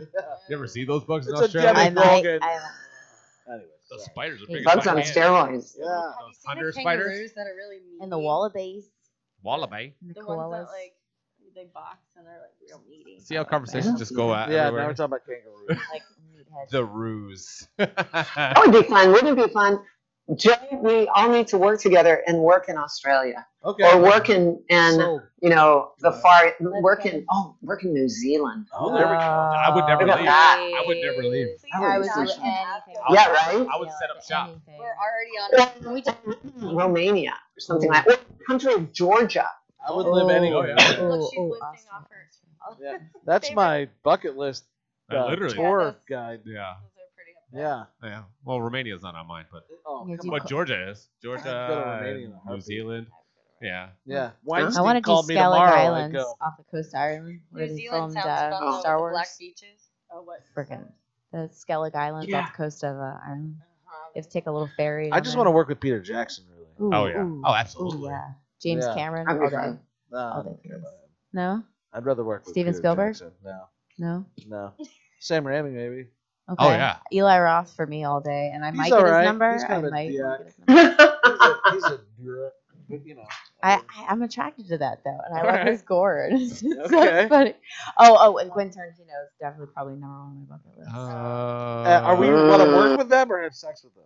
[0.50, 1.72] You ever see those bugs in It's a Australia?
[1.72, 2.16] Demi I might.
[2.16, 2.40] Logan.
[2.42, 2.58] I,
[3.48, 3.70] Anyways.
[3.90, 4.12] Those sorry.
[4.14, 4.64] spiders are big.
[4.64, 5.76] Bugs on steroids.
[5.78, 5.84] Yeah.
[6.20, 7.04] Those Have you seen the spiders.
[7.06, 7.98] kangaroos that are really meaty?
[8.00, 8.90] and the wallabies.
[9.42, 9.94] Wallaby.
[10.00, 10.36] And the, The koalas.
[10.50, 10.92] ones that like
[11.54, 13.18] they box and they're like real meaty.
[13.20, 14.70] See how conversations just go out Yeah.
[14.70, 15.68] Now we're talking about kangaroos.
[15.92, 16.68] like meathead.
[16.70, 17.66] the ruse.
[17.78, 19.10] That would be fun.
[19.12, 19.80] Wouldn't it be fun?
[20.36, 23.82] Joe, we all need to work together and work in Australia Okay.
[23.84, 25.22] or work in, in Sold.
[25.42, 28.66] you know, the far, work in, oh, work in New Zealand.
[28.72, 29.18] Oh, there we go.
[29.18, 30.24] I would never leave.
[30.24, 30.70] that.
[30.78, 31.48] I would never leave.
[31.60, 32.42] Please I would do do not so.
[32.42, 33.66] I would- Yeah, right?
[33.74, 34.50] I would set up shop.
[34.68, 35.86] We're already on.
[35.88, 36.16] Or we just-
[36.74, 39.48] Romania or something like, or the country of Georgia.
[39.86, 40.74] I would live Oh, anywhere.
[40.78, 40.94] yeah.
[41.00, 42.06] Oh, oh, awesome.
[42.80, 42.98] Yeah.
[43.24, 44.64] That's my bucket list
[45.10, 46.40] I uh, tour Yeah, guide.
[46.44, 46.74] Yeah.
[47.52, 47.84] Yeah.
[48.02, 48.22] Yeah.
[48.44, 50.38] Well, Romania's not on mine, but Oh, come on.
[50.38, 51.08] but Georgia is.
[51.22, 52.64] I'd go to Georgia, Romania in a and New heartbeat.
[52.64, 53.06] Zealand.
[53.60, 53.88] Yeah.
[54.06, 54.30] Yeah.
[54.50, 55.72] I I want to do called me Skellig tomorrow.
[55.72, 56.34] I'd Islands go.
[56.40, 59.00] off the coast of Ireland where New they Zealand filmed sounds uh, fun Star with
[59.00, 59.10] Wars.
[59.12, 59.88] the Black beaches.
[60.12, 60.40] Oh, what?
[60.56, 60.90] Frickin'
[61.32, 62.40] the Skellig Islands Yeah.
[62.40, 63.56] off the coast of uh, Ireland.
[63.60, 64.08] Uh-huh.
[64.14, 65.10] You have to take a little ferry.
[65.12, 66.66] I just want to work with Peter Jackson, really.
[66.80, 67.22] Ooh, Oh, yeah.
[67.22, 68.08] ooh, Oh, ooh, absolutely.
[68.08, 68.28] yeah.
[68.62, 68.94] James Yeah.
[68.94, 69.26] Cameron.
[69.26, 69.56] That'd be all day.
[69.56, 69.80] fun.
[70.12, 70.80] No, I don't they care can.
[70.80, 71.10] about him.
[71.32, 73.12] No, I'd rather work with Steven Peter Spielberg?
[73.14, 73.32] Jackson.
[73.44, 73.60] No,
[73.98, 74.24] no.
[74.46, 74.72] no.
[75.20, 76.08] Sam Raimi, maybe.
[76.50, 76.64] Okay.
[76.64, 76.96] Oh, yeah.
[77.12, 79.52] Eli Roth for me all day, and I He's might get his number.
[79.52, 80.18] He's kind I of a might dick.
[80.18, 81.16] get his number.
[81.24, 82.50] He's a, he's a dura-
[82.88, 83.24] but, you know.
[83.62, 85.66] I, I I'm attracted to that though, and I love Alright.
[85.68, 86.32] his gourd.
[86.34, 87.28] It's so Okay.
[87.28, 87.54] funny.
[87.98, 90.90] Oh, oh, and Quentin Tarantino is definitely probably number one on my bucket list.
[90.92, 94.04] Uh, Uh, are we want to work with them or have sex with them?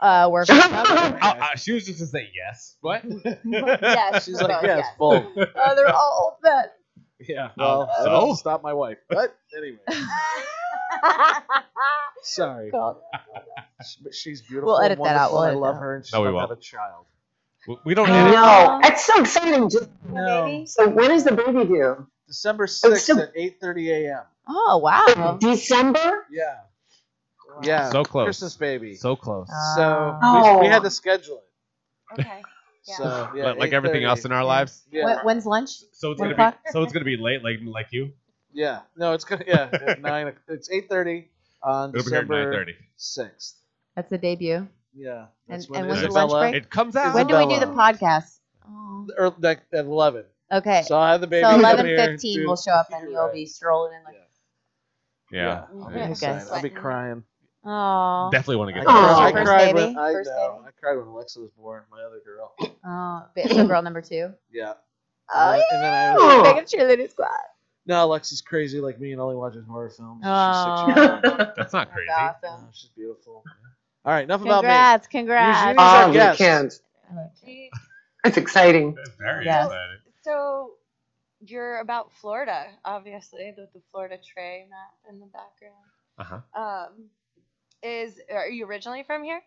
[0.00, 0.70] Uh, work with them.
[1.22, 2.76] Oh, uh, she was just to say yes.
[2.82, 3.02] What?
[3.46, 4.86] yes, She's like, yes, yes.
[4.98, 5.24] both.
[5.36, 6.75] Oh, they're all bet.
[7.20, 7.50] Yeah.
[7.56, 8.98] Well, Um, I don't stop my wife.
[9.08, 9.78] But anyway,
[12.22, 12.70] sorry.
[12.70, 12.96] God.
[14.02, 14.68] But she's beautiful.
[14.72, 16.28] We'll edit that out, wonderful, we'll I edit love that her, and she's No, we
[16.28, 16.50] about to won't.
[16.50, 17.06] have a child.
[17.68, 18.32] We- we don't I edit.
[18.32, 18.80] know.
[18.84, 19.68] It's so exciting.
[19.70, 20.64] Just, No.
[20.66, 22.06] so when is the baby due?
[22.26, 24.22] December sixth so- at eight thirty a.m.
[24.48, 25.36] Oh wow.
[25.40, 26.26] December?
[26.30, 26.58] Yeah.
[27.62, 27.90] Yeah.
[27.90, 28.26] So close.
[28.26, 28.94] Christmas baby.
[28.96, 29.48] So close.
[29.76, 30.56] So Oh.
[30.60, 31.42] we, we had to schedule
[32.16, 32.20] it.
[32.20, 32.42] Okay.
[32.86, 32.96] Yeah.
[32.96, 34.82] So yeah, But like everything else in our lives.
[34.90, 35.04] Yeah.
[35.04, 35.70] When, when's lunch?
[35.92, 38.12] So it's One gonna be so it's gonna be late, like like you.
[38.52, 38.80] Yeah.
[38.96, 40.32] No, it's gonna yeah at nine.
[40.48, 41.28] It's eight thirty
[41.62, 42.74] on It'll be here at December thirty.
[42.96, 43.56] sixth.
[43.94, 44.68] That's the debut.
[44.94, 45.26] Yeah.
[45.48, 46.62] And- that's when and when's the Isabella- lunch break?
[46.64, 47.14] It comes out.
[47.14, 47.92] When do we do the Isabella.
[47.94, 48.38] podcast?
[48.68, 49.08] Oh.
[49.18, 50.24] Or like at eleven.
[50.52, 50.82] Okay.
[50.86, 51.42] So I'll have the baby.
[51.44, 53.34] So come here, fifteen, do- we'll show up, and You're you'll right.
[53.34, 54.14] be strolling in like.
[55.32, 55.64] Yeah.
[55.82, 56.10] I'll be Okay.
[56.12, 56.48] excited.
[56.52, 57.24] I'll be crying.
[57.68, 58.28] Oh.
[58.30, 58.92] Definitely want to get Aw.
[58.92, 59.16] that.
[59.16, 59.86] cried- I First cried baby?
[59.94, 60.56] when I First know.
[60.62, 60.68] baby?
[60.68, 61.82] I cried when Alexa was born.
[61.90, 62.52] My other girl.
[62.84, 63.26] Oh.
[63.34, 64.32] ba- So girl number two.
[64.52, 64.74] Yeah.
[65.34, 66.42] Oh and, then, and then I was Oh.
[66.54, 67.30] Make a cheerleading squad.
[67.86, 70.22] no, Alexa's crazy like me and only watches horror films.
[70.24, 70.86] Oh.
[70.86, 71.38] She's six years old.
[71.56, 72.06] That's not crazy.
[72.16, 73.42] That's No, she's beautiful.
[74.04, 74.68] All right, enough about me.
[74.68, 75.74] Congrats, congrats.
[75.78, 76.38] Oh, you guest?
[76.38, 76.80] can't.
[77.44, 77.70] Gee,
[78.24, 78.94] It's exciting.
[78.94, 79.64] That's very Yes.
[79.66, 79.96] exciting.
[80.22, 80.70] So
[81.44, 85.74] you're about Florida, obviously, with the Florida tray map in the background.
[86.18, 86.60] Uh huh.
[86.88, 87.04] Um,
[87.86, 89.40] is are you originally from here?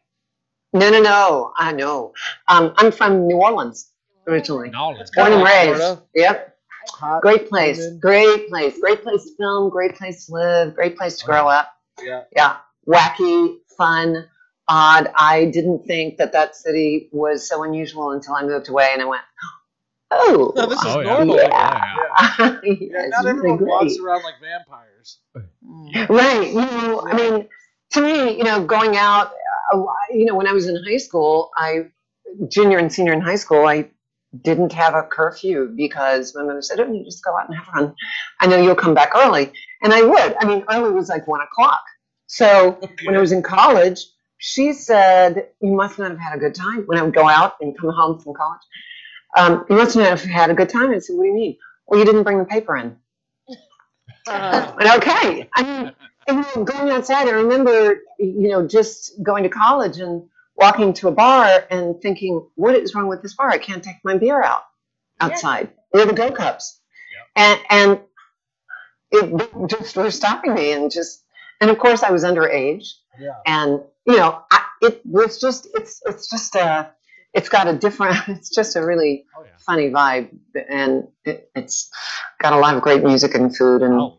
[0.74, 1.54] No, no, no.
[1.58, 2.14] I know.
[2.48, 3.92] Um, I'm from New Orleans
[4.28, 4.70] originally.
[4.70, 5.78] No, let's Born and raised.
[5.78, 6.04] Florida?
[6.16, 6.56] Yep.
[6.92, 7.78] Hot Great place.
[7.80, 8.00] women.
[8.00, 8.80] Great place.
[8.80, 9.70] Great place to film.
[9.70, 10.76] Great place to live.
[10.76, 11.74] Great place to grow up.
[12.02, 12.24] Yeah.
[12.36, 12.58] Yeah.
[12.88, 14.28] Wacky, fun,
[14.68, 15.12] odd.
[15.16, 19.06] I didn't think that that city was so unusual until I moved away and I
[19.06, 19.22] went,
[20.12, 20.54] oh.
[20.56, 21.36] No, this is Oh, normal.
[21.36, 21.48] Yeah.
[21.50, 21.80] Yeah.
[22.40, 25.18] Yeah, Yeah, it's not really everyone walks around like vampires.
[26.10, 26.48] Right.
[26.48, 27.48] You know, I mean,
[27.92, 29.32] to me, you know, going out,
[29.74, 31.88] uh, you know, when I was in high school, I,
[32.50, 33.90] junior and senior in high school, I
[34.44, 37.68] didn't have a curfew because my mother said, oh, you just go out and have
[37.68, 37.96] fun.
[38.40, 39.52] I know you'll come back early.
[39.84, 40.36] And I would.
[40.40, 41.84] I mean, early was like one o'clock.
[42.28, 44.06] So when I was in college,
[44.38, 46.84] she said, you must not have had a good time.
[46.86, 48.62] When I would go out and come home from college,
[49.38, 50.92] um, you must not have had a good time.
[50.92, 51.58] I said, what do you mean?
[51.88, 52.98] Well, you didn't bring the paper in.
[54.28, 55.50] Uh, And okay.
[55.56, 55.94] I mean,
[56.28, 60.24] and going outside, I remember, you know, just going to college and
[60.56, 63.50] walking to a bar and thinking, what is wrong with this bar?
[63.50, 64.64] I can't take my beer out
[65.22, 65.70] outside.
[65.92, 66.80] Where are the go cups?
[67.36, 68.00] And, and
[69.12, 71.24] it just were stopping me and just,
[71.62, 72.88] and of course I was underage
[73.20, 73.36] yeah.
[73.46, 76.92] and, you know, I, it was just, it's, it's just a,
[77.34, 79.52] it's got a different, it's just a really Oh yeah.
[79.60, 80.38] funny vibe
[80.70, 81.90] and it, it's
[82.42, 84.18] got a lot of great music and food and Oh,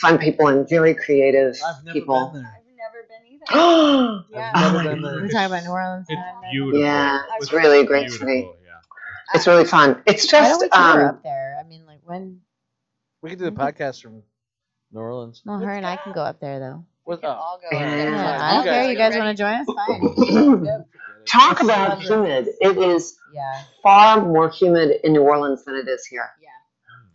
[0.00, 2.30] Fun people and very creative I've never people.
[2.32, 2.52] been there.
[2.56, 3.44] I've never been either.
[3.52, 4.52] Oh, Yeah.
[4.54, 5.02] I've never my been.
[5.22, 6.06] We're talking about New Orleans.
[6.08, 6.20] it's
[6.52, 6.80] beautiful.
[6.80, 8.40] Yeah, it's It's really a great beautiful, city.
[8.64, 9.34] Yeah.
[9.34, 10.02] it's really fun.
[10.06, 11.56] It's Why don't just we tour um, up there?
[11.60, 12.40] I mean, like when?
[13.22, 14.22] We could do the podcast from
[14.92, 15.42] New Orleans.
[15.44, 16.84] No, her and I can go up there though.
[17.04, 17.76] With, We can oh, all go.
[17.76, 17.96] Yeah.
[17.96, 18.82] Yeah, Yeah, I don't you care.
[18.82, 20.66] guys- You guys want to join us?
[20.66, 20.84] Fine.
[21.26, 22.48] talk about humid.
[22.60, 26.28] It is Yeah, far more humid in New Orleans than it is here.
[26.42, 26.48] Yeah,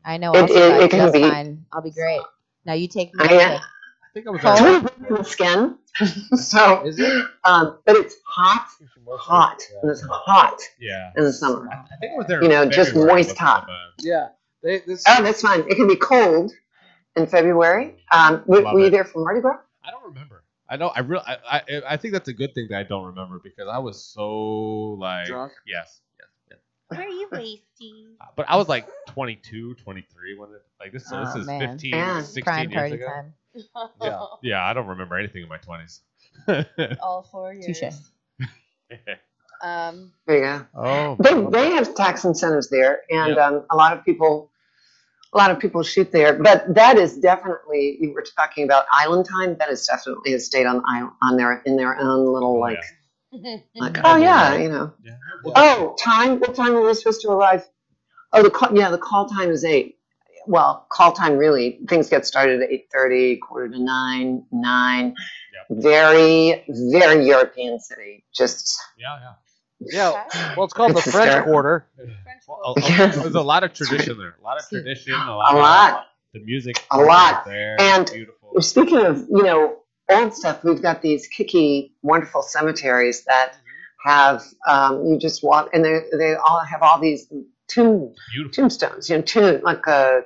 [0.05, 0.31] I know.
[0.35, 1.65] It- it- it can be- fine.
[1.73, 2.21] I'll be great.
[2.65, 3.23] Now you take me.
[3.25, 4.41] I, to- uh, I think I was.
[4.41, 4.53] Cold.
[4.53, 5.77] It's at- really good for the skin.
[6.37, 7.25] so, Is it?
[7.45, 8.67] um, but it's hot,
[9.11, 11.11] hot, and it's hot Yeah.
[11.15, 11.69] in the summer.
[11.71, 12.43] I think I was there.
[12.43, 13.69] You know, just moist hot.
[13.69, 14.27] uh, Yeah.
[14.61, 15.61] They, this, Oh, that's fine.
[15.69, 16.51] It can be cold
[17.15, 17.95] in February.
[18.11, 19.59] Um, were, were you there for Mardi Gras?
[19.85, 20.43] I don't remember.
[20.67, 20.87] I know.
[20.87, 21.23] I really.
[21.27, 21.81] I, I.
[21.91, 25.27] I think that's a good thing that I don't remember because I was so like.
[25.27, 25.51] Drunk?
[25.67, 26.01] Yes.
[26.91, 26.99] Yes.
[26.99, 26.99] yes.
[26.99, 28.07] Where are you wasting?
[28.21, 31.07] Uh, But I was like 22, 23 when it, like this.
[31.07, 31.59] So Oh, this is man.
[31.73, 32.21] 15, Yeah.
[32.21, 33.05] 16 Prime years party ago.
[33.07, 33.33] time.
[34.01, 34.25] Yeah.
[34.41, 36.01] Yeah, I don't remember anything in my twenties.
[37.01, 37.79] All four years.
[37.79, 37.93] Touche.
[39.63, 40.65] Um, There you go.
[40.75, 41.17] oh.
[41.19, 43.37] They, they have tax incentives there, and Yep.
[43.37, 44.51] um, a lot of people,
[45.33, 46.33] a lot of people shoot there.
[46.37, 49.55] But that is definitely you were talking about island time.
[49.57, 52.77] That is definitely a state on island on their in their own little Oh, like
[52.77, 52.83] yeah.
[53.75, 55.17] Like oh yeah you know Yeah.
[55.55, 57.67] oh time what time are we supposed to arrive?
[58.33, 59.97] Oh the call, yeah the call time is eight.
[60.47, 65.15] Well, call time really things get started at eight thirty, quarter to nine, nine.
[65.69, 68.23] Very very European city.
[68.33, 69.33] Just Yeah, yeah.
[70.33, 70.53] yeah.
[70.55, 71.51] Well, it's called It's the French hysterical.
[71.53, 71.87] Quarter.
[72.47, 72.77] Well, fold.
[72.77, 74.35] a- a- there's a lot of tradition there.
[74.39, 75.13] A lot of tradition.
[75.13, 75.53] A lot.
[75.93, 76.85] a of- The music.
[76.91, 77.45] A lot.
[77.45, 77.75] There.
[77.81, 78.61] And beautiful.
[78.61, 79.77] Speaking of, you know,
[80.09, 83.53] old stuff, we've got these kicky, wonderful cemeteries that
[84.03, 87.27] have um, you just walk, and they they all have all these
[87.67, 88.51] tomb Beautiful.
[88.63, 90.21] tombstones, you know, tomb like a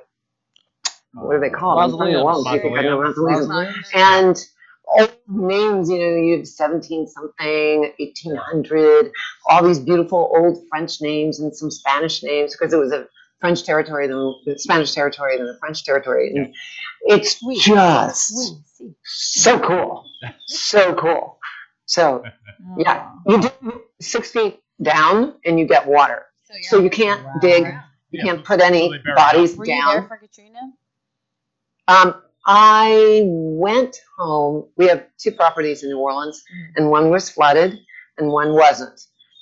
[1.14, 1.90] what do they call them?
[1.90, 2.44] I'm trying to Mausoleums.
[2.44, 3.48] walk, I think I know Mausoleums.
[3.48, 3.90] mausoleums.
[3.94, 4.46] and
[4.86, 9.12] old names, you know, you have 17 something, 1800,
[9.48, 13.06] all these beautiful old French names and some Spanish names because it was a
[13.40, 16.32] French territory, then the Spanish territory, then the French territory.
[16.34, 16.54] And
[17.02, 17.56] it's Oui.
[17.58, 18.32] just
[18.80, 20.04] Oui, so cool.
[20.46, 21.38] So cool.
[21.86, 22.22] So,
[22.76, 26.26] yeah, you do six feet down and you get water.
[26.44, 27.40] So, you're So you can't ground.
[27.40, 27.82] dig, Yeah.
[28.10, 30.60] you can't put any So they bury bodies Were you there for Katrina?
[31.88, 34.68] Um, I went home.
[34.76, 36.42] We have two properties in New Orleans,
[36.76, 37.78] and one was flooded
[38.18, 39.00] and one wasn't.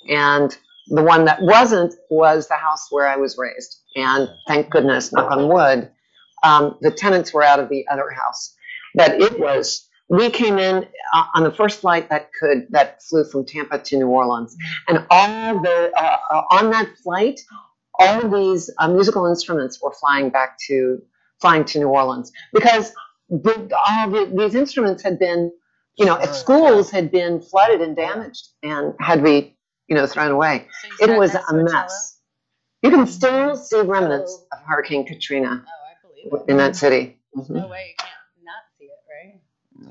[0.09, 0.55] And
[0.89, 3.81] the one that wasn't was the house where I was raised.
[3.95, 5.91] And thank goodness, knock on wood,
[6.43, 8.55] um, the tenants were out of the other house.
[8.95, 13.23] But it was, we came in uh, on the first flight that could, that flew
[13.23, 14.55] from Tampa to New Orleans.
[14.87, 17.39] And all the, uh, uh, on that flight,
[17.99, 20.99] all of these uh, musical instruments were flying back to,
[21.39, 22.93] flying to New Orleans because
[23.29, 25.51] the, all the, these instruments had been,
[25.97, 29.57] you know, at schools had been flooded and damaged and had be,
[29.89, 30.67] you know, thrown away.
[30.97, 31.63] So It was a to cello?
[31.63, 32.19] mess.
[32.81, 36.51] You can still see remnants of Hurricane Katrina Oh, I believe it.
[36.51, 37.19] in that city.
[37.33, 37.55] There's Mhm.
[37.55, 38.11] no way you can't
[38.43, 39.41] not see it, right?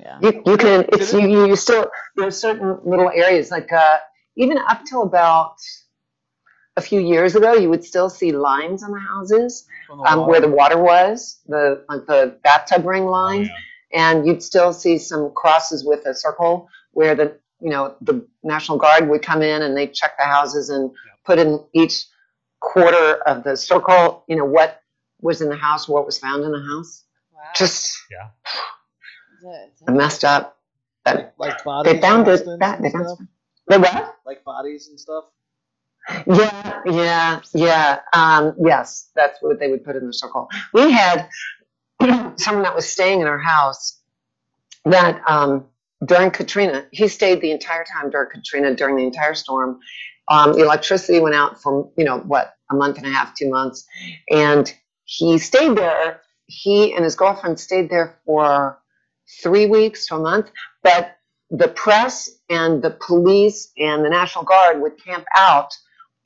[0.01, 0.19] Yeah.
[0.23, 3.99] You, you can, it's, you, you still, there's certain little areas, like, uh,
[4.37, 5.57] even up till about
[6.77, 10.27] a few years ago, you would still see lines on the houses, From the um,
[10.29, 13.49] where the water was, the, like the bathtub ring Oh, lines.
[13.49, 14.01] yeah.
[14.01, 18.79] and you'd still see some crosses with a circle where the you know the national
[18.79, 20.91] guard would come in and they check the houses and
[21.25, 22.05] put in each
[22.61, 24.83] quarter of the circle you know what
[25.21, 27.43] was in the house what was found in the house Wow.
[27.55, 27.97] just
[29.87, 30.59] The- messed up
[31.05, 31.93] but like, like bodies.
[31.93, 33.19] they found for it that they found stuff?
[33.69, 35.25] they what like bodies and stuff.
[36.27, 37.99] Yeah, yeah, yeah.
[38.15, 40.49] Um, yes, that's what they would put in the circle.
[40.73, 41.29] We had
[42.37, 44.01] someone that was staying in our house
[44.87, 45.67] that um,
[46.05, 49.79] during Katrina, he stayed the entire time during Katrina, during the entire storm.
[50.29, 53.49] Um, the electricity went out for, you know, what, a month and a half, two
[53.49, 53.87] months.
[54.31, 54.73] And
[55.05, 56.21] he stayed there.
[56.47, 58.79] He and his girlfriend stayed there for
[59.43, 60.51] three weeks to a month.
[60.83, 61.17] But
[61.51, 65.73] the press and the police and the National Guard would camp out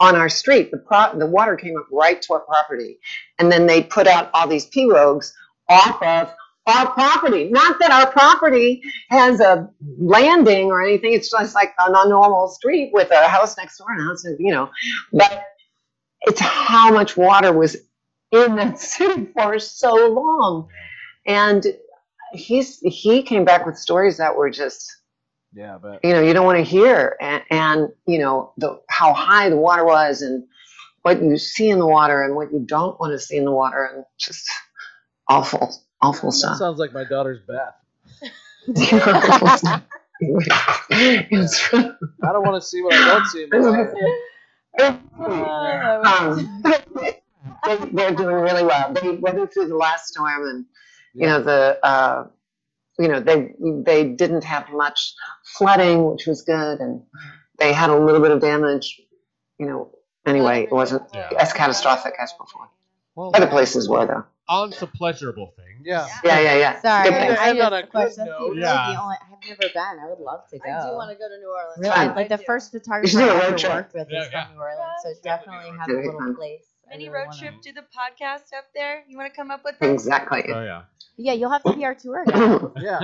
[0.00, 0.70] on our street.
[0.72, 2.98] The pro- the water came up right to our property,
[3.38, 5.32] and then they put out all these pirogues
[5.68, 6.34] off of
[6.66, 7.48] our property.
[7.50, 9.68] Not that our property has a
[9.98, 11.12] landing or anything.
[11.12, 14.52] It's just like a normal street with a house next door and a house, you
[14.52, 14.70] know.
[15.12, 15.44] But
[16.22, 17.76] it's how much water was
[18.30, 20.68] in that city for so long,
[21.26, 21.66] and
[22.32, 24.90] he's he came back with stories that were just
[25.54, 29.12] Yeah, but you know you don't want to hear and, and you know the how
[29.12, 30.44] high the water was and
[31.02, 33.50] what you see in the water and what you don't want to see in the
[33.50, 34.48] water and just
[35.28, 36.58] awful awful that stuff.
[36.58, 37.74] sounds like my daughter's bath.
[40.22, 41.42] I
[42.32, 43.50] don't want to see what I don't see in
[45.18, 46.62] um,
[47.64, 48.92] they, they're doing really well.
[48.92, 50.64] They weathered through the last storm and
[51.14, 52.26] you know the uh,
[52.98, 53.52] you know they
[53.84, 55.14] they didn't have much
[55.56, 57.02] flooding which was good and
[57.58, 59.00] they had a little bit of damage
[59.58, 59.90] you know
[60.26, 61.30] anyway it wasn't Yeah.
[61.38, 62.68] as catastrophic as before.
[63.14, 65.80] Well, other places were though On to pleasurable things.
[65.84, 66.06] Yeah.
[66.24, 67.30] yeah yeah yeah Sorry, Good thing.
[67.38, 68.24] I End on just a good question.
[68.26, 68.54] note.
[68.54, 68.92] That's Yeah.
[68.94, 69.96] the only, I've never been.
[70.04, 70.70] I would love to go.
[70.70, 71.78] I do want to go to New Orleans.
[71.78, 72.16] Really, Fun.
[72.16, 72.44] like the do.
[72.46, 73.72] first photographer should do a I road ever trip.
[73.72, 74.46] worked with Yeah, is yeah.
[74.46, 76.36] from New Orleans, so definitely have a Very little fun.
[76.36, 76.64] place.
[76.86, 79.02] I Mini really road wanna- trip, do the podcast up there.
[79.08, 79.88] You want to come up with us?
[79.90, 80.82] exactly Oh yeah.
[81.16, 82.60] Yeah, you'll have to be our tour guide.
[82.76, 83.00] Yeah.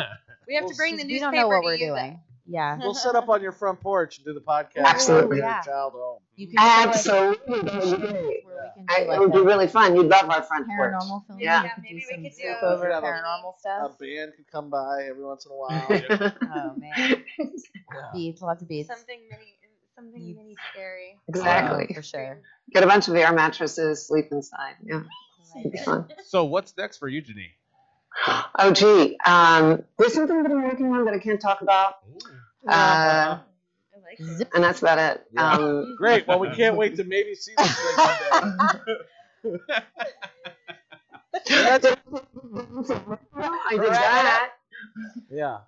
[0.46, 2.20] We have Well, to bring the we newspaper don't know what to we're use doing.
[2.48, 2.52] It.
[2.52, 4.84] Yeah, We'll set up on your front porch and do the podcast.
[4.84, 5.38] Absolutely.
[5.38, 5.60] Yeah.
[5.60, 6.18] Child home.
[6.36, 8.44] you can show us absolutely that would be great.
[8.44, 10.66] where we can I- do it would be really fun you'd love our a front
[10.66, 11.38] porch paranormal film.
[11.40, 11.62] Yeah.
[11.62, 13.58] we Yeah, could maybe do we some could do sleep a- over Yeah, paranormal A
[13.58, 13.96] stuff.
[14.00, 15.86] A band could come by every once in a while.
[16.42, 18.10] Oh man, Yeah.
[18.14, 18.88] beats, lots of beats.
[18.88, 19.58] Something mini,
[19.96, 20.38] something Beats.
[20.38, 21.18] mini scary.
[21.28, 22.40] exactly for sure.
[22.72, 25.00] get a bunch of air mattresses sleep inside yeah
[25.60, 27.50] it'd be fun So what's next for you, Janine?
[28.58, 31.96] oh gee um, there's something that i'm working on that i can't talk about
[32.68, 33.38] uh,
[34.02, 34.18] like
[34.54, 35.52] and that's about it Yeah.
[35.52, 36.26] um, Great.
[36.26, 39.68] Well, we can't wait to maybe see this thing one day.
[43.34, 44.50] I did that.
[45.30, 45.58] Yeah.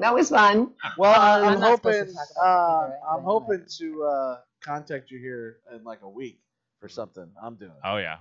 [0.00, 0.72] That was fun.
[0.98, 1.92] Well, Um, I'm I'm hoping.
[1.92, 6.40] to Uh, it I'm but hoping to uh, contact you here in like a week
[6.80, 7.72] for something I'm doing.
[7.84, 8.18] Oh yeah.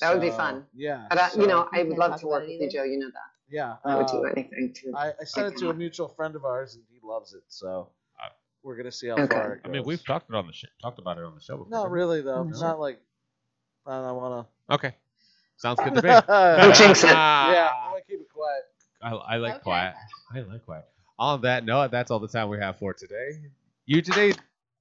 [0.00, 0.64] That would be fun.
[0.74, 1.06] Yeah.
[1.10, 2.70] But I, so- you know, I would love to work with you.
[2.70, 2.84] Joe.
[2.84, 3.29] You know that.
[3.50, 3.76] Yeah.
[3.84, 4.92] I would do uh, anything to.
[4.96, 7.42] I, I sent it to a mutual friend of ours, and he loves it.
[7.48, 7.88] So
[8.62, 9.34] we're gonna see how Okay.
[9.34, 11.40] far it I mean, we've talked it on the sh- talked about it on the
[11.40, 11.70] show before.
[11.70, 12.42] Not really though.
[12.44, 12.58] No.
[12.60, 13.00] Not like
[13.86, 14.46] I don't wanna.
[14.70, 14.94] Okay,
[15.56, 16.08] sounds good to me.
[16.28, 17.08] Don't jinx it.
[17.10, 18.62] yeah, I'm gonna keep it quiet.
[19.02, 19.62] I, I like Okay.
[19.62, 19.94] quiet.
[20.34, 20.84] I like quiet.
[21.18, 23.30] On that note, that's all the time we have for today.
[23.86, 24.34] You today,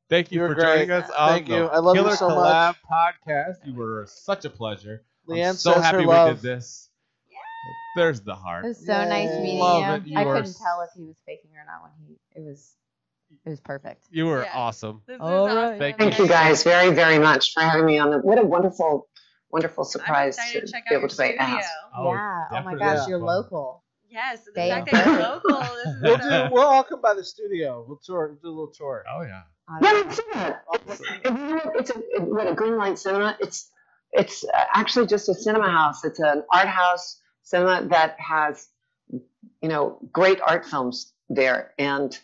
[0.09, 1.63] thank you You were for joining us on Thank the you.
[1.65, 3.15] I love you Killer so Collab much.
[3.25, 3.65] podcast.
[3.65, 5.03] You were such a pleasure.
[5.27, 6.41] Leanne I'm so says happy her we love.
[6.41, 6.88] did this.
[7.99, 8.65] There's the heart.
[8.65, 9.93] It was so nice meeting Love you.
[9.95, 10.07] it.
[10.13, 12.39] You I are couldn't s- tell if he was faking or not when he.
[12.39, 12.75] It was.
[13.45, 14.05] It was perfect.
[14.09, 14.51] You were Yeah.
[14.55, 15.01] awesome.
[15.05, 15.57] This is All right.
[15.65, 15.79] awesome.
[15.79, 18.09] Thank Thank you guys very, very much for having me on.
[18.09, 19.07] The, what a wonderful,
[19.51, 21.57] wonderful I'm surprise excited to to check be out able your to say studio.
[21.57, 21.69] ask.
[21.95, 22.45] Oh, yeah.
[22.49, 22.79] Oh my definitely.
[22.79, 23.83] gosh, you're local.
[24.09, 25.11] Yes, the Thank fact that you.
[25.11, 25.59] you're local.
[25.75, 26.53] This is We'll so- do.
[26.55, 27.85] We'll all come by the studio.
[27.87, 28.35] We'll tour.
[28.41, 29.03] Do a little tour.
[29.07, 29.41] Oh yeah.
[29.81, 30.19] Yeah, let's.
[30.87, 31.75] It's, and you know what?
[31.79, 33.37] it's a it, what a green light cinema.
[33.39, 33.69] It's
[34.11, 36.03] it's uh, actually just a cinema house.
[36.03, 38.67] It's an art house cinema that has
[39.61, 42.17] you know great art films there, and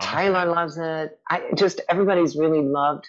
[0.00, 1.18] Tyler loves it.
[1.28, 3.06] I just everybody's really loved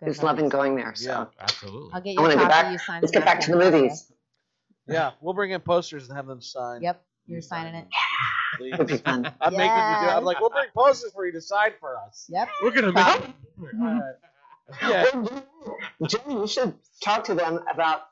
[0.00, 0.94] Good is loving going there.
[0.94, 1.24] So Yeah.
[1.40, 1.90] Absolutely.
[1.92, 2.44] I'll get I you a wanna copy.
[2.44, 4.12] get back- you sign let's get back to the movies.
[4.86, 6.82] Yeah, we'll bring in posters and have them sign.
[6.82, 7.86] Yep, you're signing it.
[8.56, 8.72] Please.
[8.74, 9.24] It'll be fun.
[9.40, 10.16] I'm making you do.
[10.16, 12.26] I'm like, we'll bring posters for you to sign for us.
[12.28, 12.48] Yep.
[12.62, 13.06] We're gonna make.
[13.06, 14.14] Alright.
[14.80, 14.88] Mm-hmm.
[14.90, 16.08] Yeah.
[16.08, 16.74] Jimmy, you should
[17.04, 18.02] talk to them about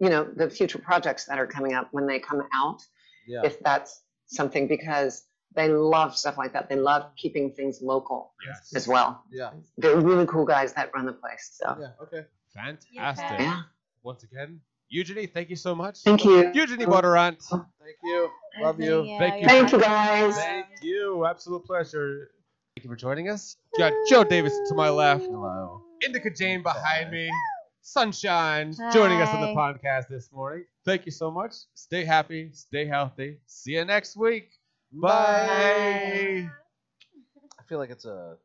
[0.00, 2.80] you know the future projects that are coming up when they come out.
[3.28, 3.42] Yeah.
[3.44, 5.22] if that's something because
[5.54, 6.68] they love stuff like that.
[6.68, 8.72] They love keeping things local Yes.
[8.74, 9.22] as well.
[9.30, 9.50] Yeah.
[9.76, 11.56] They're really cool guys that run the place.
[11.60, 11.92] So Yeah.
[12.02, 12.26] Okay.
[12.54, 13.38] Fantastic.
[13.40, 13.62] yeah,
[14.02, 16.00] Once again, Eugenie, thank you so much.
[16.02, 16.50] thank you.
[16.52, 17.40] Eugenie Bondurant.
[17.48, 18.30] Thank you.
[18.60, 19.04] Love you.
[19.18, 19.48] Thank you.
[19.48, 20.34] Thank you guys.
[20.36, 21.24] Thank you.
[21.26, 22.30] Absolute pleasure.
[22.74, 23.56] Thank you for joining us.
[23.78, 25.24] Got Joe Davis to my left.
[25.24, 25.82] Hello.
[26.04, 27.30] Indica Jane behind me.
[27.82, 30.64] Sunshine joining us on the podcast this morning.
[30.84, 31.54] Thank you so much.
[31.74, 32.50] Stay happy.
[32.52, 33.38] Stay healthy.
[33.46, 34.50] See you next week.
[34.92, 36.48] Bye.
[37.58, 38.36] I feel like it's a